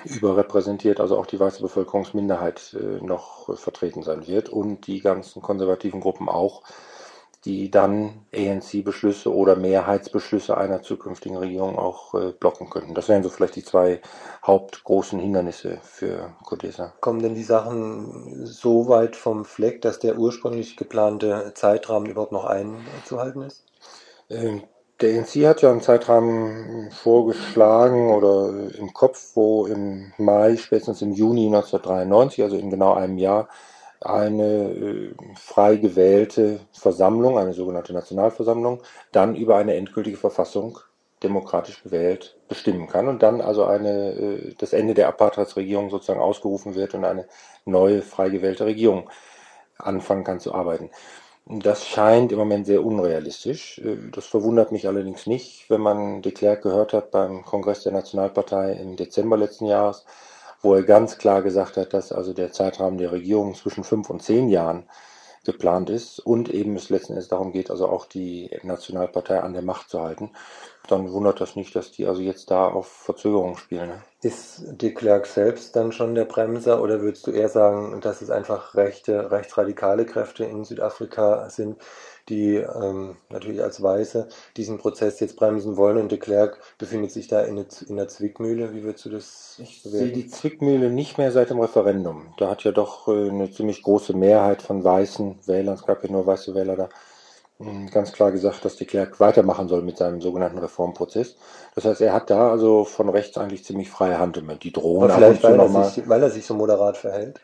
überrepräsentiert, 0.04 1.00
also 1.00 1.18
auch 1.18 1.26
die 1.26 1.40
weiße 1.40 1.62
Bevölkerungsminderheit 1.62 2.76
äh, 2.80 3.04
noch 3.04 3.56
vertreten 3.58 4.04
sein 4.04 4.28
wird 4.28 4.50
und 4.50 4.88
die 4.88 5.02
ganzen 5.02 5.42
konservativen 5.42 6.02
Gruppen 6.02 6.30
auch, 6.30 6.64
die 7.46 7.70
dann 7.70 8.26
ANC-Beschlüsse 8.34 9.34
oder 9.34 9.56
Mehrheitsbeschlüsse 9.56 10.58
einer 10.58 10.82
zukünftigen 10.82 11.38
Regierung 11.38 11.78
auch 11.78 12.16
äh, 12.16 12.32
blocken 12.32 12.70
könnten. 12.70 12.96
Das 12.96 13.08
wären 13.08 13.22
so 13.22 13.30
vielleicht 13.30 13.56
die 13.56 13.64
zwei 13.64 14.02
hauptgroßen 14.46 15.20
Hindernisse 15.20 15.78
für 15.84 16.34
Codesa. 16.44 16.94
Kommen 17.02 17.22
denn 17.22 17.36
die 17.36 17.44
Sachen 17.44 18.46
so 18.46 18.90
weit 18.90 19.16
vom 19.16 19.46
Fleck, 19.46 19.82
dass 19.84 20.00
der 20.00 20.18
ursprünglich 20.18 20.76
geplante 20.76 21.54
Zeitrahmen 21.54 22.10
überhaupt 22.10 22.32
noch 22.32 22.46
einzuhalten 22.46 23.44
ist? 23.44 23.64
Ähm, 24.30 24.64
der 25.02 25.14
NC 25.16 25.48
hat 25.48 25.62
ja 25.62 25.72
einen 25.72 25.82
Zeitrahmen 25.82 26.90
vorgeschlagen 26.92 28.12
oder 28.12 28.74
im 28.78 28.94
Kopf, 28.94 29.32
wo 29.36 29.66
im 29.66 30.14
Mai, 30.18 30.56
spätestens 30.58 31.02
im 31.02 31.12
Juni 31.12 31.48
1993, 31.48 32.44
also 32.44 32.56
in 32.56 32.70
genau 32.70 32.94
einem 32.94 33.18
Jahr, 33.18 33.50
eine 34.02 34.70
äh, 34.72 35.14
frei 35.36 35.78
gewählte 35.78 36.60
Versammlung, 36.72 37.38
eine 37.38 37.54
sogenannte 37.54 37.94
Nationalversammlung, 37.94 38.82
dann 39.12 39.36
über 39.36 39.58
eine 39.58 39.76
endgültige 39.76 40.18
Verfassung 40.18 40.80
demokratisch 41.24 41.82
gewählt 41.84 42.38
bestimmen 42.48 42.88
kann 42.88 43.08
und 43.08 43.24
dann 43.24 43.42
also 43.42 43.66
eine, 43.66 44.12
äh, 44.12 44.54
das 44.58 44.74
Ende 44.74 44.94
der 44.94 45.08
Apartheidsregierung 45.08 45.90
sozusagen 45.90 46.20
ausgerufen 46.20 46.76
wird 46.76 46.94
und 46.94 47.04
eine 47.04 47.26
neue 47.66 48.02
frei 48.02 48.30
gewählte 48.30 48.66
Regierung 48.66 49.10
anfangen 49.78 50.24
kann 50.24 50.40
zu 50.40 50.54
arbeiten. 50.54 50.92
Das 51.48 51.86
scheint 51.88 52.32
im 52.32 52.40
Moment 52.40 52.66
sehr 52.66 52.84
unrealistisch. 52.84 53.80
Äh, 53.80 53.98
das 54.12 54.26
verwundert 54.26 54.72
mich 54.72 54.88
allerdings 54.88 55.28
nicht, 55.28 55.70
wenn 55.70 55.82
man 55.82 56.22
de 56.22 56.32
Klerk 56.32 56.64
gehört 56.64 56.94
hat 56.94 57.12
beim 57.12 57.44
Kongress 57.46 57.84
der 57.84 57.92
Nationalpartei 57.94 58.74
im 58.74 58.96
Dezember 58.96 59.38
letzten 59.38 59.66
Jahres, 59.66 60.06
wo 60.62 60.74
er 60.74 60.84
ganz 60.84 61.18
klar 61.20 61.44
gesagt 61.44 61.78
hat, 61.78 61.94
dass 61.94 62.12
also 62.12 62.34
der 62.34 62.52
Zeitrahmen 62.52 62.98
der 62.98 63.12
Regierung 63.12 63.54
zwischen 63.56 63.84
fünf 63.84 64.10
und 64.10 64.24
zehn 64.24 64.50
Jahren 64.50 64.88
geplant 65.46 65.90
ist 65.90 66.20
und 66.20 66.50
eben 66.50 66.76
es 66.76 66.90
letzten 66.90 67.14
Endes 67.14 67.28
darum 67.28 67.52
geht, 67.52 67.72
also 67.72 67.88
auch 67.88 68.06
die 68.06 68.50
Nationalpartei 68.64 69.40
an 69.42 69.54
der 69.54 69.62
Macht 69.62 69.90
zu 69.90 70.02
halten, 70.02 70.32
dann 70.88 71.12
wundert 71.12 71.42
das 71.42 71.56
nicht, 71.56 71.76
dass 71.76 71.92
die 71.92 72.06
also 72.06 72.22
jetzt 72.22 72.52
da 72.52 72.68
auf 72.68 72.88
Verzögerung 72.88 73.58
spielen. 73.58 73.90
Ne? 73.90 74.02
Ist 74.22 74.64
de 74.66 74.92
Klerk 74.92 75.26
selbst 75.26 75.76
dann 75.76 75.92
schon 75.92 76.16
der 76.16 76.26
Bremser 76.26 76.82
oder 76.82 77.02
würdest 77.02 77.28
du 77.28 77.32
eher 77.32 77.50
sagen, 77.50 78.02
dass 78.02 78.22
es 78.22 78.30
einfach 78.30 78.76
rechte, 78.76 79.32
rechtsradikale 79.32 80.06
Kräfte 80.06 80.46
in 80.46 80.66
Südafrika 80.66 81.50
sind, 81.50 81.78
die 82.30 82.56
ähm, 82.56 83.18
natürlich 83.30 83.62
als 83.62 83.82
Weiße 83.82 84.28
diesen 84.58 84.78
Prozess 84.78 85.20
jetzt 85.20 85.36
bremsen 85.36 85.78
wollen 85.78 85.98
und 85.98 86.12
de 86.12 86.18
Klerk 86.18 86.60
befindet 86.78 87.12
sich 87.12 87.28
da 87.28 87.42
in, 87.42 87.64
in 87.88 87.96
der 87.96 88.08
Zwickmühle. 88.08 88.74
Wie 88.74 88.84
würdest 88.84 89.06
du 89.06 89.10
das 89.10 89.60
Ich 89.62 89.84
sehe 89.84 90.12
die 90.12 90.28
Zwickmühle 90.28 90.90
nicht 90.90 91.18
mehr 91.18 91.32
seit 91.32 91.50
dem 91.50 91.60
Referendum. 91.60 92.34
Da 92.38 92.50
hat 92.50 92.64
ja 92.64 92.72
doch 92.72 93.08
äh, 93.08 93.30
eine 93.30 93.52
ziemlich 93.52 93.84
große 93.84 94.14
Mehrheit 94.14 94.62
von 94.62 94.84
weißen 94.84 95.40
Wählern, 95.46 95.76
es 95.76 95.86
gab 95.86 96.04
ja 96.04 96.12
nur 96.12 96.26
weiße 96.26 96.56
Wähler 96.56 96.76
da, 96.76 96.90
hm, 97.60 97.90
ganz 97.90 98.12
klar 98.12 98.32
gesagt, 98.32 98.66
dass 98.66 98.76
de 98.76 98.86
Klerk 98.86 99.20
weitermachen 99.20 99.70
soll 99.70 99.82
mit 99.82 99.98
seinem 99.98 100.20
sogenannten 100.20 100.58
Reformprozess. 100.58 101.38
Das 101.74 101.86
heißt, 101.86 102.02
er 102.02 102.14
hat 102.14 102.30
da 102.30 102.52
also 102.52 102.84
von 102.84 103.08
rechts 103.08 103.38
eigentlich 103.38 103.64
ziemlich 103.64 103.90
freie 103.90 104.20
Hand 104.20 104.38
im 104.38 104.60
Die 104.60 104.74
drohen 104.74 105.10
Aber 105.10 105.14
vielleicht, 105.14 105.44
weil 105.44 105.60
er, 105.60 105.84
sich, 105.86 106.10
weil 106.10 106.24
er 106.24 106.30
sich 106.32 106.46
so 106.46 106.54
moderat 106.54 106.98
verhält. 106.98 107.42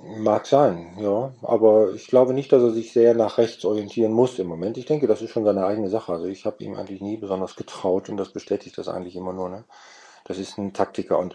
Mag 0.00 0.46
sein, 0.46 0.96
ja. 1.00 1.32
Aber 1.42 1.92
ich 1.92 2.06
glaube 2.06 2.32
nicht, 2.32 2.52
dass 2.52 2.62
er 2.62 2.70
sich 2.70 2.92
sehr 2.92 3.14
nach 3.14 3.38
rechts 3.38 3.64
orientieren 3.64 4.12
muss 4.12 4.38
im 4.38 4.46
Moment. 4.46 4.78
Ich 4.78 4.86
denke, 4.86 5.08
das 5.08 5.22
ist 5.22 5.30
schon 5.30 5.44
seine 5.44 5.66
eigene 5.66 5.88
Sache. 5.88 6.12
Also 6.12 6.26
ich 6.26 6.46
habe 6.46 6.62
ihm 6.62 6.76
eigentlich 6.76 7.00
nie 7.00 7.16
besonders 7.16 7.56
getraut 7.56 8.08
und 8.08 8.16
das 8.16 8.32
bestätigt 8.32 8.78
das 8.78 8.88
eigentlich 8.88 9.16
immer 9.16 9.32
nur. 9.32 9.48
Ne? 9.48 9.64
Das 10.24 10.38
ist 10.38 10.56
ein 10.56 10.72
Taktiker 10.72 11.18
und 11.18 11.34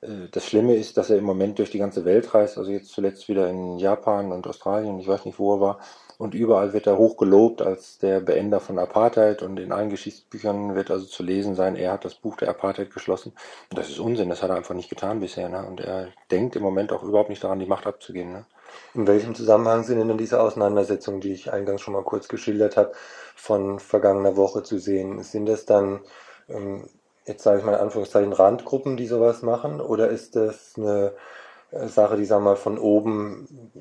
äh, 0.00 0.28
das 0.30 0.46
Schlimme 0.46 0.74
ist, 0.76 0.96
dass 0.96 1.10
er 1.10 1.18
im 1.18 1.24
Moment 1.24 1.58
durch 1.58 1.70
die 1.70 1.78
ganze 1.78 2.04
Welt 2.04 2.32
reist, 2.34 2.58
also 2.58 2.70
jetzt 2.70 2.90
zuletzt 2.92 3.28
wieder 3.28 3.48
in 3.48 3.78
Japan 3.78 4.32
und 4.32 4.46
Australien, 4.46 4.98
ich 4.98 5.08
weiß 5.08 5.26
nicht, 5.26 5.38
wo 5.38 5.54
er 5.56 5.60
war, 5.60 5.78
und 6.20 6.34
überall 6.34 6.74
wird 6.74 6.86
er 6.86 6.98
hoch 6.98 7.16
gelobt 7.16 7.62
als 7.62 7.96
der 7.96 8.20
Beender 8.20 8.60
von 8.60 8.78
Apartheid 8.78 9.42
und 9.42 9.58
in 9.58 9.72
allen 9.72 9.88
Geschichtsbüchern 9.88 10.74
wird 10.74 10.90
also 10.90 11.06
zu 11.06 11.22
lesen 11.22 11.54
sein, 11.54 11.76
er 11.76 11.92
hat 11.92 12.04
das 12.04 12.14
Buch 12.14 12.36
der 12.36 12.50
Apartheid 12.50 12.92
geschlossen. 12.92 13.32
Und 13.70 13.78
das 13.78 13.88
ist 13.88 13.98
Unsinn, 13.98 14.28
das 14.28 14.42
hat 14.42 14.50
er 14.50 14.56
einfach 14.56 14.74
nicht 14.74 14.90
getan 14.90 15.20
bisher. 15.20 15.48
Ne? 15.48 15.64
Und 15.66 15.80
er 15.80 16.08
denkt 16.30 16.56
im 16.56 16.62
Moment 16.62 16.92
auch 16.92 17.02
überhaupt 17.04 17.30
nicht 17.30 17.42
daran, 17.42 17.58
die 17.58 17.64
Macht 17.64 17.86
abzugeben. 17.86 18.32
Ne? 18.32 18.44
In 18.92 19.06
welchem 19.06 19.34
Zusammenhang 19.34 19.82
sind 19.82 19.96
denn 20.06 20.18
diese 20.18 20.42
Auseinandersetzungen, 20.42 21.22
die 21.22 21.32
ich 21.32 21.54
eingangs 21.54 21.80
schon 21.80 21.94
mal 21.94 22.04
kurz 22.04 22.28
geschildert 22.28 22.76
habe, 22.76 22.92
von 23.34 23.78
vergangener 23.78 24.36
Woche 24.36 24.62
zu 24.62 24.78
sehen? 24.78 25.22
Sind 25.22 25.46
das 25.46 25.64
dann, 25.64 26.00
ähm, 26.50 26.84
jetzt 27.24 27.44
sage 27.44 27.60
ich 27.60 27.64
mal 27.64 27.72
in 27.72 27.80
Anführungszeichen, 27.80 28.34
Randgruppen, 28.34 28.98
die 28.98 29.06
sowas 29.06 29.40
machen? 29.40 29.80
Oder 29.80 30.08
ist 30.08 30.36
das 30.36 30.74
eine 30.76 31.14
äh, 31.70 31.86
Sache, 31.86 32.18
die, 32.18 32.26
sagen 32.26 32.44
wir 32.44 32.50
mal, 32.50 32.56
von 32.56 32.78
oben 32.78 33.72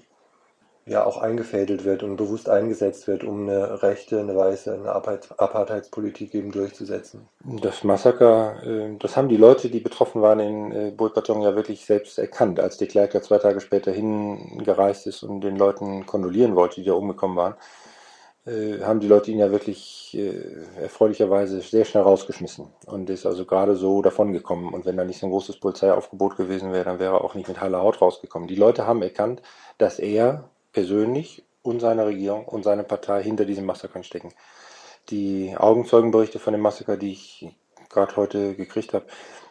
ja 0.89 1.05
auch 1.05 1.17
eingefädelt 1.17 1.85
wird 1.85 2.01
und 2.01 2.15
bewusst 2.15 2.49
eingesetzt 2.49 3.07
wird, 3.07 3.23
um 3.23 3.47
eine 3.47 3.83
rechte, 3.83 4.19
eine 4.19 4.35
weiße, 4.35 4.73
eine 4.73 4.91
Apartheidspolitik 4.91 6.33
eben 6.33 6.51
durchzusetzen. 6.51 7.27
Das 7.61 7.83
Massaker, 7.83 8.63
äh, 8.63 8.97
das 8.97 9.15
haben 9.15 9.29
die 9.29 9.37
Leute, 9.37 9.69
die 9.69 9.81
betroffen 9.81 10.23
waren 10.23 10.39
in 10.39 10.71
äh, 10.71 10.91
Bulpatong 10.91 11.43
ja 11.43 11.55
wirklich 11.55 11.85
selbst 11.85 12.17
erkannt, 12.17 12.59
als 12.59 12.77
de 12.77 12.87
Klerk 12.87 13.13
ja 13.13 13.21
zwei 13.21 13.37
Tage 13.37 13.61
später 13.61 13.91
hingereist 13.91 15.05
ist 15.05 15.21
und 15.21 15.41
den 15.41 15.57
Leuten 15.57 16.07
kondolieren 16.07 16.55
wollte, 16.55 16.81
die 16.81 16.87
da 16.87 16.93
umgekommen 16.93 17.37
waren 17.37 17.55
äh, 18.47 18.83
haben 18.83 18.99
die 18.99 19.07
Leute 19.07 19.29
ihn 19.29 19.37
ja 19.37 19.51
wirklich 19.51 20.17
erfreulicherweise 20.81 21.61
sehr 21.61 21.85
schnell 21.85 22.01
rausgeschmissen 22.01 22.65
und 22.87 23.11
ist 23.11 23.27
also 23.27 23.45
gerade 23.45 23.75
so 23.75 24.01
davongekommen. 24.01 24.73
Und 24.73 24.87
wenn 24.87 24.97
da 24.97 25.05
nicht 25.05 25.19
so 25.19 25.27
ein 25.27 25.31
großes 25.31 25.59
Polizeiaufgebot 25.59 26.35
gewesen 26.35 26.73
wäre, 26.73 26.85
dann 26.85 26.99
wäre 26.99 27.17
er 27.17 27.23
auch 27.23 27.35
nicht 27.35 27.47
mit 27.47 27.61
heiler 27.61 27.83
Haut 27.83 28.01
rausgekommen. 28.01 28.47
Die 28.47 28.55
Leute 28.55 28.87
haben 28.87 29.03
erkannt, 29.03 29.43
dass 29.77 29.99
er 29.99 30.49
persönlich 30.71 31.43
und 31.61 31.79
seine 31.79 32.05
Regierung 32.05 32.45
und 32.45 32.63
seine 32.63 32.83
Partei 32.83 33.23
hinter 33.23 33.45
diesem 33.45 33.65
Massaker 33.65 34.03
stecken. 34.03 34.33
Die 35.09 35.55
Augenzeugenberichte 35.57 36.39
von 36.39 36.53
dem 36.53 36.61
Massaker, 36.61 36.97
die 36.97 37.11
ich 37.11 37.55
gerade 37.89 38.15
heute 38.15 38.55
gekriegt 38.55 38.93
habe, 38.93 39.05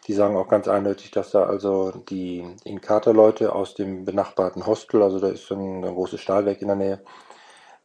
die 0.07 0.13
sagen 0.13 0.37
auch 0.37 0.47
ganz 0.47 0.67
eindeutig, 0.67 1.11
dass 1.11 1.31
da 1.31 1.43
also 1.43 1.91
die 1.91 2.45
Inkata-Leute 2.63 3.53
aus 3.53 3.75
dem 3.75 4.05
benachbarten 4.05 4.65
Hostel, 4.65 5.03
also 5.03 5.19
da 5.19 5.27
ist 5.27 5.45
so 5.45 5.55
ein, 5.55 5.83
ein 5.83 5.93
großes 5.93 6.21
Stahlwerk 6.21 6.61
in 6.61 6.67
der 6.67 6.77
Nähe, 6.77 6.99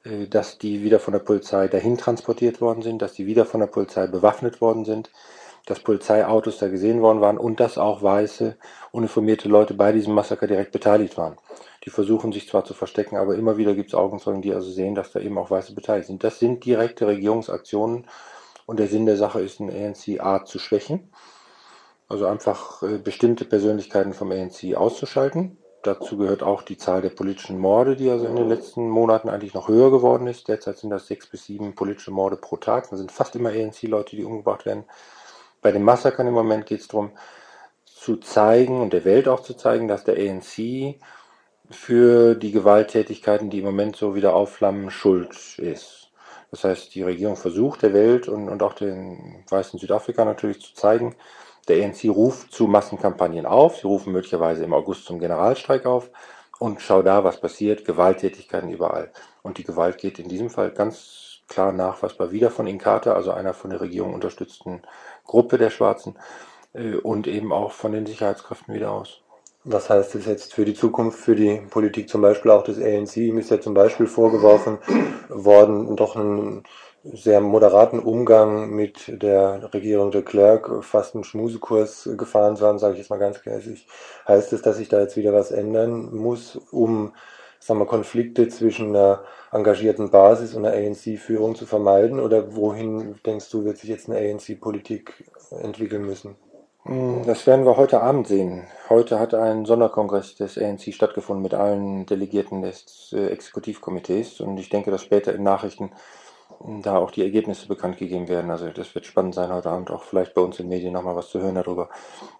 äh, 0.04 0.26
dass 0.28 0.58
die 0.58 0.82
wieder 0.82 1.00
von 1.00 1.12
der 1.12 1.20
Polizei 1.20 1.68
dahin 1.68 1.98
transportiert 1.98 2.60
worden 2.60 2.82
sind, 2.82 3.02
dass 3.02 3.14
die 3.14 3.26
wieder 3.26 3.44
von 3.44 3.60
der 3.60 3.66
Polizei 3.66 4.06
bewaffnet 4.06 4.60
worden 4.60 4.84
sind, 4.84 5.10
dass 5.66 5.80
Polizeiautos 5.80 6.58
da 6.58 6.68
gesehen 6.68 7.02
worden 7.02 7.20
waren 7.20 7.38
und 7.38 7.58
dass 7.58 7.78
auch 7.78 8.02
weiße, 8.02 8.56
uniformierte 8.92 9.48
Leute 9.48 9.74
bei 9.74 9.92
diesem 9.92 10.14
Massaker 10.14 10.46
direkt 10.46 10.72
beteiligt 10.72 11.16
waren. 11.16 11.36
Die 11.84 11.90
versuchen 11.90 12.32
sich 12.32 12.48
zwar 12.48 12.64
zu 12.64 12.72
verstecken, 12.72 13.16
aber 13.16 13.34
immer 13.34 13.56
wieder 13.56 13.74
gibt 13.74 13.90
es 13.90 13.94
Augenzeugen, 13.94 14.42
die 14.42 14.54
also 14.54 14.70
sehen, 14.70 14.94
dass 14.94 15.12
da 15.12 15.20
eben 15.20 15.36
auch 15.36 15.50
Weiße 15.50 15.74
beteiligt 15.74 16.06
sind. 16.06 16.24
Das 16.24 16.38
sind 16.38 16.64
direkte 16.64 17.06
Regierungsaktionen 17.06 18.06
und 18.66 18.78
der 18.78 18.88
Sinn 18.88 19.06
der 19.06 19.16
Sache 19.16 19.40
ist, 19.42 19.58
den 19.58 19.70
ANC 19.70 20.20
A 20.20 20.44
zu 20.44 20.58
schwächen, 20.58 21.12
also 22.08 22.26
einfach 22.26 22.82
äh, 22.82 22.98
bestimmte 22.98 23.44
Persönlichkeiten 23.44 24.14
vom 24.14 24.32
ANC 24.32 24.74
auszuschalten. 24.74 25.58
Dazu 25.82 26.16
gehört 26.16 26.42
auch 26.42 26.62
die 26.62 26.78
Zahl 26.78 27.02
der 27.02 27.10
politischen 27.10 27.58
Morde, 27.58 27.94
die 27.94 28.08
also 28.08 28.24
in 28.24 28.36
den 28.36 28.48
letzten 28.48 28.88
Monaten 28.88 29.28
eigentlich 29.28 29.52
noch 29.52 29.68
höher 29.68 29.90
geworden 29.90 30.26
ist. 30.26 30.48
Derzeit 30.48 30.78
sind 30.78 30.88
das 30.88 31.06
sechs 31.06 31.26
bis 31.26 31.44
sieben 31.44 31.74
politische 31.74 32.10
Morde 32.10 32.36
pro 32.36 32.56
Tag. 32.56 32.88
Das 32.88 32.98
sind 32.98 33.12
fast 33.12 33.36
immer 33.36 33.50
ANC-Leute, 33.50 34.16
die 34.16 34.24
umgebracht 34.24 34.64
werden. 34.64 34.84
Bei 35.60 35.72
den 35.72 35.82
Massakern 35.82 36.26
im 36.26 36.32
Moment 36.32 36.64
geht 36.64 36.80
es 36.80 36.88
darum, 36.88 37.10
zu 37.84 38.16
zeigen 38.16 38.80
und 38.80 38.94
der 38.94 39.04
Welt 39.04 39.28
auch 39.28 39.40
zu 39.40 39.54
zeigen, 39.54 39.86
dass 39.86 40.04
der 40.04 40.16
ANC 40.16 40.96
für 41.70 42.34
die 42.34 42.52
Gewalttätigkeiten, 42.52 43.50
die 43.50 43.58
im 43.58 43.64
Moment 43.64 43.96
so 43.96 44.14
wieder 44.14 44.34
aufflammen, 44.34 44.90
schuld 44.90 45.58
ist. 45.58 46.10
Das 46.50 46.64
heißt, 46.64 46.94
die 46.94 47.02
Regierung 47.02 47.36
versucht 47.36 47.82
der 47.82 47.94
Welt 47.94 48.28
und, 48.28 48.48
und 48.48 48.62
auch 48.62 48.74
den 48.74 49.44
weißen 49.48 49.78
Südafrika 49.78 50.24
natürlich 50.24 50.60
zu 50.60 50.74
zeigen, 50.74 51.16
Der 51.68 51.84
ANC 51.84 52.04
ruft 52.04 52.52
zu 52.52 52.66
Massenkampagnen 52.66 53.46
auf. 53.46 53.76
Sie 53.78 53.86
rufen 53.86 54.12
möglicherweise 54.12 54.64
im 54.64 54.74
August 54.74 55.06
zum 55.06 55.18
Generalstreik 55.18 55.86
auf. 55.86 56.10
Und 56.58 56.80
schau 56.82 57.02
da, 57.02 57.24
was 57.24 57.40
passiert. 57.40 57.84
Gewalttätigkeiten 57.84 58.70
überall. 58.70 59.10
Und 59.42 59.58
die 59.58 59.64
Gewalt 59.64 59.98
geht 59.98 60.18
in 60.18 60.28
diesem 60.28 60.50
Fall 60.50 60.70
ganz 60.72 61.40
klar 61.48 61.72
nachweisbar 61.72 62.32
wieder 62.32 62.50
von 62.50 62.66
Inkatha, 62.66 63.12
also 63.14 63.32
einer 63.32 63.54
von 63.54 63.70
der 63.70 63.80
Regierung 63.80 64.14
unterstützten 64.14 64.82
Gruppe 65.24 65.58
der 65.58 65.70
Schwarzen, 65.70 66.16
äh, 66.74 66.94
und 66.96 67.26
eben 67.26 67.52
auch 67.52 67.72
von 67.72 67.92
den 67.92 68.06
Sicherheitskräften 68.06 68.74
wieder 68.74 68.92
aus. 68.92 69.23
Was 69.66 69.88
heißt 69.88 70.14
das 70.14 70.26
jetzt 70.26 70.52
für 70.52 70.66
die 70.66 70.74
Zukunft, 70.74 71.18
für 71.18 71.34
die 71.34 71.62
Politik 71.70 72.10
zum 72.10 72.20
Beispiel 72.20 72.50
auch 72.50 72.64
des 72.64 72.78
ANC? 72.78 73.16
Ihm 73.16 73.38
ist 73.38 73.50
ja 73.50 73.58
zum 73.58 73.72
Beispiel 73.72 74.06
vorgeworfen 74.06 74.76
worden, 75.30 75.96
doch 75.96 76.16
einen 76.16 76.64
sehr 77.02 77.40
moderaten 77.40 77.98
Umgang 77.98 78.70
mit 78.70 79.22
der 79.22 79.72
Regierung 79.72 80.10
de 80.10 80.20
Klerk, 80.20 80.84
fast 80.84 81.14
einen 81.14 81.24
Schmusekurs 81.24 82.10
gefahren 82.18 82.56
zu 82.56 82.66
haben, 82.66 82.78
sage 82.78 82.92
ich 82.92 82.98
jetzt 82.98 83.08
mal 83.08 83.18
ganz 83.18 83.42
grässlich. 83.42 83.86
Heißt 84.28 84.52
es, 84.52 84.60
dass 84.60 84.76
sich 84.76 84.90
da 84.90 85.00
jetzt 85.00 85.16
wieder 85.16 85.32
was 85.32 85.50
ändern 85.50 86.14
muss, 86.14 86.56
um 86.70 87.14
sagen 87.58 87.80
wir, 87.80 87.86
Konflikte 87.86 88.48
zwischen 88.48 88.88
einer 88.94 89.24
engagierten 89.50 90.10
Basis 90.10 90.54
und 90.54 90.66
einer 90.66 90.76
ANC-Führung 90.76 91.54
zu 91.54 91.64
vermeiden? 91.64 92.20
Oder 92.20 92.54
wohin, 92.54 93.18
denkst 93.24 93.48
du, 93.48 93.64
wird 93.64 93.78
sich 93.78 93.88
jetzt 93.88 94.10
eine 94.10 94.18
ANC-Politik 94.18 95.24
entwickeln 95.62 96.04
müssen? 96.04 96.36
Hm, 96.86 97.24
das 97.24 97.46
werden 97.46 97.64
wir 97.64 97.78
heute 97.78 98.02
Abend 98.02 98.28
sehen. 98.28 98.66
Heute 98.90 99.18
hat 99.18 99.32
ein 99.32 99.64
Sonderkongress 99.64 100.34
des 100.34 100.58
ANC 100.58 100.92
stattgefunden 100.92 101.42
mit 101.42 101.54
allen 101.54 102.04
Delegierten 102.04 102.60
des 102.60 103.10
äh, 103.14 103.28
Exekutivkomitees 103.28 104.40
und 104.40 104.58
ich 104.58 104.68
denke, 104.68 104.90
dass 104.90 105.02
später 105.02 105.34
in 105.34 105.42
Nachrichten 105.42 105.92
hm, 106.62 106.82
da 106.82 106.98
auch 106.98 107.10
die 107.10 107.22
Ergebnisse 107.22 107.68
bekannt 107.68 107.96
gegeben 107.96 108.28
werden. 108.28 108.50
Also 108.50 108.68
das 108.68 108.94
wird 108.94 109.06
spannend 109.06 109.34
sein 109.34 109.50
heute 109.50 109.70
Abend 109.70 109.90
auch 109.90 110.02
vielleicht 110.02 110.34
bei 110.34 110.42
uns 110.42 110.60
in 110.60 110.68
Medien 110.68 110.92
nochmal 110.92 111.16
was 111.16 111.30
zu 111.30 111.40
hören 111.40 111.54
darüber. 111.54 111.88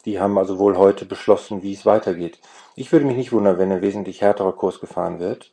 Die 0.05 0.21
haben 0.21 0.37
also 0.37 0.59
wohl 0.59 0.77
heute 0.77 1.07
beschlossen, 1.07 1.63
wie 1.63 1.73
es 1.73 1.87
weitergeht. 1.87 2.39
Ich 2.77 2.93
würde 2.93 3.07
mich 3.07 3.17
nicht 3.17 3.33
wundern, 3.33 3.59
wenn 3.59 3.73
ein 3.73 3.81
wesentlich 3.83 4.21
härterer 4.21 4.53
Kurs 4.53 4.79
gefahren 4.79 5.21
wird. 5.21 5.53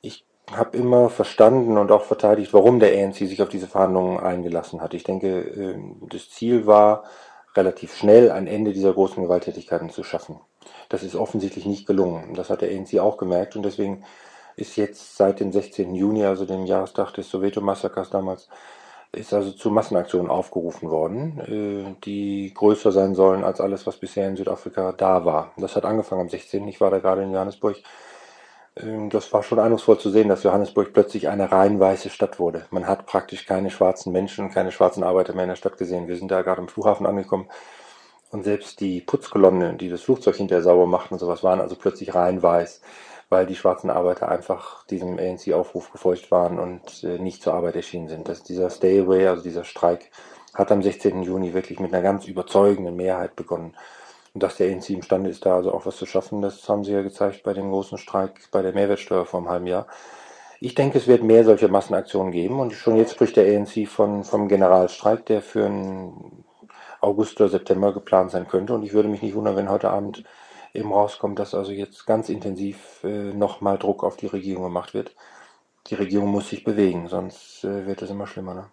Ich 0.00 0.24
habe 0.52 0.76
immer 0.76 1.10
verstanden 1.10 1.76
und 1.76 1.90
auch 1.90 2.04
verteidigt, 2.04 2.54
warum 2.54 2.78
der 2.78 2.92
ANC 2.92 3.16
sich 3.16 3.42
auf 3.42 3.48
diese 3.48 3.66
Verhandlungen 3.66 4.20
eingelassen 4.20 4.80
hat. 4.80 4.94
Ich 4.94 5.02
denke, 5.02 5.40
ähm, 5.40 5.96
das 6.08 6.30
Ziel 6.30 6.66
war, 6.66 7.04
relativ 7.56 7.96
schnell 7.96 8.30
ein 8.30 8.46
Ende 8.46 8.72
dieser 8.72 8.92
großen 8.92 9.22
Gewalttätigkeiten 9.22 9.90
zu 9.90 10.02
schaffen. 10.02 10.40
Das 10.88 11.02
ist 11.02 11.16
offensichtlich 11.16 11.66
nicht 11.66 11.86
gelungen. 11.86 12.34
Das 12.34 12.50
hat 12.50 12.62
der 12.62 12.70
ANC 12.70 12.98
auch 12.98 13.16
gemerkt 13.16 13.56
und 13.56 13.62
deswegen 13.62 14.04
ist 14.56 14.76
jetzt 14.76 15.16
seit 15.16 15.40
dem 15.40 15.52
16. 15.52 15.94
Juni, 15.94 16.24
also 16.24 16.44
dem 16.44 16.66
Jahrestag 16.66 17.12
des 17.14 17.30
Soweto-Massakers 17.30 18.10
damals, 18.10 18.48
ist 19.12 19.34
also 19.34 19.50
zu 19.50 19.70
Massenaktionen 19.70 20.30
aufgerufen 20.30 20.90
worden, 20.90 21.40
äh, 21.40 22.00
die 22.04 22.52
größer 22.54 22.92
sein 22.92 23.14
sollen 23.14 23.44
als 23.44 23.60
alles, 23.60 23.86
was 23.86 23.98
bisher 23.98 24.28
in 24.28 24.36
Südafrika 24.36 24.92
da 24.92 25.24
war. 25.24 25.52
Das 25.58 25.76
hat 25.76 25.84
angefangen 25.84 26.22
am 26.22 26.28
16. 26.30 26.66
Ich 26.68 26.80
war 26.80 26.90
da 26.90 26.98
gerade 26.98 27.22
in 27.22 27.32
Johannesburg 27.32 27.76
das 28.74 29.32
war 29.32 29.42
schon 29.42 29.58
eindrucksvoll 29.58 29.98
zu 29.98 30.08
sehen, 30.10 30.28
dass 30.28 30.44
Johannesburg 30.44 30.94
plötzlich 30.94 31.28
eine 31.28 31.52
rein 31.52 31.78
weiße 31.78 32.08
Stadt 32.08 32.38
wurde. 32.38 32.66
Man 32.70 32.86
hat 32.86 33.04
praktisch 33.04 33.44
keine 33.44 33.70
schwarzen 33.70 34.12
Menschen, 34.12 34.50
keine 34.50 34.72
schwarzen 34.72 35.04
Arbeiter 35.04 35.34
mehr 35.34 35.44
in 35.44 35.50
der 35.50 35.56
Stadt 35.56 35.76
gesehen. 35.76 36.08
Wir 36.08 36.16
sind 36.16 36.30
da 36.30 36.40
gerade 36.40 36.62
im 36.62 36.68
Flughafen 36.68 37.06
angekommen 37.06 37.48
und 38.30 38.44
selbst 38.44 38.80
die 38.80 39.02
Putzkolonnen, 39.02 39.76
die 39.76 39.90
das 39.90 40.00
Flugzeug 40.00 40.36
hinterher 40.36 40.62
sauber 40.62 40.86
machten 40.86 41.14
und 41.14 41.20
sowas, 41.20 41.44
waren 41.44 41.60
also 41.60 41.76
plötzlich 41.76 42.14
rein 42.14 42.42
weiß, 42.42 42.80
weil 43.28 43.44
die 43.44 43.56
schwarzen 43.56 43.90
Arbeiter 43.90 44.30
einfach 44.30 44.86
diesem 44.86 45.18
ANC-Aufruf 45.18 45.92
gefolgt 45.92 46.30
waren 46.30 46.58
und 46.58 47.04
äh, 47.04 47.18
nicht 47.18 47.42
zur 47.42 47.52
Arbeit 47.52 47.76
erschienen 47.76 48.08
sind. 48.08 48.26
Dass 48.26 48.42
dieser 48.42 48.70
Stay 48.70 49.00
Away, 49.00 49.26
also 49.26 49.42
dieser 49.42 49.64
Streik, 49.64 50.10
hat 50.54 50.72
am 50.72 50.82
16. 50.82 51.22
Juni 51.22 51.52
wirklich 51.52 51.78
mit 51.78 51.92
einer 51.92 52.02
ganz 52.02 52.26
überzeugenden 52.26 52.96
Mehrheit 52.96 53.36
begonnen. 53.36 53.74
Und 54.34 54.42
dass 54.42 54.56
der 54.56 54.72
ANC 54.72 54.90
imstande 54.90 55.30
ist, 55.30 55.44
da 55.44 55.56
also 55.56 55.72
auch 55.72 55.84
was 55.84 55.96
zu 55.96 56.06
schaffen, 56.06 56.40
das 56.40 56.68
haben 56.68 56.84
sie 56.84 56.92
ja 56.92 57.02
gezeigt 57.02 57.42
bei 57.42 57.52
dem 57.52 57.70
großen 57.70 57.98
Streik 57.98 58.48
bei 58.50 58.62
der 58.62 58.72
Mehrwertsteuer 58.72 59.26
vor 59.26 59.40
einem 59.40 59.50
halben 59.50 59.66
Jahr. 59.66 59.86
Ich 60.60 60.74
denke, 60.74 60.98
es 60.98 61.06
wird 61.06 61.22
mehr 61.22 61.44
solche 61.44 61.68
Massenaktionen 61.68 62.32
geben 62.32 62.60
und 62.60 62.72
schon 62.72 62.96
jetzt 62.96 63.12
spricht 63.12 63.36
der 63.36 63.58
ANC 63.58 63.88
von, 63.88 64.24
vom 64.24 64.48
Generalstreik, 64.48 65.26
der 65.26 65.42
für 65.42 65.66
einen 65.66 66.44
August 67.00 67.40
oder 67.40 67.50
September 67.50 67.92
geplant 67.92 68.30
sein 68.30 68.48
könnte. 68.48 68.72
Und 68.72 68.84
ich 68.84 68.92
würde 68.92 69.08
mich 69.08 69.22
nicht 69.22 69.34
wundern, 69.34 69.56
wenn 69.56 69.68
heute 69.68 69.90
Abend 69.90 70.24
eben 70.72 70.92
rauskommt, 70.92 71.38
dass 71.38 71.54
also 71.54 71.72
jetzt 71.72 72.06
ganz 72.06 72.28
intensiv 72.28 73.02
äh, 73.04 73.34
nochmal 73.34 73.76
Druck 73.76 74.04
auf 74.04 74.16
die 74.16 74.28
Regierung 74.28 74.64
gemacht 74.64 74.94
wird. 74.94 75.14
Die 75.88 75.96
Regierung 75.96 76.28
muss 76.28 76.48
sich 76.48 76.64
bewegen, 76.64 77.08
sonst 77.08 77.64
äh, 77.64 77.86
wird 77.86 78.02
es 78.02 78.10
immer 78.10 78.26
schlimmer. 78.26 78.54
Ne? 78.54 78.66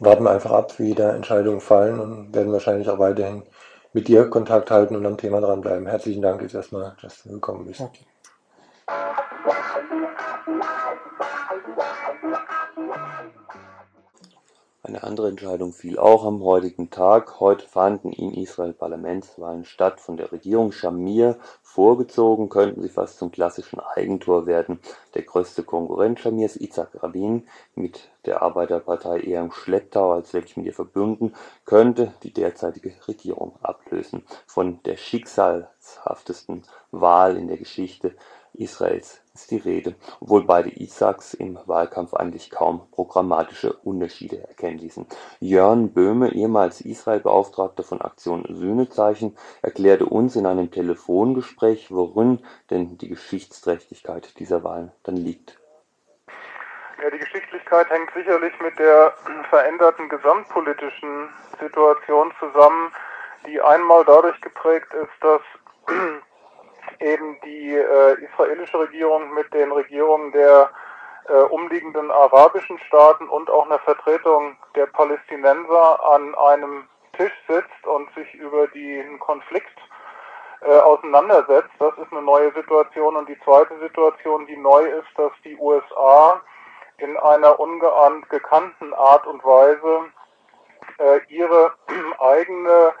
Warten 0.00 0.26
einfach 0.26 0.50
ab, 0.50 0.78
wie 0.78 0.94
da 0.94 1.14
Entscheidungen 1.14 1.60
fallen 1.60 2.00
und 2.00 2.34
werden 2.34 2.52
wahrscheinlich 2.52 2.88
auch 2.88 2.98
weiterhin 2.98 3.44
mit 3.94 4.08
dir 4.08 4.28
Kontakt 4.28 4.70
halten 4.70 4.96
und 4.96 5.06
am 5.06 5.16
Thema 5.16 5.40
dranbleiben. 5.40 5.86
Herzlichen 5.86 6.20
Dank 6.20 6.42
jetzt 6.42 6.54
erstmal, 6.54 6.96
dass 7.00 7.22
du 7.22 7.30
gekommen 7.30 7.64
bist. 7.64 7.80
Okay. 7.80 8.04
Eine 14.86 15.02
andere 15.02 15.30
Entscheidung 15.30 15.72
fiel 15.72 15.98
auch 15.98 16.26
am 16.26 16.42
heutigen 16.42 16.90
Tag. 16.90 17.40
Heute 17.40 17.66
fanden 17.66 18.12
in 18.12 18.34
Israel 18.34 18.74
Parlamentswahlen 18.74 19.64
statt. 19.64 19.98
Von 19.98 20.18
der 20.18 20.30
Regierung 20.30 20.72
Shamir 20.72 21.38
vorgezogen 21.62 22.50
könnten 22.50 22.82
sie 22.82 22.90
fast 22.90 23.16
zum 23.16 23.32
klassischen 23.32 23.80
Eigentor 23.80 24.46
werden. 24.46 24.80
Der 25.14 25.22
größte 25.22 25.62
Konkurrent 25.62 26.20
Shamirs, 26.20 26.56
Isaac 26.56 27.02
Rabin, 27.02 27.48
mit 27.74 28.10
der 28.26 28.42
Arbeiterpartei 28.42 29.20
eher 29.20 29.40
im 29.40 29.52
Schlepptau 29.52 30.12
als 30.12 30.34
wirklich 30.34 30.58
mit 30.58 30.66
ihr 30.66 30.74
verbunden, 30.74 31.32
könnte 31.64 32.12
die 32.22 32.34
derzeitige 32.34 32.92
Regierung 33.08 33.54
ablösen. 33.62 34.22
Von 34.46 34.82
der 34.82 34.98
schicksalshaftesten 34.98 36.64
Wahl 36.90 37.38
in 37.38 37.48
der 37.48 37.56
Geschichte 37.56 38.14
Israels 38.54 39.22
ist 39.34 39.50
die 39.50 39.58
Rede, 39.58 39.94
obwohl 40.20 40.44
beide 40.44 40.70
Isaaks 40.70 41.34
im 41.34 41.58
Wahlkampf 41.66 42.14
eigentlich 42.14 42.50
kaum 42.50 42.88
programmatische 42.92 43.72
Unterschiede 43.72 44.46
erkennen 44.46 44.78
ließen. 44.78 45.06
Jörn 45.40 45.92
Böhme, 45.92 46.32
ehemals 46.32 46.80
Israel-Beauftragter 46.80 47.82
von 47.82 48.00
Aktion 48.00 48.44
Sühnezeichen, 48.48 49.36
erklärte 49.62 50.06
uns 50.06 50.36
in 50.36 50.46
einem 50.46 50.70
Telefongespräch, 50.70 51.90
worin 51.90 52.40
denn 52.70 52.96
die 52.98 53.08
Geschichtsträchtigkeit 53.08 54.38
dieser 54.38 54.62
Wahlen 54.62 54.92
dann 55.02 55.16
liegt. 55.16 55.58
Ja, 57.02 57.10
die 57.10 57.18
Geschichtlichkeit 57.18 57.90
hängt 57.90 58.10
sicherlich 58.14 58.52
mit 58.60 58.78
der 58.78 59.12
veränderten 59.50 60.08
gesamtpolitischen 60.08 61.28
Situation 61.60 62.32
zusammen, 62.38 62.92
die 63.46 63.60
einmal 63.60 64.04
dadurch 64.04 64.40
geprägt 64.40 64.94
ist, 64.94 65.12
dass 65.20 65.42
eben 67.00 67.38
die 67.44 67.74
äh, 67.74 68.14
israelische 68.24 68.78
Regierung 68.78 69.32
mit 69.34 69.52
den 69.52 69.72
Regierungen 69.72 70.32
der 70.32 70.70
äh, 71.28 71.32
umliegenden 71.32 72.10
arabischen 72.10 72.78
Staaten 72.80 73.28
und 73.28 73.50
auch 73.50 73.66
einer 73.66 73.78
Vertretung 73.80 74.56
der 74.74 74.86
Palästinenser 74.86 76.04
an 76.04 76.34
einem 76.34 76.88
Tisch 77.16 77.32
sitzt 77.48 77.86
und 77.86 78.12
sich 78.14 78.34
über 78.34 78.66
den 78.68 79.18
Konflikt 79.18 79.78
äh, 80.60 80.78
auseinandersetzt. 80.78 81.70
Das 81.78 81.96
ist 81.98 82.12
eine 82.12 82.22
neue 82.22 82.52
Situation. 82.52 83.16
Und 83.16 83.28
die 83.28 83.38
zweite 83.40 83.78
Situation, 83.80 84.46
die 84.46 84.56
neu 84.56 84.82
ist, 84.84 85.08
dass 85.16 85.32
die 85.44 85.56
USA 85.56 86.40
in 86.98 87.16
einer 87.16 87.58
ungeahnt 87.58 88.28
gekannten 88.28 88.94
Art 88.94 89.26
und 89.26 89.44
Weise 89.44 90.06
äh, 90.98 91.20
ihre 91.28 91.72
eigene 92.18 92.92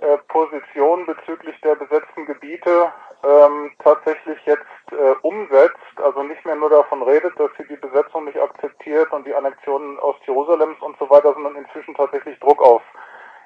äh, 0.00 0.18
Position 0.28 1.06
bezüglich 1.06 1.60
der 1.62 1.74
besetzten 1.74 2.26
Gebiete 2.26 2.92
ähm, 3.24 3.72
tatsächlich 3.82 4.38
jetzt 4.44 4.92
äh, 4.92 5.14
umsetzt, 5.22 5.76
also 5.96 6.22
nicht 6.22 6.44
mehr 6.44 6.54
nur 6.54 6.70
davon 6.70 7.02
redet, 7.02 7.38
dass 7.38 7.50
sie 7.56 7.66
die 7.66 7.76
Besetzung 7.76 8.24
nicht 8.24 8.38
akzeptiert 8.38 9.12
und 9.12 9.26
die 9.26 9.34
Annexion 9.34 9.98
Ostjerusalems 9.98 10.80
und 10.80 10.96
so 10.98 11.10
weiter, 11.10 11.34
sondern 11.34 11.56
inzwischen 11.56 11.94
tatsächlich 11.94 12.38
Druck 12.38 12.62
auf 12.62 12.82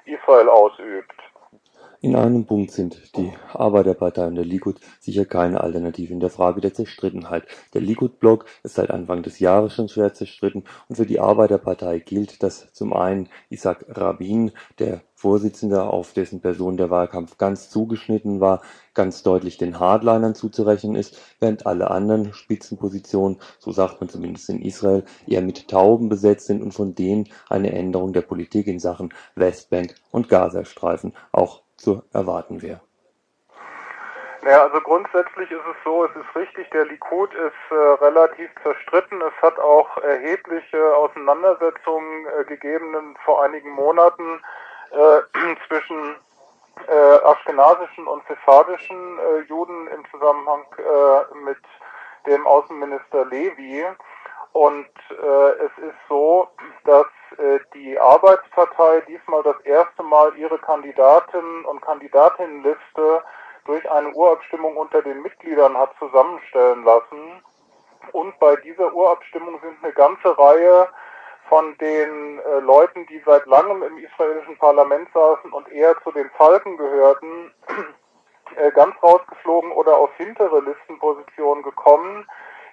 Israel 0.05 0.49
ausübt. 0.49 1.15
In 2.03 2.17
einem 2.17 2.45
Punkt 2.45 2.71
sind 2.71 3.15
die 3.15 3.31
Arbeiterpartei 3.53 4.27
und 4.27 4.35
der 4.35 4.43
Likud 4.43 4.81
sicher 4.99 5.23
keine 5.23 5.61
Alternative 5.61 6.11
in 6.11 6.19
der 6.19 6.29
Frage 6.29 6.59
der 6.59 6.73
Zerstrittenheit. 6.73 7.45
Der 7.73 7.79
Likud-Block 7.79 8.43
ist 8.61 8.75
seit 8.75 8.91
Anfang 8.91 9.23
des 9.23 9.39
Jahres 9.39 9.73
schon 9.73 9.87
schwer 9.87 10.13
zerstritten 10.13 10.65
und 10.89 10.97
für 10.97 11.05
die 11.05 11.21
Arbeiterpartei 11.21 11.99
gilt, 11.99 12.43
dass 12.43 12.73
zum 12.73 12.91
einen 12.91 13.29
Isaac 13.49 13.85
Rabin, 13.87 14.51
der 14.79 14.99
Vorsitzende, 15.15 15.83
auf 15.85 16.11
dessen 16.11 16.41
Person 16.41 16.75
der 16.75 16.89
Wahlkampf 16.89 17.37
ganz 17.37 17.69
zugeschnitten 17.69 18.41
war, 18.41 18.61
ganz 18.93 19.23
deutlich 19.23 19.57
den 19.57 19.79
Hardlinern 19.79 20.35
zuzurechnen 20.35 20.97
ist, 20.97 21.17
während 21.39 21.65
alle 21.65 21.89
anderen 21.89 22.33
Spitzenpositionen, 22.33 23.37
so 23.59 23.71
sagt 23.71 24.01
man 24.01 24.09
zumindest 24.09 24.49
in 24.49 24.61
Israel, 24.61 25.05
eher 25.25 25.41
mit 25.41 25.69
Tauben 25.69 26.09
besetzt 26.09 26.47
sind 26.47 26.61
und 26.61 26.73
von 26.73 26.95
denen 26.95 27.29
eine 27.47 27.71
Änderung 27.71 28.11
der 28.11 28.23
Politik 28.23 28.67
in 28.67 28.79
Sachen 28.79 29.13
Westbank 29.35 29.95
und 30.11 30.27
Gazastreifen 30.27 31.13
auch 31.31 31.63
zu 31.83 32.03
erwarten 32.13 32.61
wäre? 32.61 32.81
Naja, 34.43 34.63
also 34.63 34.81
grundsätzlich 34.81 35.49
ist 35.51 35.65
es 35.69 35.83
so, 35.85 36.03
es 36.03 36.15
ist 36.15 36.35
richtig, 36.35 36.69
der 36.71 36.85
Likud 36.85 37.33
ist 37.33 37.71
äh, 37.71 37.75
relativ 37.75 38.49
zerstritten. 38.61 39.21
Es 39.21 39.41
hat 39.41 39.57
auch 39.57 39.97
erhebliche 39.99 40.95
Auseinandersetzungen 40.97 42.27
äh, 42.27 42.43
gegeben 42.43 43.15
vor 43.23 43.41
einigen 43.41 43.69
Monaten 43.71 44.41
äh, 44.91 45.21
zwischen 45.67 46.17
äh, 46.87 47.25
aschkenasischen 47.25 48.05
und 48.05 48.21
sephardischen 48.27 49.19
äh, 49.19 49.39
Juden 49.47 49.87
im 49.87 50.03
Zusammenhang 50.11 50.65
äh, 50.77 51.35
mit 51.45 51.59
dem 52.27 52.45
Außenminister 52.45 53.23
Levi. 53.25 53.85
Und 54.51 54.89
äh, 55.09 55.49
es 55.65 55.71
ist 55.77 55.97
so, 56.09 56.49
dass 56.83 57.05
äh, 57.39 57.59
die 57.73 57.99
Arbeitspartei 57.99 59.01
diesmal 59.07 59.43
das 59.43 59.59
erste 59.61 60.03
Mal 60.03 60.35
ihre 60.37 60.57
Kandidaten 60.59 61.65
und 61.65 61.81
Kandidatinnenliste 61.81 63.23
durch 63.65 63.89
eine 63.89 64.11
Urabstimmung 64.13 64.75
unter 64.77 65.01
den 65.01 65.21
Mitgliedern 65.21 65.77
hat 65.77 65.91
zusammenstellen 65.99 66.83
lassen. 66.83 67.41
Und 68.11 68.37
bei 68.39 68.55
dieser 68.57 68.93
Urabstimmung 68.93 69.59
sind 69.61 69.77
eine 69.81 69.93
ganze 69.93 70.37
Reihe 70.37 70.87
von 71.49 71.77
den 71.77 72.39
äh, 72.39 72.59
Leuten, 72.59 73.05
die 73.07 73.21
seit 73.25 73.45
langem 73.45 73.83
im 73.83 73.97
israelischen 73.97 74.57
Parlament 74.57 75.07
saßen 75.13 75.51
und 75.51 75.69
eher 75.71 75.95
zu 76.03 76.11
den 76.11 76.29
Falken 76.31 76.77
gehörten, 76.77 77.53
äh, 78.55 78.71
ganz 78.71 78.95
rausgeflogen 79.01 79.71
oder 79.71 79.97
auf 79.97 80.09
hintere 80.17 80.59
Listenpositionen 80.61 81.63
gekommen, 81.63 82.27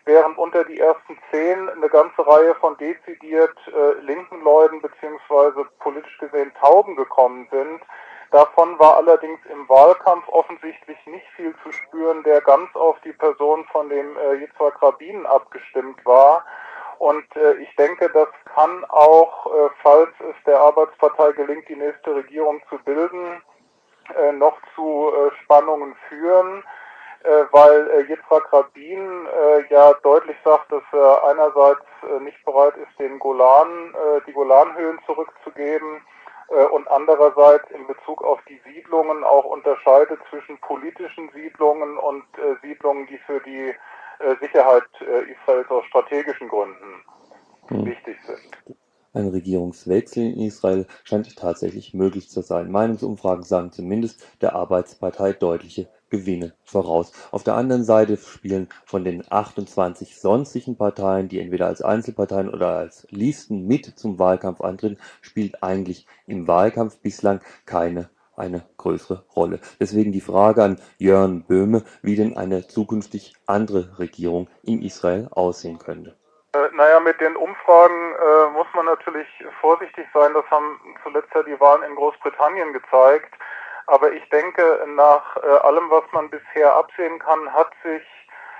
während 0.04 0.38
unter 0.38 0.64
die 0.64 0.78
ersten 0.78 1.18
zehn 1.30 1.68
eine 1.68 1.88
ganze 1.88 2.26
Reihe 2.26 2.54
von 2.56 2.76
dezidiert 2.78 3.56
äh, 3.68 4.00
linken 4.00 4.42
Leuten 4.42 4.80
beziehungsweise 4.80 5.66
politisch 5.78 6.18
gesehen 6.18 6.52
Tauben 6.60 6.96
gekommen 6.96 7.48
sind. 7.50 7.80
Davon 8.30 8.78
war 8.78 8.96
allerdings 8.96 9.40
im 9.50 9.68
Wahlkampf 9.68 10.28
offensichtlich 10.28 10.98
nicht 11.06 11.26
viel 11.34 11.54
zu 11.64 11.72
spüren, 11.72 12.22
der 12.22 12.40
ganz 12.40 12.74
auf 12.76 12.96
die 13.00 13.12
Person 13.12 13.64
von 13.72 13.88
dem 13.88 14.16
äh, 14.16 14.34
Yitzhak 14.34 14.80
Rabin 14.80 15.26
abgestimmt 15.26 16.04
war. 16.06 16.44
Und 16.98 17.24
äh, 17.34 17.54
ich 17.54 17.74
denke, 17.76 18.08
das 18.10 18.28
kann 18.54 18.84
auch, 18.84 19.46
äh, 19.46 19.70
falls 19.82 20.10
es 20.20 20.36
der 20.44 20.60
Arbeitspartei 20.60 21.32
gelingt, 21.32 21.68
die 21.68 21.76
nächste 21.76 22.14
Regierung 22.14 22.60
zu 22.68 22.78
bilden, 22.84 23.42
äh, 24.14 24.32
noch 24.32 24.58
zu 24.74 25.10
äh, 25.12 25.30
Spannungen 25.42 25.96
führen, 26.08 26.62
weil 27.50 27.90
äh, 27.90 28.12
Yitzhak 28.12 28.52
Rabin 28.52 29.26
äh, 29.26 29.72
ja 29.72 29.92
deutlich 30.02 30.36
sagt, 30.44 30.72
dass 30.72 30.82
er 30.92 31.24
einerseits 31.24 31.84
äh, 32.02 32.20
nicht 32.22 32.42
bereit 32.44 32.74
ist, 32.76 32.98
den 32.98 33.18
Golan, 33.18 33.94
äh, 33.94 34.20
die 34.26 34.32
Golanhöhen 34.32 34.98
zurückzugeben 35.06 36.00
äh, 36.48 36.64
und 36.66 36.88
andererseits 36.88 37.70
in 37.70 37.86
Bezug 37.86 38.22
auf 38.24 38.40
die 38.48 38.60
Siedlungen 38.64 39.24
auch 39.24 39.44
unterscheidet 39.44 40.20
zwischen 40.30 40.58
politischen 40.60 41.30
Siedlungen 41.34 41.98
und 41.98 42.24
äh, 42.38 42.56
Siedlungen, 42.62 43.06
die 43.06 43.18
für 43.18 43.40
die 43.40 43.74
äh, 44.18 44.36
Sicherheit 44.40 44.88
äh, 45.00 45.30
Israels 45.30 45.70
aus 45.70 45.84
strategischen 45.86 46.48
Gründen 46.48 47.04
Hm. 47.70 47.86
wichtig 47.86 48.16
sind. 48.26 48.76
Ein 49.12 49.28
Regierungswechsel 49.28 50.24
in 50.24 50.40
Israel 50.40 50.86
scheint 51.04 51.36
tatsächlich 51.36 51.94
möglich 51.94 52.28
zu 52.28 52.42
sein. 52.42 52.70
Meinungsumfragen 52.70 53.42
sagen 53.42 53.72
zumindest 53.72 54.24
der 54.40 54.54
Arbeitspartei 54.54 55.32
deutliche 55.32 55.88
Gewinne 56.10 56.54
voraus. 56.64 57.12
Auf 57.30 57.44
der 57.44 57.54
anderen 57.54 57.84
Seite 57.84 58.16
spielen 58.16 58.68
von 58.84 59.04
den 59.04 59.24
28 59.30 60.20
sonstigen 60.20 60.76
Parteien, 60.76 61.28
die 61.28 61.40
entweder 61.40 61.66
als 61.66 61.82
Einzelparteien 61.82 62.50
oder 62.50 62.76
als 62.76 63.06
Listen 63.10 63.66
mit 63.66 63.86
zum 63.98 64.18
Wahlkampf 64.18 64.60
antreten, 64.60 64.98
spielt 65.22 65.62
eigentlich 65.62 66.06
im 66.26 66.46
Wahlkampf 66.46 66.98
bislang 66.98 67.40
keine 67.64 68.10
eine 68.36 68.64
größere 68.78 69.24
Rolle. 69.36 69.60
Deswegen 69.78 70.12
die 70.12 70.22
Frage 70.22 70.62
an 70.64 70.80
Jörn 70.96 71.44
Böhme, 71.46 71.84
wie 72.02 72.16
denn 72.16 72.38
eine 72.38 72.66
zukünftig 72.66 73.34
andere 73.46 73.98
Regierung 73.98 74.48
in 74.62 74.80
Israel 74.82 75.28
aussehen 75.30 75.78
könnte. 75.78 76.16
Äh, 76.52 76.74
naja, 76.74 76.98
mit 77.00 77.20
den 77.20 77.36
Umfragen 77.36 78.14
äh, 78.14 78.50
muss 78.52 78.66
man 78.74 78.86
natürlich 78.86 79.28
vorsichtig 79.60 80.06
sein. 80.12 80.32
Das 80.34 80.44
haben 80.50 80.80
zuletzt 81.04 81.32
ja 81.34 81.42
die 81.42 81.60
Wahlen 81.60 81.82
in 81.82 81.94
Großbritannien 81.94 82.72
gezeigt. 82.72 83.34
Aber 83.86 84.12
ich 84.12 84.28
denke, 84.30 84.84
nach 84.88 85.36
äh, 85.36 85.46
allem, 85.46 85.90
was 85.90 86.04
man 86.12 86.30
bisher 86.30 86.74
absehen 86.74 87.18
kann, 87.18 87.52
hat 87.52 87.70
sich, 87.82 88.02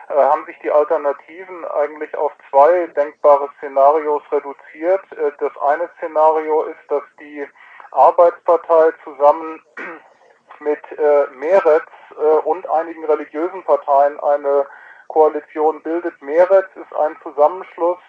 äh, 0.09 0.15
haben 0.15 0.45
sich 0.47 0.59
die 0.61 0.71
Alternativen 0.71 1.65
eigentlich 1.67 2.17
auf 2.17 2.33
zwei 2.51 2.87
denkbare 2.89 3.49
Szenarios 3.59 4.23
reduziert. 4.33 5.03
Äh, 5.13 5.33
das 5.39 5.53
eine 5.59 5.89
Szenario 5.99 6.63
ist, 6.65 6.81
dass 6.89 7.03
die 7.19 7.47
Arbeitspartei 7.93 8.93
zusammen 9.05 9.63
mit 10.61 10.81
äh, 10.99 11.27
Meretz 11.33 11.89
und 12.45 12.69
einigen 12.69 13.05
religiösen 13.05 13.63
Parteien 13.63 14.19
eine 14.21 14.67
Koalition 15.07 15.81
bildet. 15.81 16.21
Meretz 16.21 16.69
ist 16.75 16.93
ein 16.99 17.17
Zusammenschluss 17.23 18.01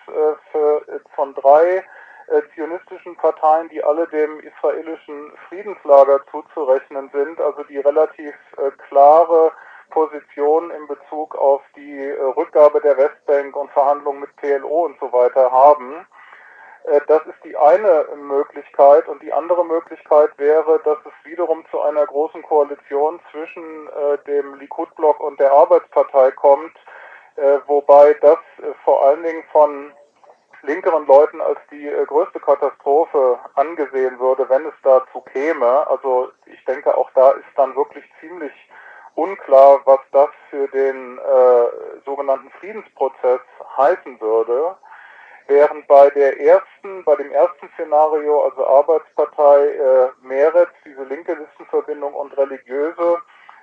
von 1.15 1.33
drei 1.35 1.83
äh, 2.31 2.41
zionistischen 2.55 3.15
Parteien, 3.17 3.69
die 3.69 3.83
alle 3.83 4.07
dem 4.07 4.39
israelischen 4.39 5.31
Friedenslager 5.49 6.21
zuzurechnen 6.31 7.09
sind, 7.13 7.39
also 7.41 7.63
die 7.63 7.77
relativ 7.77 8.33
äh, 8.57 8.71
klare 8.87 9.51
Position 9.89 10.71
in 10.71 10.87
Bezug 10.87 11.35
auf 11.35 11.61
die 11.75 11.99
äh, 11.99 12.21
Rückgabe 12.21 12.79
der 12.81 12.97
Westbank 12.97 13.55
und 13.55 13.69
Verhandlungen 13.71 14.21
mit 14.21 14.35
PLO 14.37 14.85
und 14.85 14.97
so 14.99 15.11
weiter 15.11 15.51
haben. 15.51 16.07
Äh, 16.85 17.01
Das 17.07 17.21
ist 17.25 17.43
die 17.43 17.55
eine 17.57 18.05
Möglichkeit 18.15 19.07
und 19.07 19.21
die 19.21 19.33
andere 19.33 19.65
Möglichkeit 19.65 20.31
wäre, 20.37 20.79
dass 20.85 20.97
es 21.05 21.29
wiederum 21.29 21.65
zu 21.69 21.81
einer 21.81 22.05
großen 22.05 22.41
Koalition 22.43 23.19
zwischen 23.31 23.87
äh, 23.87 24.17
dem 24.25 24.55
Likud-Block 24.55 25.19
und 25.19 25.39
der 25.39 25.51
Arbeitspartei 25.51 26.31
kommt, 26.31 26.77
äh, 27.35 27.59
wobei 27.67 28.13
das 28.21 28.39
vor 28.85 29.05
allen 29.05 29.23
Dingen 29.23 29.43
von 29.51 29.91
linkeren 30.63 31.05
Leuten 31.07 31.41
als 31.41 31.59
die 31.71 31.87
äh, 31.87 32.05
größte 32.05 32.39
Katastrophe 32.39 33.39
angesehen 33.55 34.19
würde, 34.19 34.49
wenn 34.49 34.65
es 34.65 34.73
dazu 34.83 35.21
käme. 35.21 35.87
Also 35.87 36.31
ich 36.45 36.63
denke, 36.65 36.95
auch 36.95 37.09
da 37.13 37.31
ist 37.31 37.47
dann 37.55 37.75
wirklich 37.75 38.05
ziemlich 38.19 38.51
unklar, 39.15 39.81
was 39.85 39.99
das 40.11 40.29
für 40.49 40.67
den 40.69 41.17
äh, 41.17 42.01
sogenannten 42.05 42.49
Friedensprozess 42.59 43.41
heißen 43.77 44.19
würde. 44.21 44.75
Während 45.47 45.87
bei 45.87 46.09
der 46.11 46.39
ersten, 46.39 47.03
bei 47.03 47.15
dem 47.15 47.31
ersten 47.31 47.69
Szenario, 47.73 48.43
also 48.43 48.65
Arbeitspartei 48.65 49.67
äh, 49.67 50.09
Meretz, 50.21 50.71
diese 50.85 51.03
linke 51.03 51.33
Listenverbindung 51.33 52.13
und 52.13 52.37
religiöse, 52.37 53.17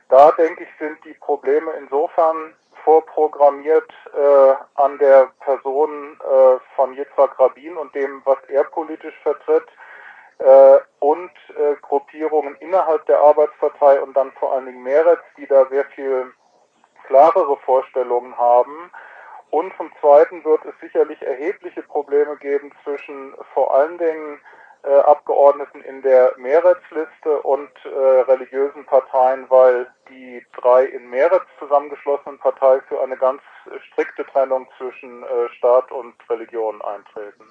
da 0.09 0.33
denke 0.33 0.65
ich, 0.65 0.69
sind 0.79 1.03
die 1.05 1.15
Probleme 1.15 1.71
insofern 1.79 2.55
vorprogrammiert 2.85 3.91
äh, 4.15 4.55
an 4.75 4.99
der 4.99 5.31
Person 5.41 6.19
äh, 6.21 6.59
von 6.77 6.95
Yitzhak 6.95 7.39
Rabin 7.39 7.77
und 7.77 7.95
dem, 7.95 8.23
was 8.25 8.39
er 8.49 8.65
politisch 8.65 9.15
vertritt, 9.23 9.67
äh, 10.39 10.79
und 11.01 11.31
äh, 11.57 11.75
Gruppierungen 11.83 12.55
innerhalb 12.57 13.05
der 13.07 13.21
Arbeitspartei 13.21 14.01
und 14.01 14.17
dann 14.17 14.33
vor 14.33 14.53
allen 14.53 14.67
Dingen 14.67 14.83
Meretz, 14.83 15.23
die 15.37 15.47
da 15.47 15.67
sehr 15.67 15.85
viel 15.87 16.33
klarere 17.07 17.57
Vorstellungen 17.65 18.37
haben. 18.37 18.91
Und 19.51 19.73
zum 19.77 19.91
Zweiten 20.01 20.45
wird 20.45 20.65
es 20.65 20.75
sicherlich 20.81 21.21
erhebliche 21.23 21.83
Probleme 21.83 22.37
geben 22.37 22.71
zwischen 22.85 23.35
vor 23.55 23.75
allen 23.75 23.99
Dingen 23.99 24.41
äh, 24.85 24.95
Abgeordneten 24.95 25.81
in 25.83 26.03
der 26.03 26.35
Meretz-Liste 26.37 27.43
und 27.43 27.71
äh, 27.85 28.21
religiösen 28.31 28.85
Parteien, 28.85 29.47
weil 29.49 29.91
die 30.11 30.43
drei 30.61 30.85
in 30.85 31.09
Meretz 31.11 31.45
zusammengeschlossenen 31.59 32.39
Parteien 32.39 32.81
für 32.89 33.01
eine 33.01 33.17
ganz 33.17 33.41
strikte 33.91 34.25
Trennung 34.25 34.67
zwischen 34.77 35.23
äh, 35.23 35.49
Staat 35.57 35.91
und 35.93 36.15
Religion 36.29 36.81
eintreten. 36.83 37.45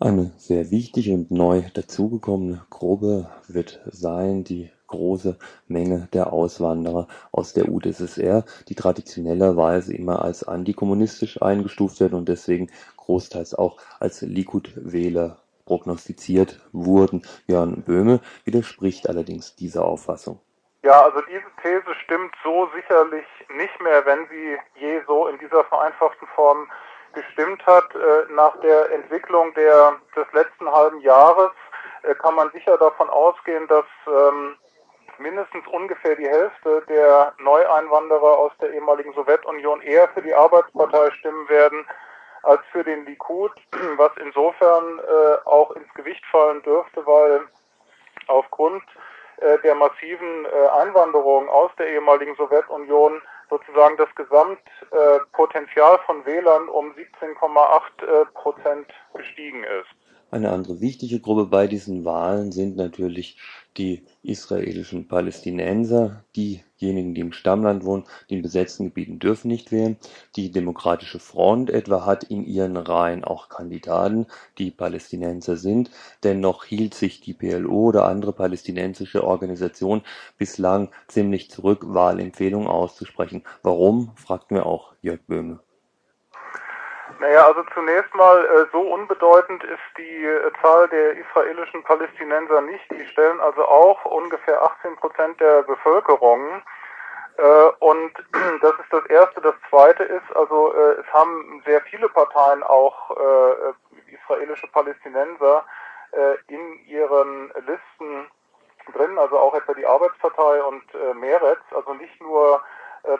Eine 0.00 0.32
sehr 0.36 0.70
wichtige 0.70 1.12
und 1.12 1.30
neu 1.30 1.62
dazugekommene 1.74 2.64
Gruppe 2.70 3.30
wird 3.48 3.80
sein 3.86 4.44
die 4.44 4.70
große 4.86 5.36
Menge 5.66 6.08
der 6.12 6.32
Auswanderer 6.32 7.08
aus 7.32 7.52
der 7.52 7.68
UdSSR, 7.68 8.44
die 8.68 8.74
traditionellerweise 8.74 9.94
immer 9.94 10.22
als 10.22 10.44
antikommunistisch 10.44 11.42
eingestuft 11.42 12.00
werden 12.00 12.14
und 12.14 12.28
deswegen 12.28 12.70
großteils 12.96 13.54
auch 13.54 13.78
als 13.98 14.22
Likud-Wähler 14.22 15.38
prognostiziert 15.64 16.60
wurden. 16.72 17.22
Jörn 17.46 17.82
Böhme 17.82 18.20
widerspricht 18.44 19.08
allerdings 19.08 19.56
dieser 19.56 19.84
Auffassung. 19.84 20.38
Ja, 20.84 21.00
also 21.00 21.22
diese 21.22 21.46
These 21.62 21.94
stimmt 22.04 22.34
so 22.42 22.68
sicherlich 22.74 23.24
nicht 23.48 23.80
mehr, 23.80 24.04
wenn 24.04 24.28
sie 24.28 24.58
je 24.74 25.00
so 25.06 25.28
in 25.28 25.38
dieser 25.38 25.64
vereinfachten 25.64 26.28
Form 26.34 26.70
gestimmt 27.14 27.66
hat. 27.66 27.94
Äh, 27.94 28.30
nach 28.30 28.54
der 28.60 28.92
Entwicklung 28.92 29.54
der, 29.54 29.94
des 30.14 30.30
letzten 30.34 30.70
halben 30.70 31.00
Jahres 31.00 31.52
äh, 32.02 32.14
kann 32.16 32.34
man 32.34 32.50
sicher 32.50 32.76
davon 32.76 33.08
ausgehen, 33.08 33.66
dass 33.66 33.86
ähm, 34.06 34.56
mindestens 35.16 35.66
ungefähr 35.68 36.16
die 36.16 36.28
Hälfte 36.28 36.82
der 36.86 37.32
Neueinwanderer 37.38 38.36
aus 38.36 38.52
der 38.60 38.74
ehemaligen 38.74 39.14
Sowjetunion 39.14 39.80
eher 39.80 40.08
für 40.08 40.20
die 40.20 40.34
Arbeitspartei 40.34 41.10
stimmen 41.12 41.48
werden 41.48 41.86
als 42.42 42.60
für 42.72 42.84
den 42.84 43.06
Likud, 43.06 43.52
was 43.96 44.12
insofern 44.18 44.98
äh, 44.98 45.46
auch 45.46 45.70
ins 45.70 45.94
Gewicht 45.94 46.26
fallen 46.26 46.60
dürfte, 46.60 47.06
weil 47.06 47.40
aufgrund 48.26 48.84
der 49.62 49.74
massiven 49.74 50.44
äh, 50.44 50.68
Einwanderung 50.80 51.48
aus 51.48 51.70
der 51.78 51.88
ehemaligen 51.88 52.34
Sowjetunion 52.36 53.20
sozusagen 53.50 53.96
das 53.96 54.08
Gesamtpotenzial 54.14 55.98
von 56.06 56.24
Wählern 56.24 56.68
um 56.68 56.92
17,8 56.92 58.22
äh, 58.22 58.24
Prozent 58.34 58.86
gestiegen 59.14 59.64
ist. 59.64 59.88
Eine 60.30 60.50
andere 60.50 60.80
wichtige 60.80 61.20
Gruppe 61.20 61.46
bei 61.46 61.66
diesen 61.66 62.04
Wahlen 62.04 62.50
sind 62.50 62.76
natürlich 62.76 63.38
die 63.76 64.04
israelischen 64.22 65.08
Palästinenser, 65.08 66.24
diejenigen, 66.36 67.14
die 67.14 67.20
im 67.20 67.32
Stammland 67.32 67.84
wohnen, 67.84 68.04
die 68.30 68.34
in 68.34 68.42
besetzten 68.42 68.84
Gebieten 68.86 69.18
dürfen 69.18 69.48
nicht 69.48 69.72
wählen. 69.72 69.96
Die 70.36 70.50
Demokratische 70.50 71.18
Front 71.18 71.70
etwa 71.70 72.06
hat 72.06 72.24
in 72.24 72.44
ihren 72.44 72.76
Reihen 72.76 73.24
auch 73.24 73.48
Kandidaten, 73.48 74.26
die 74.58 74.70
Palästinenser 74.70 75.56
sind. 75.56 75.90
Dennoch 76.22 76.64
hielt 76.64 76.94
sich 76.94 77.20
die 77.20 77.34
PLO 77.34 77.88
oder 77.88 78.06
andere 78.06 78.32
palästinensische 78.32 79.24
Organisationen 79.24 80.02
bislang 80.38 80.90
ziemlich 81.08 81.50
zurück, 81.50 81.84
Wahlempfehlungen 81.86 82.68
auszusprechen. 82.68 83.42
Warum, 83.62 84.12
fragt 84.16 84.50
mir 84.50 84.66
auch 84.66 84.94
Jörg 85.02 85.20
Böhme. 85.26 85.60
Naja, 87.24 87.46
also 87.46 87.62
zunächst 87.72 88.14
mal, 88.14 88.44
äh, 88.44 88.66
so 88.70 88.80
unbedeutend 88.80 89.64
ist 89.64 89.96
die 89.96 90.26
äh, 90.26 90.52
Zahl 90.60 90.86
der 90.88 91.16
israelischen 91.16 91.82
Palästinenser 91.82 92.60
nicht. 92.60 92.84
Die 92.90 93.06
stellen 93.06 93.40
also 93.40 93.64
auch 93.64 94.04
ungefähr 94.04 94.62
18 94.62 94.94
Prozent 94.96 95.40
der 95.40 95.62
Bevölkerung. 95.62 96.62
Äh, 97.38 97.68
und 97.78 98.12
das 98.60 98.72
ist 98.72 98.90
das 98.92 99.06
Erste. 99.06 99.40
Das 99.40 99.54
Zweite 99.70 100.02
ist, 100.02 100.36
also 100.36 100.74
äh, 100.74 101.00
es 101.00 101.06
haben 101.14 101.62
sehr 101.64 101.80
viele 101.88 102.10
Parteien 102.10 102.62
auch 102.62 103.16
äh, 103.16 104.12
israelische 104.12 104.66
Palästinenser 104.66 105.64
äh, 106.12 106.34
in 106.48 106.84
ihren 106.84 107.50
Listen 107.66 108.30
drin, 108.92 109.18
also 109.18 109.38
auch 109.38 109.54
etwa 109.54 109.72
die 109.72 109.86
Arbeitspartei 109.86 110.62
und 110.62 110.84
Meretz, 111.14 111.62
also 111.74 111.94
nicht 111.94 112.20
nur 112.20 112.60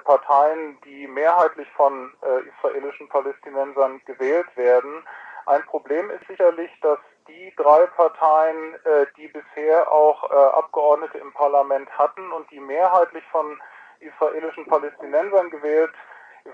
Parteien, 0.05 0.78
die 0.85 1.07
mehrheitlich 1.07 1.68
von 1.72 2.12
äh, 2.22 2.49
israelischen 2.49 3.09
Palästinensern 3.09 4.01
gewählt 4.07 4.47
werden. 4.57 5.05
Ein 5.47 5.62
Problem 5.64 6.11
ist 6.11 6.26
sicherlich, 6.26 6.70
dass 6.80 6.99
die 7.28 7.53
drei 7.57 7.87
Parteien, 7.87 8.74
äh, 8.85 9.07
die 9.16 9.28
bisher 9.28 9.91
auch 9.91 10.30
äh, 10.30 10.35
Abgeordnete 10.35 11.18
im 11.18 11.32
Parlament 11.32 11.89
hatten 11.99 12.32
und 12.32 12.51
die 12.51 12.61
mehrheitlich 12.61 13.24
von 13.30 13.61
israelischen 14.01 14.66
Palästinensern 14.66 15.51
gewählt 15.51 15.93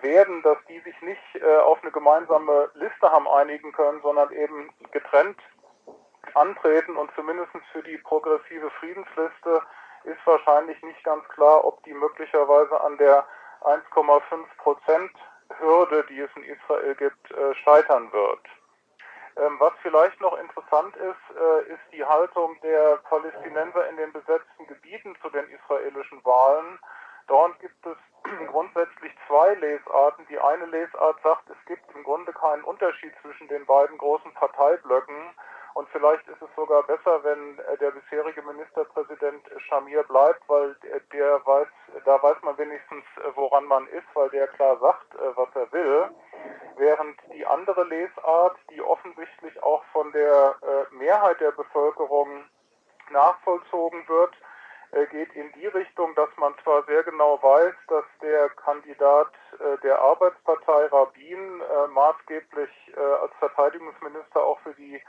werden, 0.03 0.43
dass 0.43 0.59
die 0.69 0.81
sich 0.81 1.01
nicht 1.03 1.21
äh, 1.35 1.57
auf 1.59 1.83
eine 1.83 1.91
gemeinsame 1.91 2.71
Liste 2.75 3.11
haben 3.11 3.29
einigen 3.29 3.73
können, 3.73 4.01
sondern 4.03 4.31
eben 4.33 4.71
getrennt 4.93 5.39
antreten 6.35 6.97
und 6.97 7.11
zumindest 7.15 7.51
für 7.73 7.83
die 7.83 7.99
progressive 7.99 8.71
Friedensliste 8.79 9.63
ist 10.05 10.27
wahrscheinlich 10.27 10.83
nicht 10.83 11.03
ganz 11.05 11.27
klar, 11.29 11.65
ob 11.65 11.83
die 11.85 11.95
möglicherweise 11.95 12.81
an 12.81 12.97
der 12.99 13.25
1,5 13.63 14.45
Prozent 14.59 15.13
Hürde, 15.59 16.05
die 16.09 16.21
es 16.21 16.31
in 16.37 16.45
Israel 16.45 16.95
gibt, 16.95 17.31
äh, 17.33 17.55
scheitern 17.57 18.13
wird. 18.13 18.41
Ähm, 19.37 19.57
was 19.59 19.73
vielleicht 19.83 20.21
noch 20.21 20.37
interessant 20.39 20.97
ist, 20.97 21.37
äh, 21.37 21.73
ist 21.73 21.83
die 21.93 22.05
Haltung 22.05 22.59
der 22.63 22.97
Palästinenser 23.09 23.89
in 23.89 23.97
den 23.97 24.13
besetzten 24.13 24.67
Gebieten 24.67 25.17
zu 25.23 25.31
den 25.31 25.49
israelischen 25.51 26.25
Wahlen. 26.25 26.79
Dort 27.27 27.59
gibt 27.61 27.87
es 27.87 27.97
grundsätzlich 28.49 29.13
zwei 29.27 29.55
Lesarten. 29.55 30.27
Die 30.29 30.39
eine 30.39 30.67
Lesart 30.67 31.21
sagt, 31.23 31.49
es 31.49 31.65
gibt 31.67 31.85
im 31.95 32.05
Grunde 32.05 32.33
keinen 32.33 32.65
Unterschied 32.65 33.13
zwischen 33.23 33.49
den 33.49 33.65
beiden 33.67 33.99
großen 33.99 34.33
Parteiblöcken. 34.35 35.35
Und 35.75 35.89
vielleicht 35.91 36.27
ist 36.29 36.43
es 36.43 36.49
sogar 36.57 36.83
besser, 36.83 37.23
wenn 37.23 37.59
äh, 37.59 37.79
der 37.79 37.93
bisherige 37.93 38.43
Ministerpräsident 38.43 39.49
Shamir 39.69 40.03
bleibt, 40.05 40.43
weil 40.49 40.75
der, 40.83 41.01
der 41.13 41.47
weiß, 41.47 41.69
da 42.05 42.23
weiß 42.23 42.37
man 42.43 42.59
wenigstens, 42.59 43.05
äh, 43.17 43.31
woran 43.37 43.65
man 43.67 43.87
ist, 43.89 44.07
weil 44.15 44.29
der 44.31 44.49
klar 44.49 44.79
sagt, 44.81 45.15
äh, 45.15 45.37
was 45.37 45.49
er 45.55 45.71
will. 45.73 46.11
Während 46.77 47.17
die 47.33 47.47
andere 47.47 47.85
Lesart, 47.85 48.57
die 48.71 48.81
offensichtlich 48.81 49.63
auch 49.63 49.85
von 49.93 50.11
der 50.13 50.55
Mehrheit 50.93 51.39
der 51.41 51.51
Bevölkerung 51.51 52.45
nachvollzogen 53.11 54.09
wird, 54.09 54.33
geht 55.11 55.31
in 55.35 55.53
die 55.53 55.67
Richtung, 55.67 56.15
dass 56.15 56.31
man 56.39 56.55
zwar 56.65 56.83
sehr 56.85 57.03
genau 57.03 57.39
weiß, 57.43 57.75
dass 57.89 58.05
der 58.23 58.49
Kandidat 58.51 59.29
der 59.83 60.01
Arbeitspartei 60.01 60.87
Rabin 60.87 61.63
maßgeblich 61.91 62.71
als 62.97 63.33
Verteidigungsminister 63.41 64.43
auch 64.43 64.59
für 64.61 64.73
die 64.73 65.03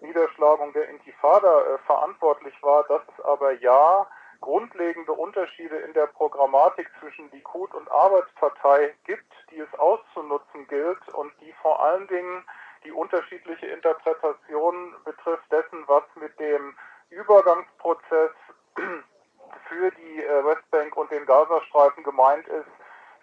Niederschlagung 0.00 0.72
der 0.72 0.88
Intifada 0.88 1.60
äh, 1.62 1.78
verantwortlich 1.86 2.54
war, 2.62 2.84
dass 2.84 3.02
es 3.16 3.24
aber 3.24 3.52
ja 3.52 4.06
grundlegende 4.40 5.12
Unterschiede 5.12 5.76
in 5.78 5.92
der 5.94 6.06
Programmatik 6.06 6.90
zwischen 7.00 7.30
Likud 7.30 7.74
und 7.74 7.90
Arbeitspartei 7.90 8.94
gibt, 9.04 9.32
die 9.50 9.58
es 9.58 9.78
auszunutzen 9.78 10.66
gilt 10.68 11.08
und 11.14 11.32
die 11.40 11.52
vor 11.62 11.82
allen 11.82 12.06
Dingen 12.08 12.44
die 12.84 12.92
unterschiedliche 12.92 13.66
Interpretation 13.66 14.94
betrifft 15.04 15.50
dessen, 15.50 15.82
was 15.86 16.04
mit 16.14 16.38
dem 16.38 16.76
Übergangsprozess 17.10 18.30
für 19.68 19.90
die 19.90 20.22
äh, 20.22 20.44
Westbank 20.44 20.96
und 20.96 21.10
den 21.10 21.26
Gazastreifen 21.26 22.04
gemeint 22.04 22.46
ist. 22.48 22.68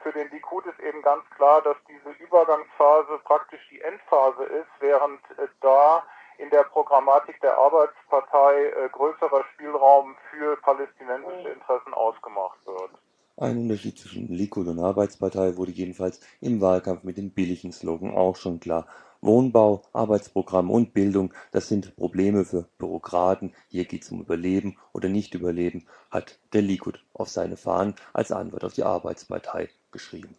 Für 0.01 0.11
den 0.11 0.29
Likud 0.31 0.65
ist 0.65 0.79
eben 0.79 1.01
ganz 1.01 1.23
klar, 1.37 1.61
dass 1.61 1.77
diese 1.87 2.09
Übergangsphase 2.21 3.19
praktisch 3.23 3.65
die 3.69 3.79
Endphase 3.81 4.43
ist, 4.43 4.69
während 4.79 5.21
äh, 5.37 5.47
da 5.61 6.03
in 6.43 6.49
der 6.49 6.63
Programmatik 6.63 7.39
der 7.39 7.57
Arbeitspartei 7.57 8.65
äh, 8.65 8.89
größerer 8.91 9.45
Spielraum 9.53 10.15
für 10.29 10.57
palästinensische 10.57 11.49
Interessen 11.49 11.93
ausgemacht 11.93 12.59
wird. 12.65 12.91
Ein 13.37 13.59
Unterschied 13.59 13.97
zwischen 13.97 14.27
Likud 14.27 14.67
und 14.67 14.79
Arbeitspartei 14.79 15.55
wurde 15.57 15.71
jedenfalls 15.71 16.19
im 16.41 16.59
Wahlkampf 16.59 17.03
mit 17.03 17.17
dem 17.17 17.31
billigen 17.31 17.71
Slogan 17.71 18.13
auch 18.13 18.35
schon 18.35 18.59
klar. 18.59 18.85
Wohnbau, 19.21 19.83
Arbeitsprogramm 19.93 20.69
und 20.69 20.93
Bildung, 20.93 21.33
das 21.51 21.69
sind 21.69 21.95
Probleme 21.95 22.43
für 22.43 22.67
Bürokraten. 22.77 23.55
Hier 23.69 23.85
geht 23.85 24.03
es 24.03 24.11
um 24.11 24.19
Überleben 24.19 24.77
oder 24.91 25.07
Nicht-Überleben, 25.07 25.87
hat 26.11 26.39
der 26.51 26.61
Likud 26.61 27.01
auf 27.13 27.29
seine 27.29 27.55
Fahnen 27.55 27.95
als 28.11 28.33
Antwort 28.33 28.65
auf 28.65 28.73
die 28.73 28.83
Arbeitspartei 28.83 29.69
geschrieben. 29.91 30.35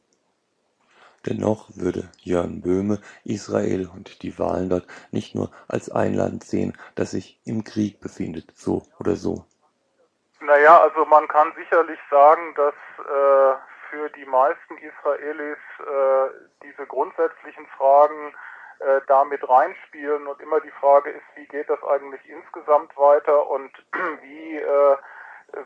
Dennoch 1.26 1.68
würde 1.74 2.10
Jörn 2.20 2.60
Böhme 2.60 3.00
Israel 3.24 3.88
und 3.92 4.22
die 4.22 4.38
Wahlen 4.38 4.68
dort 4.68 4.86
nicht 5.10 5.34
nur 5.34 5.50
als 5.68 5.90
ein 5.90 6.14
Land 6.14 6.44
sehen, 6.44 6.76
das 6.94 7.12
sich 7.12 7.40
im 7.44 7.64
Krieg 7.64 8.00
befindet, 8.00 8.52
so 8.54 8.82
oder 9.00 9.16
so. 9.16 9.44
Naja, 10.40 10.80
also 10.80 11.06
man 11.06 11.26
kann 11.28 11.52
sicherlich 11.56 11.98
sagen, 12.10 12.54
dass 12.54 12.74
äh, 12.98 13.56
für 13.90 14.10
die 14.10 14.26
meisten 14.26 14.76
Israelis 14.76 15.58
äh, 15.78 16.30
diese 16.62 16.86
grundsätzlichen 16.86 17.66
Fragen 17.78 18.34
äh, 18.80 19.00
damit 19.06 19.48
reinspielen 19.48 20.26
und 20.26 20.40
immer 20.40 20.60
die 20.60 20.72
Frage 20.80 21.10
ist, 21.10 21.24
wie 21.36 21.46
geht 21.46 21.70
das 21.70 21.82
eigentlich 21.84 22.20
insgesamt 22.28 22.94
weiter 22.96 23.48
und 23.48 23.70
wie 24.22 24.56
äh, 24.58 24.96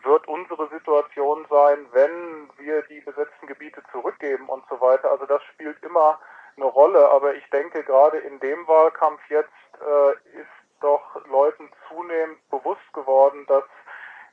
wird 0.03 0.29
unsere 0.29 0.69
Situation 0.69 1.47
sein, 1.51 1.87
wenn 1.93 2.51
wir 2.59 2.83
die 2.83 3.01
besetzten 3.01 3.47
Gebiete 3.47 3.83
zurückgeben 3.93 4.49
und 4.49 4.65
so 4.69 4.81
weiter. 4.81 5.11
Also 5.11 5.27
das 5.27 5.43
spielt 5.45 5.83
immer 5.83 6.19
eine 6.57 6.67
Rolle, 6.67 7.09
aber 7.11 7.35
ich 7.35 7.49
denke 7.51 7.83
gerade 7.85 8.19
in 8.19 8.41
dem 8.41 8.67
Wahlkampf 8.67 9.21
jetzt 9.29 9.49
äh, 9.81 10.13
ist 10.39 10.49
doch 10.81 11.03
Leuten 11.27 11.71
zunehmend 11.89 12.39
bewusst 12.51 12.93
geworden, 12.93 13.45
dass 13.47 13.65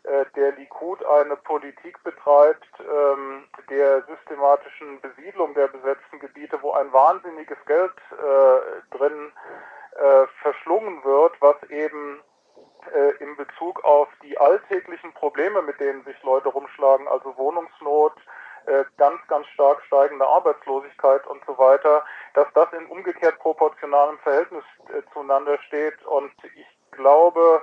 äh, 0.03 0.25
der 0.35 0.51
Likud 0.53 1.03
eine 1.05 1.35
Politik 1.35 2.01
betreibt 2.03 2.69
ähm, 2.79 3.45
der 3.69 4.03
systematischen 4.03 5.01
Besiedlung 5.01 5.53
der 5.55 5.67
besetzten 5.67 6.19
Gebiete, 6.19 6.61
wo 6.61 6.71
ein 6.73 6.91
wahnsinniges 6.93 7.57
Geld 7.65 7.93
äh, 8.11 8.95
drin 8.97 9.31
äh, 9.95 10.27
verschlungen 10.41 11.03
wird, 11.03 11.33
was 11.41 11.55
eben 11.69 12.21
äh, 12.93 13.23
in 13.23 13.35
Bezug 13.35 13.83
auf 13.83 14.07
die 14.21 14.37
alltäglichen 14.37 15.13
Probleme, 15.13 15.61
mit 15.61 15.79
denen 15.79 16.03
sich 16.03 16.21
Leute 16.23 16.49
rumschlagen, 16.49 17.07
also 17.07 17.35
Wohnungsnot, 17.37 18.13
äh, 18.65 18.83
ganz, 18.97 19.19
ganz 19.27 19.47
stark 19.47 19.81
steigende 19.85 20.27
Arbeitslosigkeit 20.27 21.25
und 21.27 21.43
so 21.45 21.57
weiter, 21.57 22.03
dass 22.33 22.47
das 22.53 22.71
in 22.73 22.85
umgekehrt 22.87 23.37
proportionalem 23.39 24.17
Verhältnis 24.19 24.63
äh, 24.89 25.01
zueinander 25.13 25.57
steht. 25.67 26.03
Und 26.05 26.31
ich 26.43 26.67
glaube, 26.91 27.61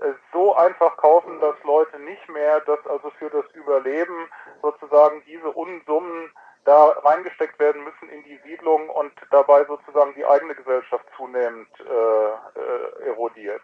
äh, 0.00 0.12
so 0.32 0.54
einfach 0.54 0.96
kaufen 0.96 1.40
das 1.40 1.56
Leute 1.64 1.98
nicht 2.00 2.28
mehr, 2.28 2.60
dass 2.60 2.86
also 2.86 3.10
für 3.18 3.30
das 3.30 3.44
Überleben 3.54 4.28
sozusagen 4.62 5.22
diese 5.26 5.50
Unsummen 5.50 6.30
da 6.64 6.90
reingesteckt 7.04 7.58
werden 7.58 7.84
müssen 7.84 8.08
in 8.08 8.22
die 8.24 8.38
Siedlung 8.44 8.88
und 8.88 9.12
dabei 9.30 9.64
sozusagen 9.64 10.14
die 10.14 10.24
eigene 10.24 10.54
Gesellschaft 10.54 11.04
zunehmend 11.16 11.68
äh, 11.80 11.84
äh, 11.84 13.08
erodiert. 13.08 13.62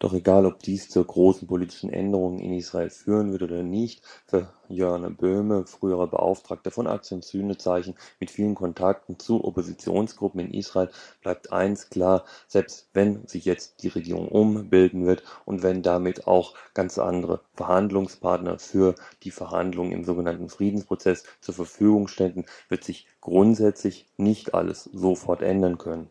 Doch 0.00 0.14
egal, 0.14 0.46
ob 0.46 0.60
dies 0.60 0.88
zu 0.88 1.04
großen 1.04 1.46
politischen 1.46 1.90
Änderungen 1.90 2.38
in 2.38 2.54
Israel 2.54 2.88
führen 2.88 3.32
wird 3.32 3.42
oder 3.42 3.62
nicht, 3.62 4.02
für 4.24 4.48
Jörn 4.66 5.14
Böhme, 5.14 5.66
früherer 5.66 6.06
Beauftragter 6.06 6.70
von 6.70 6.86
Aktion 6.86 7.20
Sühnezeichen 7.20 7.94
mit 8.18 8.30
vielen 8.30 8.54
Kontakten 8.54 9.18
zu 9.18 9.44
Oppositionsgruppen 9.44 10.40
in 10.40 10.54
Israel, 10.54 10.88
bleibt 11.20 11.52
eins 11.52 11.90
klar, 11.90 12.24
selbst 12.48 12.88
wenn 12.94 13.26
sich 13.26 13.44
jetzt 13.44 13.82
die 13.82 13.88
Regierung 13.88 14.28
umbilden 14.28 15.04
wird 15.04 15.22
und 15.44 15.62
wenn 15.62 15.82
damit 15.82 16.26
auch 16.26 16.54
ganz 16.72 16.98
andere 16.98 17.42
Verhandlungspartner 17.54 18.58
für 18.58 18.94
die 19.22 19.30
Verhandlungen 19.30 19.92
im 19.92 20.04
sogenannten 20.04 20.48
Friedensprozess 20.48 21.24
zur 21.42 21.54
Verfügung 21.54 22.08
ständen, 22.08 22.46
wird 22.70 22.84
sich 22.84 23.06
grundsätzlich 23.20 24.06
nicht 24.16 24.54
alles 24.54 24.84
sofort 24.84 25.42
ändern 25.42 25.76
können. 25.76 26.08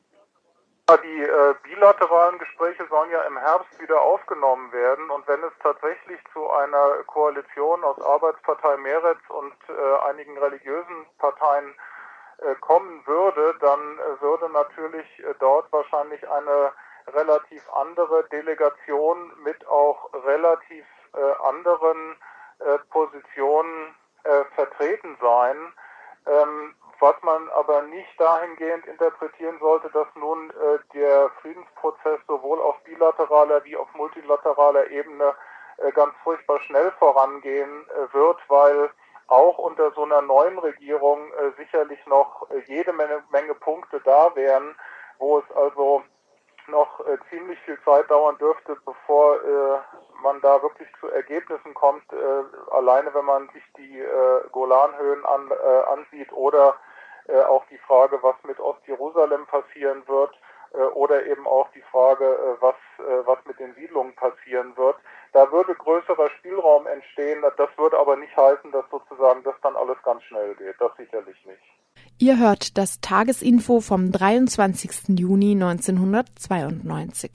Die 0.97 1.21
äh, 1.21 1.53
bilateralen 1.61 2.39
Gespräche 2.39 2.83
sollen 2.89 3.11
ja 3.11 3.21
im 3.21 3.37
Herbst 3.37 3.79
wieder 3.79 4.01
aufgenommen 4.01 4.71
werden 4.71 5.11
und 5.11 5.27
wenn 5.27 5.43
es 5.43 5.53
tatsächlich 5.61 6.19
zu 6.33 6.49
einer 6.49 7.03
Koalition 7.05 7.83
aus 7.83 8.01
Arbeitspartei 8.01 8.75
Meretz 8.77 9.19
und 9.27 9.53
äh, 9.69 10.07
einigen 10.09 10.35
religiösen 10.39 11.05
Parteien 11.19 11.75
äh, 12.39 12.55
kommen 12.55 13.05
würde, 13.05 13.55
dann 13.59 13.99
äh, 13.99 14.21
würde 14.21 14.49
natürlich 14.49 15.05
äh, 15.19 15.35
dort 15.39 15.71
wahrscheinlich 15.71 16.27
eine 16.27 16.71
relativ 17.13 17.61
andere 17.73 18.23
Delegation 18.29 19.31
mit 19.43 19.67
auch 19.67 20.11
relativ 20.25 20.85
äh, 21.13 21.47
anderen 21.47 22.15
Positionen 22.89 23.95
vertreten 24.53 25.17
sein. 25.21 25.73
Ähm, 26.27 26.75
was 26.99 27.15
man 27.23 27.49
aber 27.49 27.83
nicht 27.83 28.19
dahingehend 28.19 28.85
interpretieren 28.85 29.57
sollte, 29.59 29.89
dass 29.91 30.07
nun 30.15 30.49
äh, 30.49 30.79
der 30.93 31.29
Friedensprozess 31.41 32.19
sowohl 32.27 32.59
auf 32.59 32.81
bilateraler 32.83 33.63
wie 33.63 33.77
auf 33.77 33.87
multilateraler 33.93 34.89
Ebene 34.89 35.33
äh, 35.77 35.91
ganz 35.91 36.13
furchtbar 36.23 36.59
schnell 36.61 36.91
vorangehen 36.99 37.85
äh, 37.89 38.13
wird, 38.13 38.37
weil 38.49 38.89
auch 39.29 39.57
unter 39.59 39.91
so 39.91 40.03
einer 40.03 40.21
neuen 40.21 40.57
Regierung 40.57 41.31
äh, 41.33 41.51
sicherlich 41.57 42.03
noch 42.07 42.49
äh, 42.49 42.59
jede 42.65 42.91
Menge, 42.91 43.23
Menge 43.29 43.55
Punkte 43.55 44.01
da 44.03 44.35
wären, 44.35 44.75
wo 45.19 45.39
es 45.39 45.51
also 45.55 46.03
noch 46.67 46.99
äh, 47.01 47.17
ziemlich 47.29 47.59
viel 47.61 47.79
Zeit 47.83 48.09
dauern 48.09 48.37
dürfte, 48.37 48.77
bevor 48.85 49.39
man 50.21 50.41
da 50.41 50.61
wirklich 50.61 50.87
zu 50.99 51.07
Ergebnissen 51.07 51.73
kommt. 51.73 52.03
Alleine 52.71 53.13
wenn 53.13 53.25
man 53.25 53.49
sich 53.53 53.63
die 53.77 54.03
Golanhöhen 54.51 55.25
an, 55.25 55.51
ansieht 55.87 56.31
oder 56.33 56.75
äh, 57.29 57.41
auch 57.43 57.63
die 57.69 57.77
Frage, 57.77 58.19
was 58.21 58.35
mit 58.45 58.59
Ostjerusalem 58.59 59.45
passieren 59.45 60.03
wird 60.07 60.31
äh, 60.73 60.77
oder 60.77 61.25
eben 61.25 61.47
auch 61.47 61.69
die 61.73 61.83
Frage, 61.91 62.25
äh, 62.25 62.61
was, 62.61 62.75
was 63.25 63.39
mit 63.45 63.59
den 63.59 63.73
Siedlungen 63.75 64.13
passieren 64.15 64.75
wird. 64.75 64.97
Da 65.31 65.51
würde 65.51 65.73
größerer 65.73 66.29
Spielraum 66.39 66.85
entstehen. 66.87 67.41
Das 67.57 67.69
würde 67.77 67.97
aber 67.97 68.17
nicht 68.17 68.35
heißen, 68.35 68.71
dass 68.71 68.85
sozusagen 68.91 69.43
das 69.43 69.55
dann 69.61 69.75
alles 69.75 69.97
ganz 70.03 70.23
schnell 70.23 70.55
geht. 70.55 70.75
Das 70.79 70.91
sicherlich 70.97 71.37
nicht. 71.45 71.61
Ihr 72.17 72.37
hört 72.37 72.77
das 72.77 72.99
Tagesinfo 72.99 73.79
vom 73.79 74.11
23. 74.11 75.17
Juni 75.19 75.51
1992. 75.51 77.31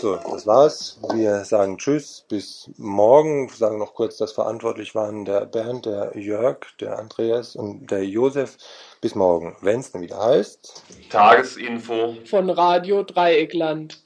So, 0.00 0.16
das 0.16 0.46
war's. 0.46 0.98
Wir 1.12 1.44
sagen 1.44 1.76
Tschüss, 1.76 2.24
bis 2.26 2.70
morgen. 2.78 3.50
Wir 3.50 3.56
sagen 3.56 3.76
noch 3.76 3.92
kurz, 3.92 4.16
dass 4.16 4.32
verantwortlich 4.32 4.94
waren 4.94 5.26
der 5.26 5.44
Bernd, 5.44 5.84
der 5.84 6.16
Jörg, 6.16 6.60
der 6.80 6.98
Andreas 6.98 7.54
und 7.54 7.90
der 7.90 8.06
Josef. 8.06 8.56
Bis 9.02 9.14
morgen, 9.14 9.56
wenn 9.60 9.80
es 9.80 9.92
dann 9.92 10.00
wieder 10.00 10.18
heißt. 10.18 10.84
Tagesinfo 11.10 12.14
von 12.24 12.48
Radio 12.48 13.02
Dreieckland. 13.02 14.02